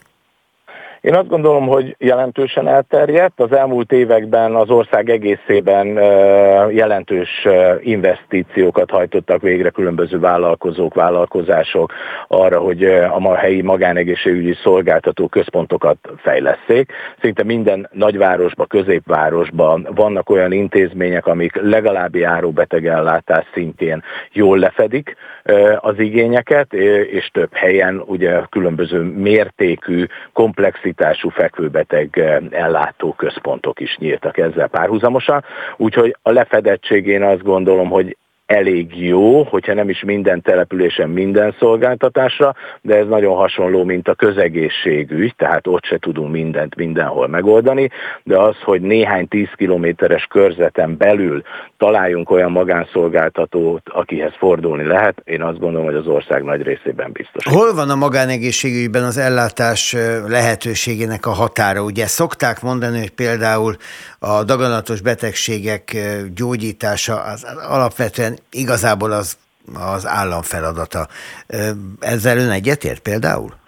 Én 1.01 1.15
azt 1.15 1.27
gondolom, 1.27 1.67
hogy 1.67 1.95
jelentősen 1.99 2.67
elterjedt. 2.67 3.39
Az 3.39 3.51
elmúlt 3.51 3.91
években 3.91 4.55
az 4.55 4.69
ország 4.69 5.09
egészében 5.09 5.87
jelentős 6.71 7.47
investíciókat 7.81 8.89
hajtottak 8.89 9.41
végre 9.41 9.69
különböző 9.69 10.19
vállalkozók, 10.19 10.93
vállalkozások 10.93 11.93
arra, 12.27 12.59
hogy 12.59 12.83
a 12.83 13.35
helyi 13.35 13.61
magánegészségügyi 13.61 14.53
szolgáltató 14.63 15.27
központokat 15.27 15.97
fejleszék. 16.17 16.91
Szinte 17.21 17.43
minden 17.43 17.89
nagyvárosban, 17.91 18.67
középvárosban 18.67 19.87
vannak 19.95 20.29
olyan 20.29 20.51
intézmények, 20.51 21.27
amik 21.27 21.61
legalább 21.61 22.15
járóbetegellátás 22.15 23.45
szintjén 23.53 24.03
jól 24.31 24.57
lefedik 24.57 25.15
az 25.79 25.99
igényeket, 25.99 26.73
és 27.11 27.29
több 27.33 27.53
helyen 27.53 28.03
ugye 28.05 28.39
különböző 28.49 29.01
mértékű, 29.01 30.05
komplex 30.33 30.79
kapacitású 30.95 31.29
fekvőbeteg 31.29 32.19
eh, 32.19 32.37
ellátó 32.49 33.13
központok 33.13 33.79
is 33.79 33.97
nyíltak 33.97 34.37
ezzel 34.37 34.67
párhuzamosan, 34.67 35.43
úgyhogy 35.77 36.15
a 36.21 36.31
lefedettségén 36.31 37.23
azt 37.23 37.43
gondolom, 37.43 37.89
hogy 37.89 38.17
elég 38.49 39.05
jó, 39.05 39.43
hogyha 39.43 39.73
nem 39.73 39.89
is 39.89 40.03
minden 40.03 40.41
településen 40.41 41.09
minden 41.09 41.55
szolgáltatásra, 41.59 42.55
de 42.81 42.95
ez 42.95 43.07
nagyon 43.07 43.35
hasonló, 43.35 43.83
mint 43.83 44.07
a 44.07 44.13
közegészségügy, 44.13 45.35
tehát 45.35 45.67
ott 45.67 45.83
se 45.83 45.97
tudunk 45.97 46.31
mindent 46.31 46.75
mindenhol 46.75 47.27
megoldani, 47.27 47.89
de 48.23 48.37
az, 48.37 48.55
hogy 48.63 48.81
néhány 48.81 49.27
tíz 49.27 49.49
kilométeres 49.55 50.25
körzeten 50.29 50.97
belül 50.97 51.41
találjunk 51.77 52.31
olyan 52.31 52.51
magánszolgáltatót, 52.51 53.81
akihez 53.89 54.33
fordulni 54.37 54.85
lehet, 54.85 55.21
én 55.25 55.41
azt 55.41 55.59
gondolom, 55.59 55.85
hogy 55.85 55.95
az 55.95 56.07
ország 56.07 56.43
nagy 56.43 56.61
részében 56.61 57.11
biztos. 57.11 57.45
Hol 57.45 57.73
van 57.73 57.89
a 57.89 57.95
magánegészségügyben 57.95 59.03
az 59.03 59.17
ellátás 59.17 59.95
lehetőségének 60.27 61.25
a 61.25 61.31
határa? 61.31 61.83
Ugye 61.83 62.05
szokták 62.07 62.61
mondani, 62.61 62.99
hogy 62.99 63.11
például 63.11 63.75
a 64.19 64.43
daganatos 64.43 65.01
betegségek 65.01 65.97
gyógyítása 66.35 67.21
az 67.21 67.45
alapvetően 67.69 68.37
igazából 68.51 69.11
az, 69.11 69.37
az 69.73 70.07
állam 70.07 70.41
feladata. 70.41 71.07
Ezzel 71.99 72.37
ön 72.37 72.49
egyetért 72.49 72.99
például? 72.99 73.59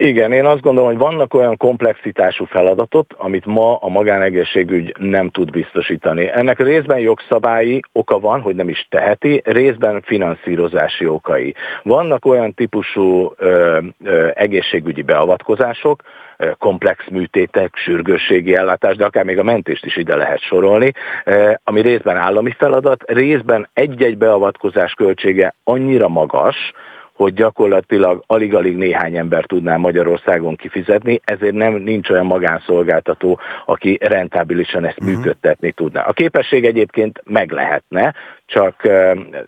Igen, 0.00 0.32
én 0.32 0.44
azt 0.44 0.60
gondolom, 0.60 0.88
hogy 0.88 0.98
vannak 0.98 1.34
olyan 1.34 1.56
komplexitású 1.56 2.44
feladatot, 2.44 3.14
amit 3.16 3.46
ma 3.46 3.76
a 3.76 3.88
magánegészségügy 3.88 4.94
nem 4.98 5.30
tud 5.30 5.50
biztosítani. 5.50 6.30
Ennek 6.32 6.58
részben 6.58 6.98
jogszabályi 6.98 7.80
oka 7.92 8.18
van, 8.18 8.40
hogy 8.40 8.54
nem 8.54 8.68
is 8.68 8.86
teheti, 8.90 9.42
részben 9.44 10.02
finanszírozási 10.02 11.06
okai. 11.06 11.54
Vannak 11.82 12.26
olyan 12.26 12.54
típusú 12.54 13.32
ö, 13.36 13.78
ö, 14.04 14.28
egészségügyi 14.34 15.02
beavatkozások, 15.02 16.02
komplex 16.58 17.04
műtétek, 17.10 17.76
sürgősségi 17.76 18.56
ellátás, 18.56 18.96
de 18.96 19.04
akár 19.04 19.24
még 19.24 19.38
a 19.38 19.42
mentést 19.42 19.84
is 19.84 19.96
ide 19.96 20.16
lehet 20.16 20.40
sorolni, 20.40 20.92
ami 21.64 21.80
részben 21.80 22.16
állami 22.16 22.50
feladat, 22.58 23.02
részben 23.06 23.68
egy-egy 23.72 24.18
beavatkozás 24.18 24.92
költsége 24.92 25.54
annyira 25.64 26.08
magas, 26.08 26.56
hogy 27.18 27.34
gyakorlatilag 27.34 28.22
alig-alig 28.26 28.76
néhány 28.76 29.16
ember 29.16 29.44
tudná 29.44 29.76
Magyarországon 29.76 30.56
kifizetni, 30.56 31.20
ezért 31.24 31.54
nem 31.54 31.74
nincs 31.74 32.10
olyan 32.10 32.26
magánszolgáltató, 32.26 33.40
aki 33.66 33.98
rentábilisan 34.00 34.84
ezt 34.86 35.00
uh-huh. 35.00 35.16
működtetni 35.16 35.72
tudná. 35.72 36.02
A 36.02 36.12
képesség 36.12 36.64
egyébként 36.64 37.22
meg 37.24 37.50
lehetne, 37.50 38.14
csak 38.48 38.88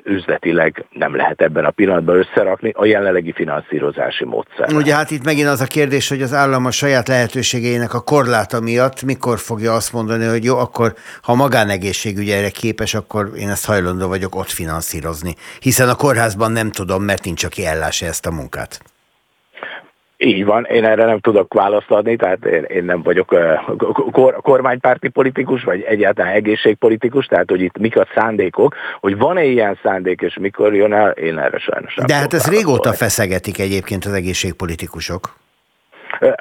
üzletileg 0.04 0.84
nem 0.90 1.16
lehet 1.16 1.40
ebben 1.40 1.64
a 1.64 1.70
pillanatban 1.70 2.16
összerakni 2.16 2.72
a 2.76 2.84
jelenlegi 2.84 3.32
finanszírozási 3.32 4.24
módszer. 4.24 4.72
Ugye 4.72 4.94
hát 4.94 5.10
itt 5.10 5.24
megint 5.24 5.48
az 5.48 5.60
a 5.60 5.66
kérdés, 5.66 6.08
hogy 6.08 6.22
az 6.22 6.32
állam 6.32 6.66
a 6.66 6.70
saját 6.70 7.08
lehetőségeinek 7.08 7.94
a 7.94 8.00
korláta 8.00 8.60
miatt 8.60 9.02
mikor 9.02 9.38
fogja 9.38 9.72
azt 9.72 9.92
mondani, 9.92 10.24
hogy 10.24 10.44
jó, 10.44 10.58
akkor 10.58 10.94
ha 11.22 11.34
magánegészségügy 11.34 12.30
erre 12.30 12.50
képes, 12.50 12.94
akkor 12.94 13.30
én 13.36 13.48
ezt 13.48 13.66
hajlandó 13.66 14.08
vagyok 14.08 14.34
ott 14.34 14.50
finanszírozni. 14.50 15.34
Hiszen 15.60 15.88
a 15.88 15.94
kórházban 15.94 16.52
nem 16.52 16.70
tudom, 16.70 17.02
mert 17.02 17.24
nincs, 17.24 17.44
aki 17.44 17.66
ellássa 17.66 18.06
ezt 18.06 18.26
a 18.26 18.30
munkát. 18.30 18.89
Így 20.22 20.44
van, 20.44 20.64
én 20.64 20.84
erre 20.84 21.04
nem 21.04 21.18
tudok 21.18 21.54
választ 21.54 21.90
adni, 21.90 22.16
tehát 22.16 22.44
én, 22.44 22.62
én 22.62 22.84
nem 22.84 23.02
vagyok 23.02 23.34
kor, 24.12 24.40
kormánypárti 24.42 25.08
politikus, 25.08 25.64
vagy 25.64 25.82
egyáltalán 25.82 26.32
egészségpolitikus, 26.32 27.26
tehát 27.26 27.50
hogy 27.50 27.60
itt 27.60 27.78
mik 27.78 27.96
a 27.96 28.06
szándékok, 28.14 28.74
hogy 29.00 29.16
van-e 29.16 29.44
ilyen 29.44 29.78
szándék, 29.82 30.20
és 30.20 30.38
mikor 30.40 30.74
jön 30.74 30.92
el, 30.92 31.10
én 31.10 31.38
erre 31.38 31.58
sajnos 31.58 31.94
nem 31.94 32.06
De 32.06 32.14
hát 32.14 32.32
ez 32.32 32.48
régóta 32.48 32.92
feszegetik 32.92 33.58
egyébként 33.58 34.04
az 34.04 34.12
egészségpolitikusok 34.12 35.34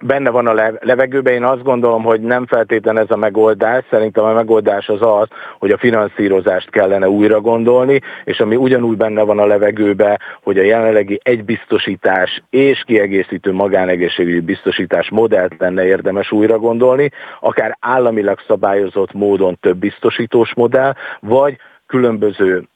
benne 0.02 0.30
van 0.30 0.48
a 0.48 0.74
levegőben. 0.80 1.34
Én 1.34 1.44
azt 1.44 1.64
gondolom, 1.64 2.04
hogy 2.04 2.22
nem 2.22 2.46
feltétlen 2.46 2.98
ez 2.98 3.10
a 3.10 3.16
megoldás. 3.16 3.84
Szerintem 3.90 4.24
a 4.24 4.34
megoldás 4.34 4.90
az 4.90 5.02
az, 5.02 5.28
hogy 5.60 5.72
a 5.72 5.78
finanszírozást 5.78 6.70
kellene 6.70 7.10
újra 7.10 7.42
gondolni, 7.42 8.02
és 8.24 8.40
ami 8.40 8.56
ugyanúgy 8.56 8.98
benne 8.98 9.22
van 9.22 9.40
a 9.40 9.46
levegőben, 9.46 10.20
hogy 10.44 10.58
a 10.58 10.64
jelenlegi 10.64 11.20
egybiztosítás 11.24 12.44
és 12.50 12.84
kiegészítő 12.86 13.54
magánegészségügyi 13.54 14.40
biztosítás 14.40 15.10
modellt 15.10 15.54
lenne 15.58 15.86
érdemes 15.86 16.32
újra 16.32 16.58
gondolni, 16.60 17.10
akár 17.40 17.78
államilag 17.80 18.40
szabályozott 18.48 19.14
módon 19.14 19.58
több 19.62 19.78
biztosítós 19.78 20.54
modell, 20.56 20.94
vagy 21.20 21.58
különböző 21.88 22.68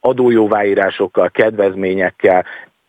adójóváírásokkal, 0.00 1.30
kedvezményekkel 1.30 2.44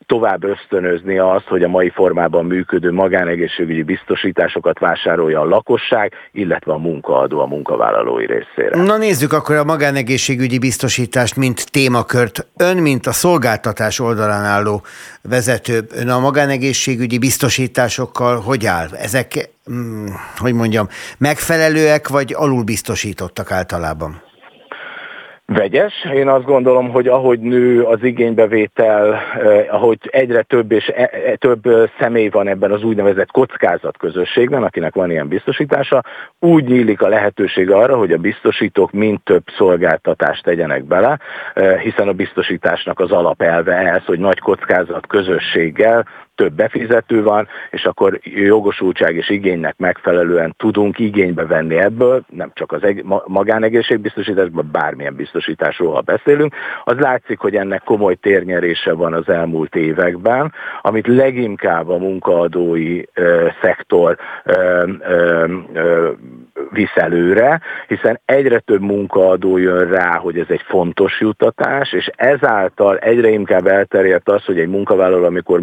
tovább 0.09 0.43
ösztönözni 0.43 1.17
azt, 1.17 1.47
hogy 1.47 1.63
a 1.63 1.67
mai 1.67 1.89
formában 1.89 2.45
működő 2.45 2.91
magánegészségügyi 2.91 3.83
biztosításokat 3.83 4.79
vásárolja 4.79 5.39
a 5.39 5.45
lakosság, 5.45 6.13
illetve 6.31 6.73
a 6.73 6.77
munkaadó 6.77 7.39
a 7.39 7.45
munkavállalói 7.45 8.25
részére. 8.25 8.83
Na 8.83 8.97
nézzük 8.97 9.33
akkor 9.33 9.55
a 9.55 9.63
magánegészségügyi 9.63 10.59
biztosítást, 10.59 11.35
mint 11.35 11.71
témakört. 11.71 12.47
Ön, 12.57 12.77
mint 12.77 13.05
a 13.05 13.11
szolgáltatás 13.11 13.99
oldalán 13.99 14.45
álló 14.45 14.81
vezető, 15.21 15.79
ön 15.95 16.09
a 16.09 16.19
magánegészségügyi 16.19 17.17
biztosításokkal 17.17 18.39
hogy 18.39 18.65
áll? 18.65 18.87
Ezek 18.91 19.49
mm, 19.71 20.05
hogy 20.37 20.53
mondjam, 20.53 20.87
megfelelőek, 21.17 22.07
vagy 22.07 22.33
alulbiztosítottak 22.37 23.51
általában? 23.51 24.27
Vegyes. 25.53 25.93
Én 26.13 26.27
azt 26.27 26.43
gondolom, 26.43 26.89
hogy 26.89 27.07
ahogy 27.07 27.39
nő 27.39 27.83
az 27.83 28.03
igénybevétel, 28.03 29.13
eh, 29.13 29.73
ahogy 29.73 29.97
egyre 30.01 30.41
több 30.41 30.71
és 30.71 30.91
e, 30.95 31.35
több 31.35 31.65
eh, 31.65 31.89
személy 31.99 32.29
van 32.29 32.47
ebben 32.47 32.71
az 32.71 32.83
úgynevezett 32.83 33.31
kockázat 33.31 33.97
közösségben, 33.97 34.63
akinek 34.63 34.93
van 34.93 35.11
ilyen 35.11 35.27
biztosítása, 35.27 36.03
úgy 36.39 36.63
nyílik 36.63 37.01
a 37.01 37.07
lehetőség 37.07 37.71
arra, 37.71 37.97
hogy 37.97 38.11
a 38.11 38.17
biztosítók 38.17 38.91
mind 38.91 39.19
több 39.23 39.43
szolgáltatást 39.57 40.43
tegyenek 40.43 40.83
bele, 40.83 41.19
eh, 41.53 41.79
hiszen 41.79 42.07
a 42.07 42.13
biztosításnak 42.13 42.99
az 42.99 43.11
alapelve 43.11 43.75
ez, 43.75 44.05
hogy 44.05 44.19
nagy 44.19 44.39
kockázat 44.39 45.07
közösséggel 45.07 46.05
több 46.39 46.53
befizető 46.53 47.23
van, 47.23 47.47
és 47.69 47.85
akkor 47.85 48.19
jogosultság 48.23 49.15
és 49.15 49.29
igénynek 49.29 49.77
megfelelően 49.77 50.53
tudunk 50.57 50.99
igénybe 50.99 51.45
venni 51.45 51.77
ebből, 51.77 52.23
nem 52.29 52.51
csak 52.53 52.71
az 52.71 52.81
magánegészségbiztosításban, 53.25 54.69
bármilyen 54.71 55.15
biztosításról, 55.15 55.93
ha 55.93 56.01
beszélünk, 56.01 56.55
az 56.83 56.97
látszik, 56.97 57.39
hogy 57.39 57.55
ennek 57.55 57.83
komoly 57.83 58.15
térnyerése 58.15 58.93
van 58.93 59.13
az 59.13 59.29
elmúlt 59.29 59.75
években, 59.75 60.53
amit 60.81 61.07
leginkább 61.07 61.89
a 61.89 61.97
munkaadói 61.97 63.01
ö, 63.13 63.47
szektor 63.61 64.17
ö, 64.43 64.83
ö, 64.99 65.45
ö, 65.73 66.11
visz 66.69 66.95
előre, 66.95 67.61
hiszen 67.87 68.19
egyre 68.25 68.59
több 68.59 68.81
munkaadó 68.81 69.57
jön 69.57 69.89
rá, 69.89 70.17
hogy 70.17 70.37
ez 70.37 70.45
egy 70.49 70.63
fontos 70.67 71.19
juttatás, 71.19 71.93
és 71.93 72.09
ezáltal 72.15 72.97
egyre 72.97 73.29
inkább 73.29 73.67
elterjedt 73.67 74.29
az, 74.29 74.45
hogy 74.45 74.59
egy 74.59 74.67
munkavállaló, 74.67 75.25
amikor 75.25 75.59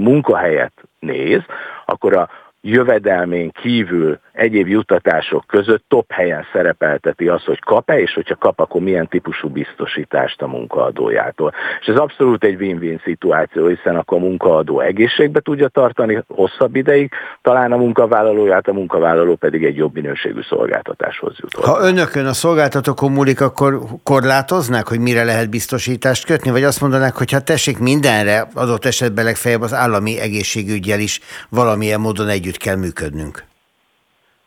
munkahelyet 0.67 0.89
néz, 0.99 1.43
akkor 1.87 2.17
a 2.17 2.31
jövedelmén 2.67 3.51
kívül 3.51 4.19
egyéb 4.33 4.69
jutatások 4.69 5.45
között 5.47 5.85
top 5.89 6.13
helyen 6.13 6.45
szerepelteti 6.53 7.29
azt, 7.29 7.45
hogy 7.45 7.61
kap-e, 7.61 8.01
és 8.01 8.15
hogyha 8.15 8.35
kap, 8.35 8.61
akkor 8.61 8.81
milyen 8.81 9.09
típusú 9.09 9.49
biztosítást 9.49 10.43
a 10.43 10.47
munkaadójától. 10.47 11.55
És 11.81 11.87
ez 11.87 11.97
abszolút 11.97 12.45
egy 12.45 12.61
win-win 12.61 13.01
szituáció, 13.05 13.67
hiszen 13.67 13.97
akkor 13.97 14.19
a 14.19 14.21
munkaadó 14.21 14.81
egészségbe 14.81 15.41
tudja 15.41 15.69
tartani 15.69 16.25
hosszabb 16.29 16.77
ideig, 16.77 17.11
talán 17.43 17.73
a 17.73 17.77
munkavállalóját, 17.77 18.69
a 18.69 18.73
munkavállaló 18.73 19.35
pedig 19.35 19.65
egy 19.65 19.77
jobb 19.77 19.95
minőségű 19.95 20.41
szolgáltatáshoz 20.49 21.35
jut. 21.39 21.55
Ha 21.55 21.79
önökön 21.81 22.27
a 22.27 22.33
szolgáltatókon 22.33 23.13
múlik, 23.13 23.41
akkor 23.41 23.79
korlátoznák, 24.03 24.89
hogy 24.89 25.01
mire 25.01 25.25
lehet 25.25 25.51
biztosítást 25.51 26.27
kötni, 26.27 26.51
vagy 26.51 26.63
azt 26.63 26.81
mondanák, 26.81 27.17
hogy 27.17 27.33
ha 27.33 27.41
tessék 27.41 27.79
mindenre, 27.79 28.47
adott 28.55 28.85
esetben 28.85 29.25
legfeljebb 29.25 29.61
az 29.61 29.75
állami 29.75 30.21
egészségügyel 30.21 31.01
is 31.01 31.21
valamilyen 31.49 32.01
módon 32.01 32.29
együtt 32.29 32.56
kell 32.57 32.77
működnünk? 32.77 33.45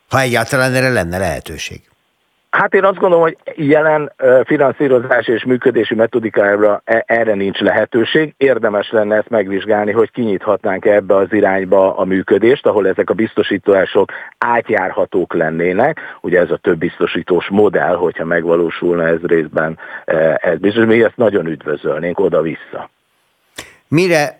Ha 0.10 0.19
egyáltalán 0.19 0.74
erre 0.74 0.89
lenne 0.89 1.17
lehetőség. 1.17 1.89
Hát 2.50 2.74
én 2.74 2.84
azt 2.84 2.98
gondolom, 2.98 3.24
hogy 3.24 3.38
jelen 3.56 4.12
finanszírozás 4.43 5.28
és 5.28 5.43
működési 5.43 5.95
metodikára 5.95 6.82
e, 6.86 7.04
erre 7.08 7.34
nincs 7.34 7.60
lehetőség. 7.60 8.34
Érdemes 8.38 8.91
lenne 8.91 9.15
ezt 9.15 9.30
megvizsgálni, 9.30 9.91
hogy 9.91 10.12
kinyithatnánk 10.12 10.86
ebbe 10.86 11.15
az 11.15 11.34
irányba 11.34 11.98
a 11.98 12.06
működést, 12.06 12.65
ahol 12.65 12.88
ezek 12.88 13.10
a 13.10 13.13
biztosítások 13.13 14.12
átjárhatók 14.38 15.34
lennének. 15.34 16.00
Ugye 16.22 16.39
ez 16.39 16.52
a 16.52 16.58
több 16.58 16.78
biztosítós 16.78 17.48
modell, 17.50 17.95
hogyha 17.95 18.26
megvalósulna 18.26 19.08
ez 19.08 19.22
részben, 19.22 19.78
ez 20.36 20.58
biztos, 20.60 20.86
mi 20.86 21.04
ezt 21.04 21.17
nagyon 21.17 21.45
üdvözölnénk 21.45 22.19
oda-vissza. 22.19 22.89
Mire 23.88 24.36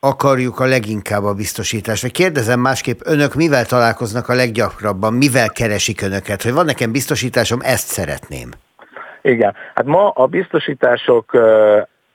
akarjuk 0.00 0.60
a 0.60 0.66
leginkább 0.66 1.24
a 1.24 1.34
biztosítást? 1.34 2.02
Vagy 2.02 2.12
kérdezem 2.12 2.60
másképp, 2.60 3.00
önök 3.04 3.34
mivel 3.34 3.64
találkoznak 3.64 4.28
a 4.28 4.34
leggyakrabban, 4.34 5.14
mivel 5.14 5.48
keresik 5.48 6.02
önöket? 6.02 6.42
Hogy 6.42 6.52
van 6.52 6.64
nekem 6.64 6.92
biztosításom, 6.92 7.58
ezt 7.62 7.86
szeretném. 7.86 8.50
Igen, 9.22 9.54
hát 9.74 9.84
ma 9.86 10.10
a 10.10 10.26
biztosítások 10.26 11.32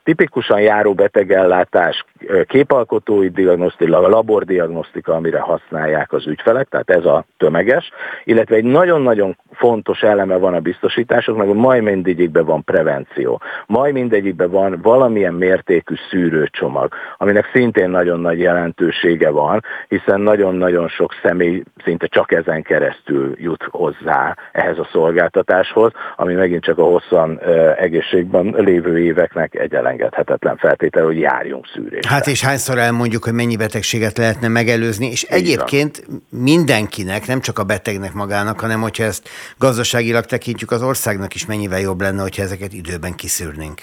tipikusan 0.04 0.62
járó 0.62 0.94
betegellátás, 0.94 2.06
képalkotói 2.48 3.30
diagnosztika, 3.30 4.08
labordiagnosztika, 4.08 5.14
amire 5.14 5.40
használják 5.40 6.14
az 6.14 6.28
ügyfelek, 6.28 6.68
tehát 6.68 6.90
ez 6.90 7.06
a 7.06 7.26
tömeges, 7.38 7.92
illetve 8.24 8.56
egy 8.56 8.64
nagyon-nagyon 8.64 9.38
fontos 9.52 10.02
eleme 10.02 10.38
van 10.38 10.54
a 10.54 10.60
biztosításoknak, 10.60 11.48
hogy 11.48 11.56
majd 11.56 11.84
mindegyikben 11.84 12.46
van 12.46 12.64
prevenció, 12.64 13.42
majd 13.68 13.94
mindegyikben 13.94 14.50
van 14.50 14.80
valamilyen 14.82 15.34
mértékű 15.34 15.96
szűrőcsomag, 16.10 16.94
aminek 17.18 17.50
szintén 17.54 17.90
nagyon 17.90 18.20
nagy 18.20 18.40
jelentősége 18.40 19.30
van, 19.30 19.64
hiszen 19.88 20.22
nagyon-nagyon 20.22 20.88
sok 20.88 21.14
személy 21.24 21.64
szinte 21.84 22.08
csak 22.08 22.32
ezen 22.32 22.62
keresztül 22.62 23.36
jut 23.38 23.64
hozzá 23.72 24.36
ehhez 24.52 24.78
a 24.78 24.88
szolgáltatáshoz, 24.92 25.92
ami 26.16 26.34
megint 26.34 26.64
csak 26.64 26.78
a 26.78 26.84
hosszan 26.84 27.40
egészségben 27.78 28.56
lévő 28.58 29.00
éveknek 29.00 29.56
egy 29.56 29.74
elengedhetetlen 29.94 30.58
feltétel, 30.58 31.04
hogy 31.04 31.20
járjunk 31.20 31.68
szűrésre. 31.68 32.10
Hát 32.10 32.28
és 32.28 32.44
hányszor 32.44 32.78
elmondjuk, 32.78 33.24
hogy 33.24 33.34
mennyi 33.34 33.58
betegséget 33.58 34.18
lehetne 34.18 34.48
megelőzni, 34.48 35.06
és 35.06 35.24
Így 35.24 35.30
egyébként 35.30 36.04
van. 36.06 36.22
mindenkinek, 36.44 37.28
nem 37.28 37.40
csak 37.40 37.60
a 37.60 37.64
betegnek 37.64 38.14
magának, 38.14 38.60
hanem 38.60 38.82
hogyha 38.82 39.04
ezt 39.04 39.30
gazdaságilag 39.58 40.26
tekintjük, 40.26 40.72
az 40.72 40.84
országnak 40.84 41.36
is 41.36 41.46
mennyivel 41.46 41.80
jobb 41.80 42.02
lenne, 42.02 42.22
hogyha 42.22 42.44
ezeket 42.44 42.74
időben 42.74 43.16
kiszűrnénk. 43.16 43.82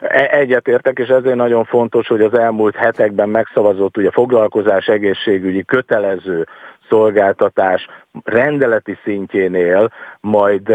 E, 0.00 0.28
egyetértek, 0.30 0.98
és 0.98 1.08
ezért 1.08 1.34
nagyon 1.34 1.64
fontos, 1.64 2.06
hogy 2.06 2.20
az 2.20 2.38
elmúlt 2.38 2.76
hetekben 2.76 3.28
megszavazott 3.28 3.96
ugye 3.96 4.10
foglalkozás 4.10 4.86
egészségügyi 4.86 5.64
kötelező 5.64 6.46
szolgáltatás 6.92 7.86
rendeleti 8.24 8.98
szintjénél 9.04 9.92
majd 10.20 10.68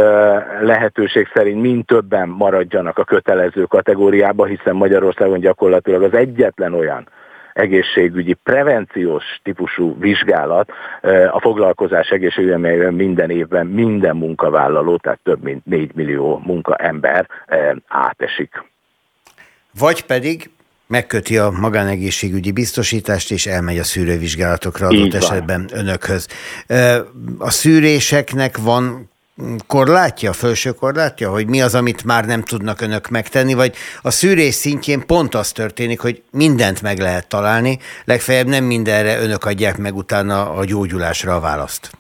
lehetőség 0.62 1.28
szerint 1.34 1.62
mind 1.62 1.86
többen 1.86 2.30
maradjanak 2.30 2.98
a 2.98 3.04
kötelező 3.04 3.64
kategóriába, 3.64 4.46
hiszen 4.46 4.76
Magyarországon 4.76 5.40
gyakorlatilag 5.40 6.04
az 6.04 6.14
egyetlen 6.14 6.74
olyan 6.74 7.10
egészségügyi 7.54 8.34
prevenciós 8.34 9.24
típusú 9.44 10.00
vizsgálat 10.00 10.72
a 11.32 11.40
foglalkozás 11.40 12.10
egészségügyi, 12.10 12.90
minden 12.90 13.30
évben 13.30 13.66
minden 13.66 14.16
munkavállaló, 14.16 14.98
tehát 14.98 15.20
több 15.24 15.44
mint 15.44 15.66
4 15.66 15.96
millió 15.96 16.42
munkaember 16.46 17.28
átesik. 17.88 18.64
Vagy 19.80 20.06
pedig 20.06 20.50
megköti 20.88 21.38
a 21.38 21.50
magánegészségügyi 21.50 22.52
biztosítást, 22.52 23.32
és 23.32 23.46
elmegy 23.46 23.80
a 23.80 23.84
szűrővizsgálatokra 23.84 24.88
adott 24.88 25.14
esetben 25.14 25.70
önökhöz. 25.74 26.28
A 27.38 27.50
szűréseknek 27.50 28.58
van 28.58 29.10
korlátja, 29.68 30.34
felső 30.34 30.72
korlátja, 30.72 31.30
hogy 31.30 31.48
mi 31.48 31.62
az, 31.62 31.76
amit 31.76 32.04
már 32.04 32.26
nem 32.26 32.44
tudnak 32.44 32.82
önök 32.82 33.10
megtenni, 33.10 33.54
vagy 33.54 33.76
a 34.02 34.12
szűrés 34.12 34.54
szintjén 34.54 35.06
pont 35.06 35.36
az 35.36 35.52
történik, 35.52 36.00
hogy 36.00 36.22
mindent 36.32 36.82
meg 36.82 37.00
lehet 37.00 37.28
találni, 37.28 37.80
legfeljebb 38.06 38.48
nem 38.48 38.64
mindenre 38.64 39.20
önök 39.20 39.46
adják 39.46 39.78
meg 39.78 39.96
utána 39.96 40.54
a 40.54 40.66
gyógyulásra 40.66 41.36
a 41.36 41.40
választ. 41.40 41.92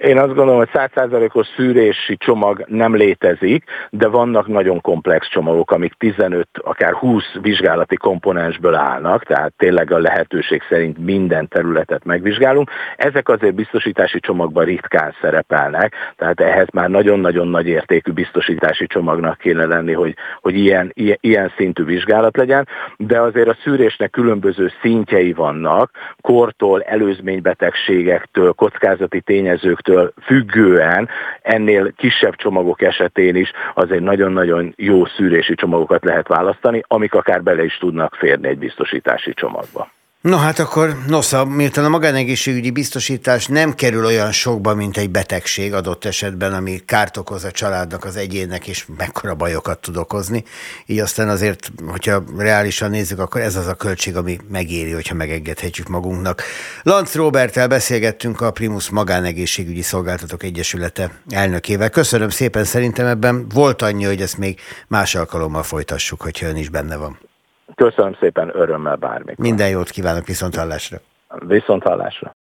Én 0.00 0.18
azt 0.18 0.34
gondolom, 0.34 0.56
hogy 0.56 0.68
100%-os 0.72 1.46
szűrési 1.56 2.16
csomag 2.16 2.64
nem 2.66 2.96
létezik, 2.96 3.64
de 3.90 4.08
vannak 4.08 4.46
nagyon 4.46 4.80
komplex 4.80 5.28
csomagok, 5.28 5.70
amik 5.70 5.92
15, 5.94 6.48
akár 6.62 6.92
20 6.92 7.22
vizsgálati 7.40 7.96
komponensből 7.96 8.74
állnak, 8.74 9.24
tehát 9.24 9.52
tényleg 9.56 9.92
a 9.92 9.98
lehetőség 9.98 10.62
szerint 10.68 10.98
minden 10.98 11.48
területet 11.48 12.04
megvizsgálunk. 12.04 12.70
Ezek 12.96 13.28
azért 13.28 13.54
biztosítási 13.54 14.20
csomagban 14.20 14.64
ritkán 14.64 15.14
szerepelnek, 15.20 15.94
tehát 16.16 16.40
ehhez 16.40 16.66
már 16.72 16.88
nagyon-nagyon 16.88 17.48
nagy 17.48 17.66
értékű 17.66 18.12
biztosítási 18.12 18.86
csomagnak 18.86 19.38
kéne 19.38 19.64
lenni, 19.64 19.92
hogy, 19.92 20.14
hogy 20.40 20.54
ilyen, 20.54 20.90
ilyen, 20.94 21.18
ilyen 21.20 21.52
szintű 21.56 21.84
vizsgálat 21.84 22.36
legyen, 22.36 22.68
de 22.96 23.20
azért 23.20 23.48
a 23.48 23.56
szűrésnek 23.62 24.10
különböző 24.10 24.72
szintjei 24.82 25.32
vannak, 25.32 25.90
kortól, 26.20 26.82
előzménybetegségektől, 26.82 28.52
kockázati 28.52 29.20
tényezőktől, 29.20 29.88
ettől 29.90 30.12
függően 30.22 31.08
ennél 31.42 31.92
kisebb 31.96 32.34
csomagok 32.36 32.82
esetén 32.82 33.36
is 33.36 33.52
azért 33.74 34.02
nagyon-nagyon 34.02 34.74
jó 34.76 35.04
szűrési 35.06 35.54
csomagokat 35.54 36.04
lehet 36.04 36.28
választani, 36.28 36.82
amik 36.88 37.14
akár 37.14 37.42
bele 37.42 37.64
is 37.64 37.78
tudnak 37.78 38.14
férni 38.14 38.48
egy 38.48 38.58
biztosítási 38.58 39.34
csomagba. 39.34 39.90
No 40.20 40.36
hát 40.36 40.58
akkor, 40.58 40.98
nosza, 41.06 41.44
miután 41.44 41.84
a 41.84 41.88
magánegészségügyi 41.88 42.70
biztosítás 42.70 43.46
nem 43.46 43.74
kerül 43.74 44.04
olyan 44.04 44.32
sokba, 44.32 44.74
mint 44.74 44.96
egy 44.96 45.10
betegség 45.10 45.74
adott 45.74 46.04
esetben, 46.04 46.52
ami 46.52 46.82
kárt 46.84 47.16
okoz 47.16 47.44
a 47.44 47.50
családnak, 47.50 48.04
az 48.04 48.16
egyének, 48.16 48.68
és 48.68 48.86
mekkora 48.96 49.34
bajokat 49.34 49.78
tud 49.78 49.96
okozni. 49.96 50.44
Így 50.86 50.98
aztán 50.98 51.28
azért, 51.28 51.70
hogyha 51.86 52.22
reálisan 52.36 52.90
nézzük, 52.90 53.18
akkor 53.18 53.40
ez 53.40 53.56
az 53.56 53.66
a 53.66 53.74
költség, 53.74 54.16
ami 54.16 54.38
megéri, 54.48 54.90
hogyha 54.90 55.14
megengedhetjük 55.14 55.88
magunknak. 55.88 56.42
Lanc 56.82 57.14
Robertel 57.14 57.68
beszélgettünk 57.68 58.40
a 58.40 58.50
Primus 58.50 58.90
Magánegészségügyi 58.90 59.82
Szolgáltatók 59.82 60.42
Egyesülete 60.42 61.10
elnökével. 61.28 61.90
Köszönöm 61.90 62.30
szépen, 62.30 62.64
szerintem 62.64 63.06
ebben 63.06 63.48
volt 63.48 63.82
annyi, 63.82 64.04
hogy 64.04 64.20
ezt 64.20 64.38
még 64.38 64.60
más 64.88 65.14
alkalommal 65.14 65.62
folytassuk, 65.62 66.20
hogyha 66.20 66.46
ön 66.46 66.56
is 66.56 66.68
benne 66.68 66.96
van. 66.96 67.29
Köszönöm 67.74 68.16
szépen, 68.20 68.50
örömmel 68.54 68.96
bármikor. 68.96 69.44
Minden 69.44 69.68
jót 69.68 69.90
kívánok, 69.90 70.26
viszont 70.26 70.56
hallásra. 70.56 71.00
Viszont 71.46 71.82
hallásra. 71.82 72.34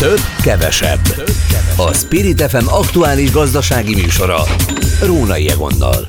Több, 0.00 0.18
kevesebb. 0.44 1.00
A 1.76 1.92
Spirit 1.92 2.42
FM 2.42 2.66
aktuális 2.68 3.32
gazdasági 3.32 3.94
műsora. 3.94 4.38
Rónai 5.06 5.48
Egonnal. 5.48 6.06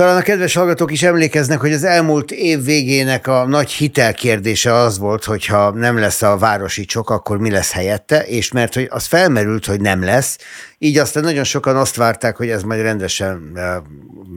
Talán 0.00 0.16
a 0.16 0.22
kedves 0.22 0.54
hallgatók 0.54 0.92
is 0.92 1.02
emlékeznek, 1.02 1.60
hogy 1.60 1.72
az 1.72 1.84
elmúlt 1.84 2.30
év 2.30 2.64
végének 2.64 3.26
a 3.26 3.46
nagy 3.46 3.70
hitelkérdése 3.70 4.72
az 4.72 4.98
volt, 4.98 5.24
hogy 5.24 5.46
ha 5.46 5.70
nem 5.70 5.98
lesz 5.98 6.22
a 6.22 6.38
városi 6.38 6.84
csok, 6.84 7.10
akkor 7.10 7.38
mi 7.38 7.50
lesz 7.50 7.72
helyette, 7.72 8.20
és 8.20 8.52
mert 8.52 8.74
hogy 8.74 8.86
az 8.90 9.06
felmerült, 9.06 9.66
hogy 9.66 9.80
nem 9.80 10.04
lesz, 10.04 10.38
így 10.78 10.98
aztán 10.98 11.22
nagyon 11.22 11.44
sokan 11.44 11.76
azt 11.76 11.96
várták, 11.96 12.36
hogy 12.36 12.48
ez 12.48 12.62
majd 12.62 12.82
rendesen 12.82 13.58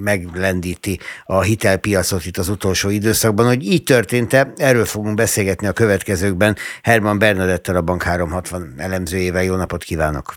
meglendíti 0.03 0.99
a 1.25 1.41
hitelpiacot 1.41 2.25
itt 2.25 2.37
az 2.37 2.49
utolsó 2.49 2.89
időszakban, 2.89 3.45
hogy 3.45 3.65
így 3.65 3.83
történt-e, 3.83 4.53
erről 4.55 4.85
fogunk 4.85 5.15
beszélgetni 5.15 5.67
a 5.67 5.73
következőkben. 5.73 6.55
Herman 6.81 7.19
Bernadettel, 7.19 7.75
a 7.75 7.81
Bank 7.81 8.03
360 8.03 8.73
elemzőjével. 8.77 9.43
Jó 9.43 9.55
napot 9.55 9.83
kívánok! 9.83 10.33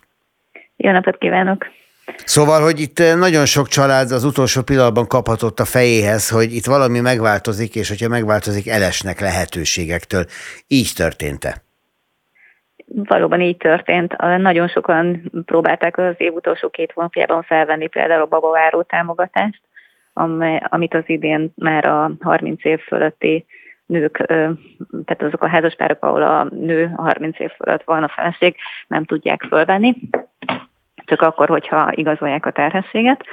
Jó 0.77 0.91
napot 0.91 1.18
kívánok! 1.18 1.76
Szóval, 2.24 2.62
hogy 2.62 2.80
itt 2.80 2.98
eh, 2.98 3.16
nagyon 3.16 3.46
sok 3.46 3.68
család 3.68 4.11
az 4.11 4.24
utolsó 4.24 4.62
pillanatban 4.62 5.07
kaphatott 5.07 5.61
a 5.61 5.64
fejéhez, 5.64 6.30
hogy 6.30 6.52
itt 6.52 6.66
valami 6.66 7.00
megváltozik, 7.00 7.74
és 7.74 7.88
hogyha 7.88 8.09
megváltozik, 8.09 8.68
elesnek 8.68 9.20
lehetőségektől. 9.20 10.24
Így 10.66 10.92
történt-e? 10.96 11.64
Valóban 12.86 13.40
így 13.40 13.57
történt. 13.57 14.16
Nagyon 14.18 14.68
sokan 14.68 15.32
próbálták 15.44 15.98
az 15.98 16.14
év 16.16 16.32
utolsó 16.32 16.68
két 16.68 16.92
hónapjában 16.92 17.42
felvenni 17.42 17.86
például 17.86 18.22
a 18.22 18.26
babaváró 18.26 18.82
támogatást, 18.82 19.61
amit 20.68 20.94
az 20.94 21.04
idén 21.07 21.52
már 21.54 21.86
a 21.86 22.11
30 22.20 22.64
év 22.64 22.80
fölötti 22.80 23.44
nők, 23.86 24.16
tehát 25.04 25.22
azok 25.22 25.42
a 25.42 25.48
házaspárok, 25.48 26.04
ahol 26.04 26.22
a 26.22 26.44
nő 26.44 26.92
30 26.96 27.38
év 27.38 27.50
fölött 27.50 27.82
van 27.84 28.02
a 28.02 28.09
feleség, 28.09 28.57
nem 28.88 29.04
tudják 29.04 29.42
fölvenni 29.48 29.96
csak 31.07 31.22
akkor, 31.22 31.48
hogyha 31.48 31.90
igazolják 31.94 32.46
a 32.46 32.50
terhességet. 32.50 33.24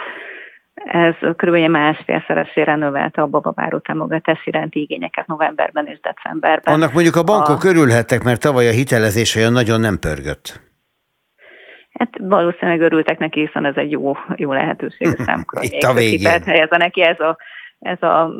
Ez 0.73 1.13
kb. 1.35 1.55
másfélszeresére 1.55 2.75
növelte 2.75 3.21
a 3.21 3.27
babaváró 3.27 3.77
támogatás 3.77 4.45
iránti 4.45 4.81
igényeket 4.81 5.27
novemberben 5.27 5.85
és 5.85 5.99
decemberben. 5.99 6.73
Annak 6.73 6.93
mondjuk 6.93 7.15
a 7.15 7.23
bankok 7.23 7.55
a... 7.55 7.57
körülhettek, 7.57 8.23
mert 8.23 8.41
tavaly 8.41 8.67
a 8.67 8.71
hitelezés 8.71 9.35
olyan 9.35 9.51
nagyon 9.51 9.79
nem 9.79 9.99
pörgött. 9.99 10.61
Hát 11.99 12.09
valószínűleg 12.19 12.81
örültek 12.81 13.19
neki, 13.19 13.39
hiszen 13.39 13.65
ez 13.65 13.75
egy 13.75 13.91
jó, 13.91 14.17
jó 14.35 14.53
lehetőség 14.53 15.07
számukra. 15.25 15.61
Itt 15.61 15.83
a 15.83 15.93
végén. 15.93 16.41
Helyezze 16.45 16.77
neki 16.77 17.01
ez 17.01 17.19
a 17.19 17.37
ez 17.83 18.01
a 18.01 18.31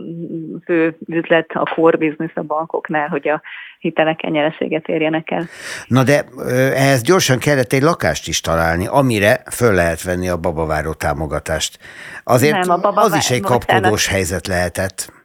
fő 0.66 0.98
üzlet, 1.08 1.50
a 1.54 1.72
core 1.76 1.98
business 1.98 2.32
a 2.36 2.42
bankoknál, 2.42 3.08
hogy 3.08 3.28
a 3.28 3.42
hiteleken 3.80 4.32
nyereséget 4.32 4.88
érjenek 4.88 5.32
el. 5.32 5.46
Na 5.88 6.04
de 6.04 6.26
ehhez 6.76 7.02
gyorsan 7.02 7.38
kellett 7.38 7.74
egy 7.74 7.82
lakást 7.82 8.28
is 8.28 8.42
találni, 8.42 8.88
amire 8.88 9.44
föl 9.52 9.74
lehet 9.74 10.04
venni 10.04 10.30
a 10.30 10.38
babaváró 10.38 10.94
támogatást. 10.94 11.80
Azért 12.24 12.54
Nem, 12.54 12.70
a 12.70 12.76
babavár... 12.76 13.06
az 13.06 13.16
is 13.16 13.30
egy 13.30 13.42
kapkodós 13.42 14.08
helyzet 14.08 14.48
lehetett. 14.48 15.23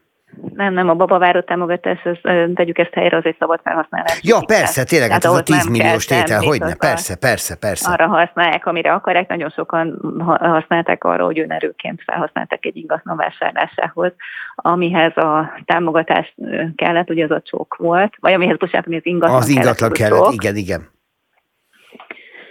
Nem, 0.54 0.72
nem, 0.72 0.88
a 0.88 0.94
babaváró 0.94 1.40
támogatás, 1.40 1.98
ez, 2.04 2.16
tegyük 2.54 2.78
ezt 2.78 2.94
helyre, 2.94 3.16
az 3.16 3.24
egy 3.24 3.36
szabad 3.38 3.60
felhasználás. 3.62 4.20
Ja, 4.22 4.40
persze, 4.46 4.84
tényleg, 4.84 5.10
hát 5.10 5.24
az 5.24 5.34
a 5.34 5.42
10 5.42 5.66
milliós 5.66 6.04
tétel, 6.04 6.40
hogyne, 6.40 6.74
persze, 6.74 7.16
persze, 7.16 7.56
persze. 7.56 7.90
Arra 7.90 8.06
használják, 8.06 8.66
amire 8.66 8.92
akarják, 8.92 9.28
nagyon 9.28 9.50
sokan 9.50 10.16
használták 10.40 11.04
arra, 11.04 11.24
hogy 11.24 11.38
önerőként 11.38 12.02
felhasználták 12.06 12.64
egy 12.64 12.76
ingatlan 12.76 13.16
vásárlásához, 13.16 14.12
amihez 14.54 15.16
a 15.16 15.52
támogatás 15.64 16.34
kellett, 16.76 17.10
ugye 17.10 17.24
az 17.24 17.30
a 17.30 17.42
csók 17.44 17.76
volt, 17.78 18.14
vagy 18.20 18.32
amihez, 18.32 18.56
bocsánat, 18.56 18.86
ami 18.86 18.96
az 18.96 19.06
ingatlan 19.06 19.36
Az 19.36 19.48
ingatlan 19.48 19.90
kellett, 19.90 20.18
kellett 20.18 20.32
igen, 20.32 20.56
igen. 20.56 20.88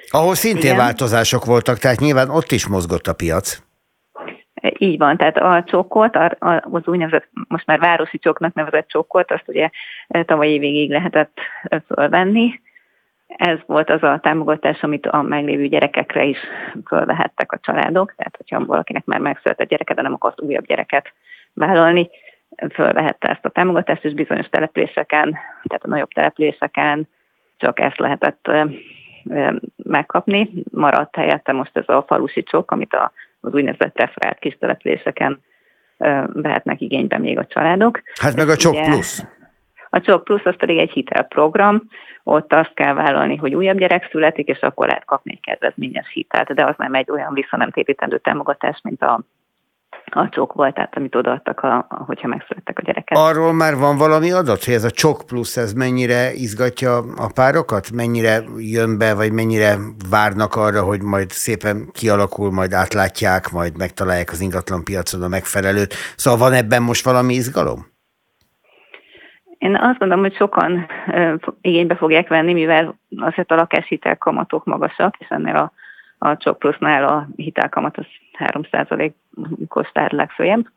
Ahol 0.10 0.36
szintén 0.36 0.64
igen. 0.64 0.78
változások 0.78 1.46
voltak, 1.46 1.78
tehát 1.78 2.00
nyilván 2.00 2.30
ott 2.30 2.52
is 2.52 2.68
mozgott 2.68 3.08
a 3.08 3.14
piac. 3.14 3.67
Így 4.62 4.98
van, 4.98 5.18
tehát 5.18 5.38
a 5.38 5.64
csokkolt, 5.64 6.18
az 6.72 6.88
úgynevezett, 6.88 7.30
most 7.48 7.66
már 7.66 7.80
városi 7.80 8.20
csoknak 8.20 8.54
nevezett 8.54 8.88
csokkolt, 8.88 9.32
azt 9.32 9.48
ugye 9.48 9.70
eh, 10.08 10.24
tavaly 10.24 10.58
végig 10.58 10.90
lehetett 10.90 11.38
eh, 11.64 11.80
fölvenni. 11.88 12.62
Ez 13.28 13.60
volt 13.66 13.90
az 13.90 14.04
a 14.04 14.20
támogatás, 14.22 14.82
amit 14.82 15.06
a 15.06 15.22
meglévő 15.22 15.68
gyerekekre 15.68 16.24
is 16.24 16.38
fölvehettek 16.86 17.52
a 17.52 17.60
családok, 17.62 18.14
tehát 18.16 18.38
hogyha 18.38 18.66
valakinek 18.66 19.06
már 19.06 19.20
megszületett 19.20 19.68
gyereke, 19.68 19.94
de 19.94 20.02
nem 20.02 20.14
akart 20.14 20.42
újabb 20.42 20.66
gyereket 20.66 21.14
vállalni, 21.54 22.10
fölvehette 22.74 23.28
ezt 23.30 23.46
a 23.46 23.50
támogatást, 23.50 24.06
és 24.06 24.14
bizonyos 24.14 24.50
településeken, 24.50 25.32
tehát 25.64 25.84
a 25.84 25.88
nagyobb 25.88 26.10
településeken 26.10 27.08
csak 27.58 27.80
ezt 27.80 27.98
lehetett 27.98 28.48
eh, 28.48 28.66
megkapni. 29.76 30.50
Maradt 30.72 31.16
helyette 31.16 31.52
most 31.52 31.78
ez 31.78 31.90
a 31.90 32.04
falusi 32.08 32.44
csok, 32.44 32.72
amit 32.72 32.94
a 32.94 33.12
az 33.48 33.54
úgynevezett 33.54 33.98
referált 33.98 34.40
kis 34.40 34.58
településeken 34.60 35.44
vehetnek 36.34 36.82
igénybe 36.82 37.18
még 37.18 37.38
a 37.38 37.46
családok. 37.46 38.02
Hát 38.22 38.36
meg 38.36 38.50
a 38.50 38.56
Csok 38.56 38.82
Plusz. 38.82 39.26
A 39.90 40.02
Csok 40.02 40.24
Plusz 40.24 40.46
az 40.46 40.56
pedig 40.58 40.78
egy 40.78 40.92
hitelprogram, 40.92 41.82
ott 42.24 42.54
azt 42.54 42.74
kell 42.74 42.94
vállalni, 42.94 43.36
hogy 43.36 43.56
újabb 43.56 43.78
gyerek 43.78 44.08
születik, 44.12 44.48
és 44.48 44.60
akkor 44.60 44.88
lehet 44.88 45.06
kapni 45.06 45.32
egy 45.32 45.40
kedvezményes 45.40 46.10
hitelt, 46.14 46.54
de 46.54 46.66
az 46.66 46.76
nem 46.78 46.94
egy 46.94 47.12
olyan 47.12 47.34
visszanemtépítendő 47.34 48.18
támogatás, 48.18 48.80
mint 48.84 49.02
a 49.02 49.22
a 50.12 50.30
csok 50.30 50.54
volt, 50.54 50.74
tehát 50.74 50.98
amit 50.98 51.16
odaadtak, 51.16 51.60
a, 51.60 51.78
a, 51.90 52.04
hogyha 52.06 52.28
megszülettek 52.28 52.80
a 52.80 52.82
gyerekek. 52.82 53.18
Arról 53.18 53.54
már 53.54 53.76
van 53.76 53.98
valami 53.98 54.32
adat, 54.32 54.64
hogy 54.64 54.74
ez 54.74 54.84
a 54.84 54.92
csok 54.92 55.24
plusz, 55.26 55.58
ez 55.58 55.74
mennyire 55.74 56.34
izgatja 56.34 56.98
a 56.98 57.32
párokat? 57.36 57.92
Mennyire 57.92 58.44
jön 58.58 58.98
be, 58.98 59.16
vagy 59.16 59.32
mennyire 59.32 59.76
várnak 60.10 60.56
arra, 60.56 60.82
hogy 60.84 61.02
majd 61.02 61.30
szépen 61.30 61.90
kialakul, 61.92 62.52
majd 62.52 62.74
átlátják, 62.74 63.52
majd 63.52 63.78
megtalálják 63.78 64.32
az 64.32 64.42
ingatlan 64.42 64.84
piacon 64.84 65.22
a 65.22 65.28
megfelelőt. 65.28 65.94
Szóval 66.16 66.40
van 66.40 66.54
ebben 66.58 66.84
most 66.84 67.06
valami 67.06 67.34
izgalom? 67.34 67.86
Én 69.58 69.76
azt 69.76 69.98
gondolom, 69.98 70.24
hogy 70.24 70.36
sokan 70.36 70.88
igénybe 71.62 71.96
fogják 71.96 72.28
venni, 72.28 72.54
mivel 72.54 73.00
azért 73.18 73.52
a 73.52 73.56
lakáshitel 73.56 74.18
kamatok 74.18 74.66
magasak, 74.66 75.16
és 75.18 75.28
ennél 75.30 75.56
a 75.56 75.72
a 76.18 76.38
Csok 76.38 76.60
Plusznál 76.60 77.08
a 77.08 77.28
hitelkamat 77.36 77.98
az 77.98 78.06
3%-os 78.40 79.92
tár 79.92 80.12
legfőjebb. 80.12 80.68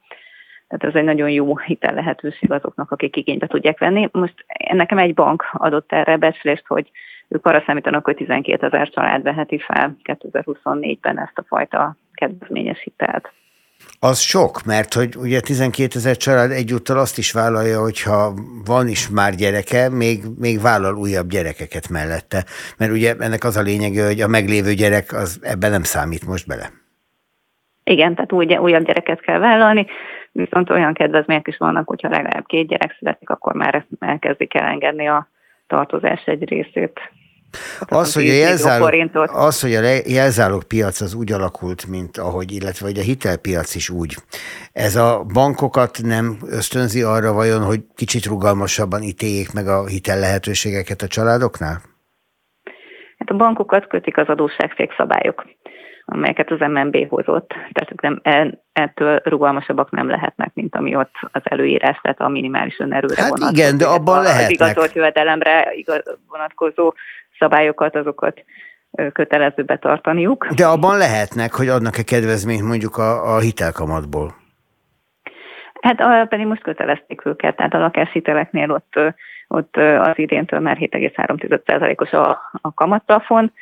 Tehát 0.69 0.95
ez 0.95 1.01
egy 1.01 1.05
nagyon 1.05 1.31
jó 1.31 1.59
hitel 1.59 1.95
lehetőség 1.95 2.53
azoknak, 2.53 2.91
akik 2.91 3.17
igénybe 3.17 3.47
tudják 3.47 3.79
venni. 3.79 4.09
Most 4.13 4.45
nekem 4.73 4.99
egy 4.99 5.15
bank 5.15 5.49
adott 5.53 5.93
erre 5.93 6.17
becslést, 6.17 6.67
hogy 6.67 6.91
ők 7.29 7.47
arra 7.47 7.63
számítanak, 7.67 8.05
hogy 8.05 8.17
12 8.17 8.67
ezer 8.67 8.89
család 8.89 9.23
veheti 9.23 9.59
fel 9.59 9.97
2024-ben 10.05 11.19
ezt 11.19 11.39
a 11.39 11.45
fajta 11.47 11.97
kedvezményes 12.13 12.83
hitelt. 12.83 13.33
Az 14.01 14.19
sok, 14.21 14.65
mert 14.65 14.95
hogy 14.95 15.17
ugye 15.17 15.41
12 15.41 15.89
ezer 15.95 16.17
család 16.17 16.51
egyúttal 16.51 16.99
azt 16.99 17.19
is 17.19 17.33
vállalja, 17.33 17.81
hogyha 17.81 18.35
van 18.65 18.89
is 18.89 19.09
már 19.09 19.35
gyereke, 19.35 19.89
még, 19.89 20.23
még 20.39 20.61
vállal 20.61 20.95
újabb 20.95 21.29
gyerekeket 21.29 21.89
mellette. 21.89 22.45
Mert 22.79 22.93
ugye 22.93 23.15
ennek 23.19 23.45
az 23.45 23.57
a 23.57 23.63
lényege, 23.63 24.07
hogy 24.07 24.21
a 24.21 24.29
meglévő 24.29 24.73
gyerek 24.75 25.13
az 25.13 25.41
ebben 25.43 25.71
nem 25.71 25.83
számít 25.83 26.27
most 26.27 26.47
bele. 26.47 26.71
Igen, 27.85 28.15
tehát 28.15 28.33
úgy, 28.33 28.55
újabb 28.55 28.85
gyereket 28.85 29.21
kell 29.21 29.39
vállalni, 29.39 29.87
viszont 30.33 30.71
olyan 30.71 30.95
kedvezmények 30.95 31.49
is 31.49 31.57
vannak, 31.57 31.89
hogyha 31.89 32.09
legalább 32.09 32.47
két 32.47 32.69
gyerek 32.69 32.97
születik, 32.99 33.31
akkor 33.31 33.55
már 33.55 33.85
elkezdik 33.99 34.55
elengedni 34.55 35.09
a 35.09 35.29
tartozás 35.67 36.25
egy 36.25 36.49
részét. 36.49 37.01
Az, 37.81 38.15
hogy 38.15 38.29
a 38.29 38.33
jelzálog, 38.33 39.11
az, 39.33 39.61
hogy 39.61 39.75
a 39.75 39.83
jelzálog 40.07 40.65
piac 40.65 41.01
az 41.01 41.15
úgy 41.15 41.33
alakult, 41.33 41.87
mint 41.87 42.17
ahogy, 42.17 42.53
illetve 42.53 42.87
hogy 42.87 42.99
a 42.99 43.03
hitelpiac 43.03 43.75
is 43.75 43.91
úgy. 43.91 44.15
Ez 44.73 44.97
a 44.97 45.25
bankokat 45.33 45.99
nem 46.03 46.37
ösztönzi 46.51 47.03
arra 47.03 47.33
vajon, 47.33 47.63
hogy 47.63 47.81
kicsit 47.95 48.27
rugalmasabban 48.27 49.03
ítéljék 49.03 49.53
meg 49.53 49.67
a 49.67 49.87
hitel 49.87 50.19
lehetőségeket 50.19 51.03
a 51.03 51.07
családoknál? 51.07 51.81
Hát 53.19 53.31
a 53.31 53.35
bankokat 53.35 53.87
kötik 53.87 54.17
az 54.17 54.27
adósságfék 54.29 54.95
szabályok, 54.97 55.45
amelyeket 56.05 56.51
az 56.51 56.59
MNB 56.59 57.09
hozott. 57.09 57.49
Tehát 57.73 58.01
nem, 58.01 58.21
ettől 58.73 59.21
rugalmasabbak 59.25 59.91
nem 59.91 60.09
lehetnek, 60.09 60.51
mint 60.55 60.75
ami 60.77 60.97
ott 60.97 61.15
az 61.33 61.43
előírás, 61.45 61.99
tehát 62.03 62.21
a 62.21 62.29
minimális 62.29 62.79
önerőre 62.79 63.23
hát 63.23 63.29
vonatkozó. 63.29 63.53
igen, 63.53 63.79
de 63.79 63.87
abban 63.87 64.23
lehetnek. 64.23 64.45
Az 64.45 64.51
igazolt 64.51 64.93
jövedelemre 64.93 65.73
igaz, 65.75 66.03
vonatkozó 66.29 66.93
szabályokat, 67.41 67.97
azokat 67.97 68.45
kötelező 69.13 69.63
betartaniuk. 69.63 70.47
De 70.47 70.67
abban 70.67 70.99
lehetnek, 70.99 71.53
hogy 71.53 71.69
adnak-e 71.69 72.03
kedvezményt 72.03 72.63
mondjuk 72.63 72.97
a, 72.97 73.35
a 73.35 73.39
hitelkamatból? 73.39 74.35
Hát 75.81 76.29
pedig 76.29 76.47
most 76.47 76.63
kötelezték 76.63 77.27
őket, 77.27 77.57
tehát 77.57 77.75
a 77.75 77.79
lakáshiteleknél 77.79 78.71
ott, 78.71 78.95
ott 79.49 79.77
az 79.77 80.19
idéntől 80.19 80.61
már 80.61 80.77
7,3%-os 80.81 82.13
a, 82.13 82.31
a 82.61 82.75
kamatplafon, 82.75 83.53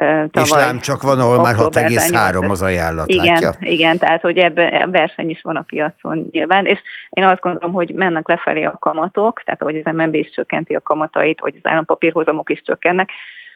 tavaly. 0.00 0.42
És 0.42 0.50
lám 0.50 0.78
csak 0.78 1.02
van, 1.02 1.20
ahol 1.20 1.40
már 1.40 1.54
6,3 1.54 2.50
az 2.50 2.62
ajánlat, 2.62 3.08
igen, 3.08 3.24
látja? 3.24 3.50
Igen, 3.60 3.98
tehát 3.98 4.20
hogy 4.20 4.38
ebben 4.38 4.90
verseny 4.90 5.30
is 5.30 5.40
van 5.42 5.56
a 5.56 5.62
piacon 5.62 6.28
nyilván, 6.30 6.66
és 6.66 6.78
én 7.10 7.24
azt 7.24 7.40
gondolom, 7.40 7.72
hogy 7.72 7.92
mennek 7.94 8.28
lefelé 8.28 8.64
a 8.64 8.76
kamatok, 8.78 9.42
tehát 9.42 9.62
hogy 9.62 9.82
az 9.84 9.92
MNB 9.94 10.14
is 10.14 10.30
csökkenti 10.30 10.74
a 10.74 10.80
kamatait, 10.80 11.40
hogy 11.40 11.54
az 11.62 11.70
állampapírhozamok 11.70 12.50
is 12.50 12.62
csökkennek, 12.62 13.10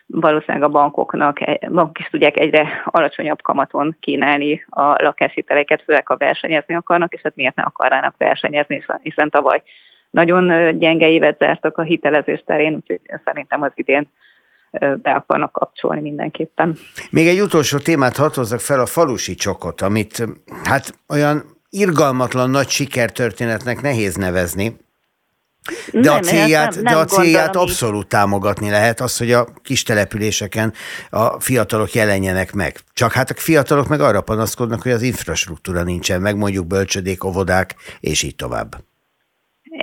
valószínűleg 0.06 0.68
a 0.68 0.72
bankoknak, 0.72 1.38
bankok 1.60 1.98
is 1.98 2.08
tudják 2.10 2.38
egyre 2.38 2.82
alacsonyabb 2.84 3.42
kamaton 3.42 3.96
kínálni 4.00 4.64
a 4.68 5.02
lakáshiteleket, 5.02 5.82
főleg 5.82 6.06
ha 6.06 6.16
versenyezni 6.16 6.74
akarnak, 6.74 7.12
és 7.14 7.20
hát 7.22 7.36
miért 7.36 7.54
ne 7.54 7.62
akarnának 7.62 8.14
versenyezni, 8.18 8.84
hiszen 9.02 9.30
tavaly 9.30 9.62
nagyon 10.10 10.78
gyenge 10.78 11.08
évet 11.08 11.38
zártak 11.38 11.78
a 11.78 11.82
hitelezés 11.82 12.42
terén, 12.46 12.74
úgyhogy 12.74 13.00
szerintem 13.24 13.62
az 13.62 13.72
idén 13.74 14.08
be 14.78 15.10
akarnak 15.10 15.52
kapcsolni 15.52 16.00
mindenképpen. 16.00 16.78
Még 17.10 17.26
egy 17.26 17.40
utolsó 17.40 17.78
témát 17.78 18.16
hatozzak 18.16 18.60
fel, 18.60 18.80
a 18.80 18.86
falusi 18.86 19.34
csokot, 19.34 19.80
amit 19.80 20.26
hát 20.64 20.98
olyan 21.08 21.44
irgalmatlan 21.70 22.50
nagy 22.50 22.68
sikertörténetnek 22.68 23.82
nehéz 23.82 24.14
nevezni, 24.14 24.76
de 25.92 26.00
nem, 26.00 26.14
a 26.14 26.18
célját, 26.18 26.74
nem, 26.74 26.82
nem 26.82 26.92
de 26.92 26.98
a 26.98 27.04
célját 27.04 27.56
abszolút 27.56 28.08
támogatni 28.08 28.70
lehet, 28.70 29.00
az, 29.00 29.16
hogy 29.18 29.32
a 29.32 29.46
kis 29.62 29.82
településeken 29.82 30.72
a 31.10 31.40
fiatalok 31.40 31.92
jelenjenek 31.92 32.52
meg. 32.52 32.80
Csak 32.92 33.12
hát 33.12 33.30
a 33.30 33.34
fiatalok 33.36 33.88
meg 33.88 34.00
arra 34.00 34.20
panaszkodnak, 34.20 34.82
hogy 34.82 34.92
az 34.92 35.02
infrastruktúra 35.02 35.82
nincsen 35.82 36.20
meg, 36.20 36.36
mondjuk 36.36 36.66
bölcsödék, 36.66 37.24
óvodák, 37.24 37.74
és 38.00 38.22
így 38.22 38.36
tovább. 38.36 38.76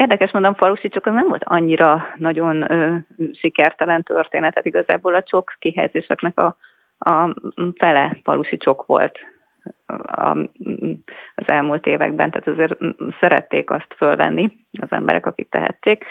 Érdekes 0.02 0.32
mondom, 0.32 0.54
falusi 0.54 0.90
csak 0.90 1.06
nem 1.06 1.28
volt 1.28 1.44
annyira 1.44 2.08
nagyon 2.16 2.72
ö, 2.72 2.96
sikertelen 3.34 4.04
történet, 4.04 4.50
tehát 4.50 4.66
igazából 4.66 5.16
a 5.16 5.24
csok 5.24 5.56
kihelyezéseknek 5.60 6.40
a, 6.40 6.58
a 6.98 7.36
fele 7.78 8.18
falusi 8.24 8.58
csok 8.58 8.86
volt 8.86 9.20
a, 10.06 10.38
az 11.36 11.46
elmúlt 11.46 11.86
években, 11.86 12.32
tehát 12.32 12.48
azért 12.48 12.78
szerették 13.20 13.70
azt 13.70 13.94
fölvenni 13.98 14.52
az 14.82 14.88
emberek, 14.92 15.26
akik 15.26 15.50
tehették. 15.50 16.06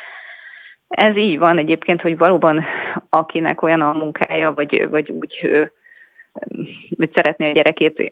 Ez 0.89 1.17
így 1.17 1.39
van 1.39 1.59
egyébként, 1.59 2.01
hogy 2.01 2.19
valóban 2.19 2.65
akinek 3.09 3.63
olyan 3.63 3.81
a 3.81 3.93
munkája, 3.93 4.55
vagy, 4.55 4.89
vagy 4.89 5.11
úgy 5.11 5.51
hogy 6.97 7.11
szeretné 7.15 7.51
a 7.51 7.53
gyerekét 7.53 8.11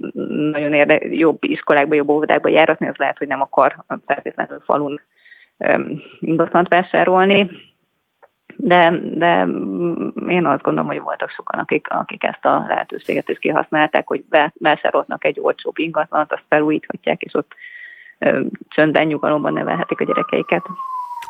nagyon 0.53 0.72
érde, 0.72 0.99
jobb 1.11 1.45
iskolákba, 1.45 1.95
jobb 1.95 2.09
óvodákba 2.09 2.49
járatni, 2.49 2.89
az 2.89 2.97
lehet, 2.97 3.18
hogy 3.18 3.26
nem 3.26 3.41
akar 3.41 3.85
feltétlenül 4.07 4.61
falun 4.64 5.01
ingatlant 6.20 6.68
vásárolni, 6.68 7.50
de, 8.56 9.00
de 9.14 9.46
én 10.28 10.46
azt 10.46 10.62
gondolom, 10.62 10.86
hogy 10.86 11.00
voltak 11.00 11.30
sokan, 11.30 11.61
akik, 11.61 11.88
akik 11.90 12.24
ezt 12.24 12.44
a 12.44 12.64
lehetőséget 12.68 13.28
is 13.28 13.38
kihasználták, 13.38 14.06
hogy 14.06 14.24
vásárolnak 14.59 15.24
egy 15.24 15.38
olcsóbb 15.40 15.78
ingatlant, 15.78 16.32
azt 16.32 16.44
felújíthatják, 16.48 17.22
és 17.22 17.34
ott 17.34 17.54
csöndben, 18.68 19.06
nyugalomban 19.06 19.52
nevelhetik 19.52 20.00
a 20.00 20.04
gyerekeiket. 20.04 20.62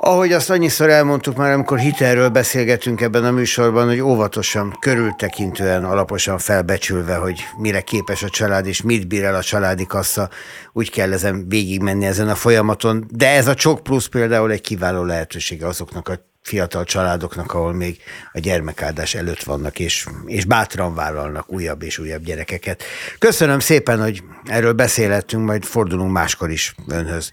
Ahogy 0.00 0.32
azt 0.32 0.50
annyiszor 0.50 0.90
elmondtuk 0.90 1.36
már, 1.36 1.52
amikor 1.52 1.78
hitelről 1.78 2.28
beszélgetünk 2.28 3.00
ebben 3.00 3.24
a 3.24 3.30
műsorban, 3.30 3.86
hogy 3.86 4.00
óvatosan, 4.00 4.76
körültekintően, 4.80 5.84
alaposan 5.84 6.38
felbecsülve, 6.38 7.14
hogy 7.14 7.44
mire 7.56 7.80
képes 7.80 8.22
a 8.22 8.28
család, 8.28 8.66
és 8.66 8.82
mit 8.82 9.08
bír 9.08 9.24
el 9.24 9.34
a 9.34 9.42
családi 9.42 9.86
kassa, 9.86 10.30
úgy 10.72 10.90
kell 10.90 11.12
ezen 11.12 11.48
végigmenni 11.48 12.06
ezen 12.06 12.28
a 12.28 12.34
folyamaton. 12.34 13.06
De 13.10 13.28
ez 13.28 13.46
a 13.46 13.54
csok 13.54 13.82
plusz 13.82 14.06
például 14.06 14.50
egy 14.50 14.60
kiváló 14.60 15.02
lehetősége 15.02 15.66
azoknak 15.66 16.08
a 16.08 16.26
fiatal 16.42 16.84
családoknak, 16.84 17.54
ahol 17.54 17.72
még 17.72 18.00
a 18.32 18.38
gyermekáldás 18.38 19.14
előtt 19.14 19.42
vannak, 19.42 19.78
és, 19.78 20.06
és 20.26 20.44
bátran 20.44 20.94
vállalnak 20.94 21.52
újabb 21.52 21.82
és 21.82 21.98
újabb 21.98 22.22
gyerekeket. 22.22 22.82
Köszönöm 23.18 23.58
szépen, 23.58 24.02
hogy 24.02 24.22
erről 24.44 24.72
beszélhettünk, 24.72 25.44
majd 25.44 25.64
fordulunk 25.64 26.12
máskor 26.12 26.50
is 26.50 26.74
önhöz 26.88 27.32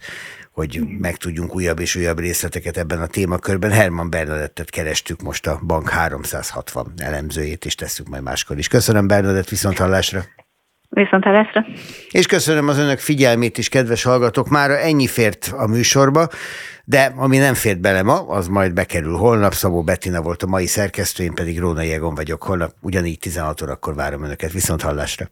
hogy 0.56 0.82
megtudjunk 1.00 1.56
újabb 1.56 1.80
és 1.80 1.96
újabb 1.96 2.20
részleteket 2.20 2.78
ebben 2.78 3.02
a 3.02 3.08
témakörben. 3.08 3.72
Herman 3.72 4.10
Bernadettet 4.10 4.70
kerestük 4.70 5.22
most 5.22 5.48
a 5.48 5.60
Bank 5.66 5.90
360 5.90 6.94
elemzőjét, 6.98 7.66
és 7.66 7.76
tesszük 7.76 8.08
majd 8.08 8.24
máskor 8.24 8.58
is. 8.58 8.68
Köszönöm 8.68 9.08
Bernadett, 9.08 9.50
viszont 9.50 9.78
hallásra! 9.78 10.24
Viszont 10.90 11.24
hallásra! 11.24 11.66
És 12.12 12.26
köszönöm 12.26 12.68
az 12.68 12.78
önök 12.78 13.00
figyelmét 13.00 13.58
is, 13.58 13.70
kedves 13.70 14.04
hallgatók. 14.04 14.50
Már 14.50 14.70
ennyi 14.70 15.08
fért 15.08 15.54
a 15.58 15.68
műsorba, 15.68 16.28
de 16.86 17.14
ami 17.16 17.38
nem 17.38 17.54
fért 17.54 17.80
bele 17.80 18.04
ma, 18.04 18.28
az 18.28 18.48
majd 18.48 18.74
bekerül 18.74 19.16
holnap. 19.16 19.54
Szabó 19.54 19.84
Bettina 19.84 20.22
volt 20.22 20.44
a 20.44 20.48
mai 20.48 20.66
szerkesztő, 20.66 21.24
én 21.24 21.34
pedig 21.34 21.60
Róna 21.60 21.82
Jegon 21.82 22.16
vagyok 22.16 22.44
holnap. 22.44 22.72
Ugyanígy 22.82 23.20
16 23.20 23.62
órakor 23.62 23.96
várom 23.96 24.24
önöket. 24.24 24.52
Viszont 24.52 24.82
hallásra! 24.82 25.30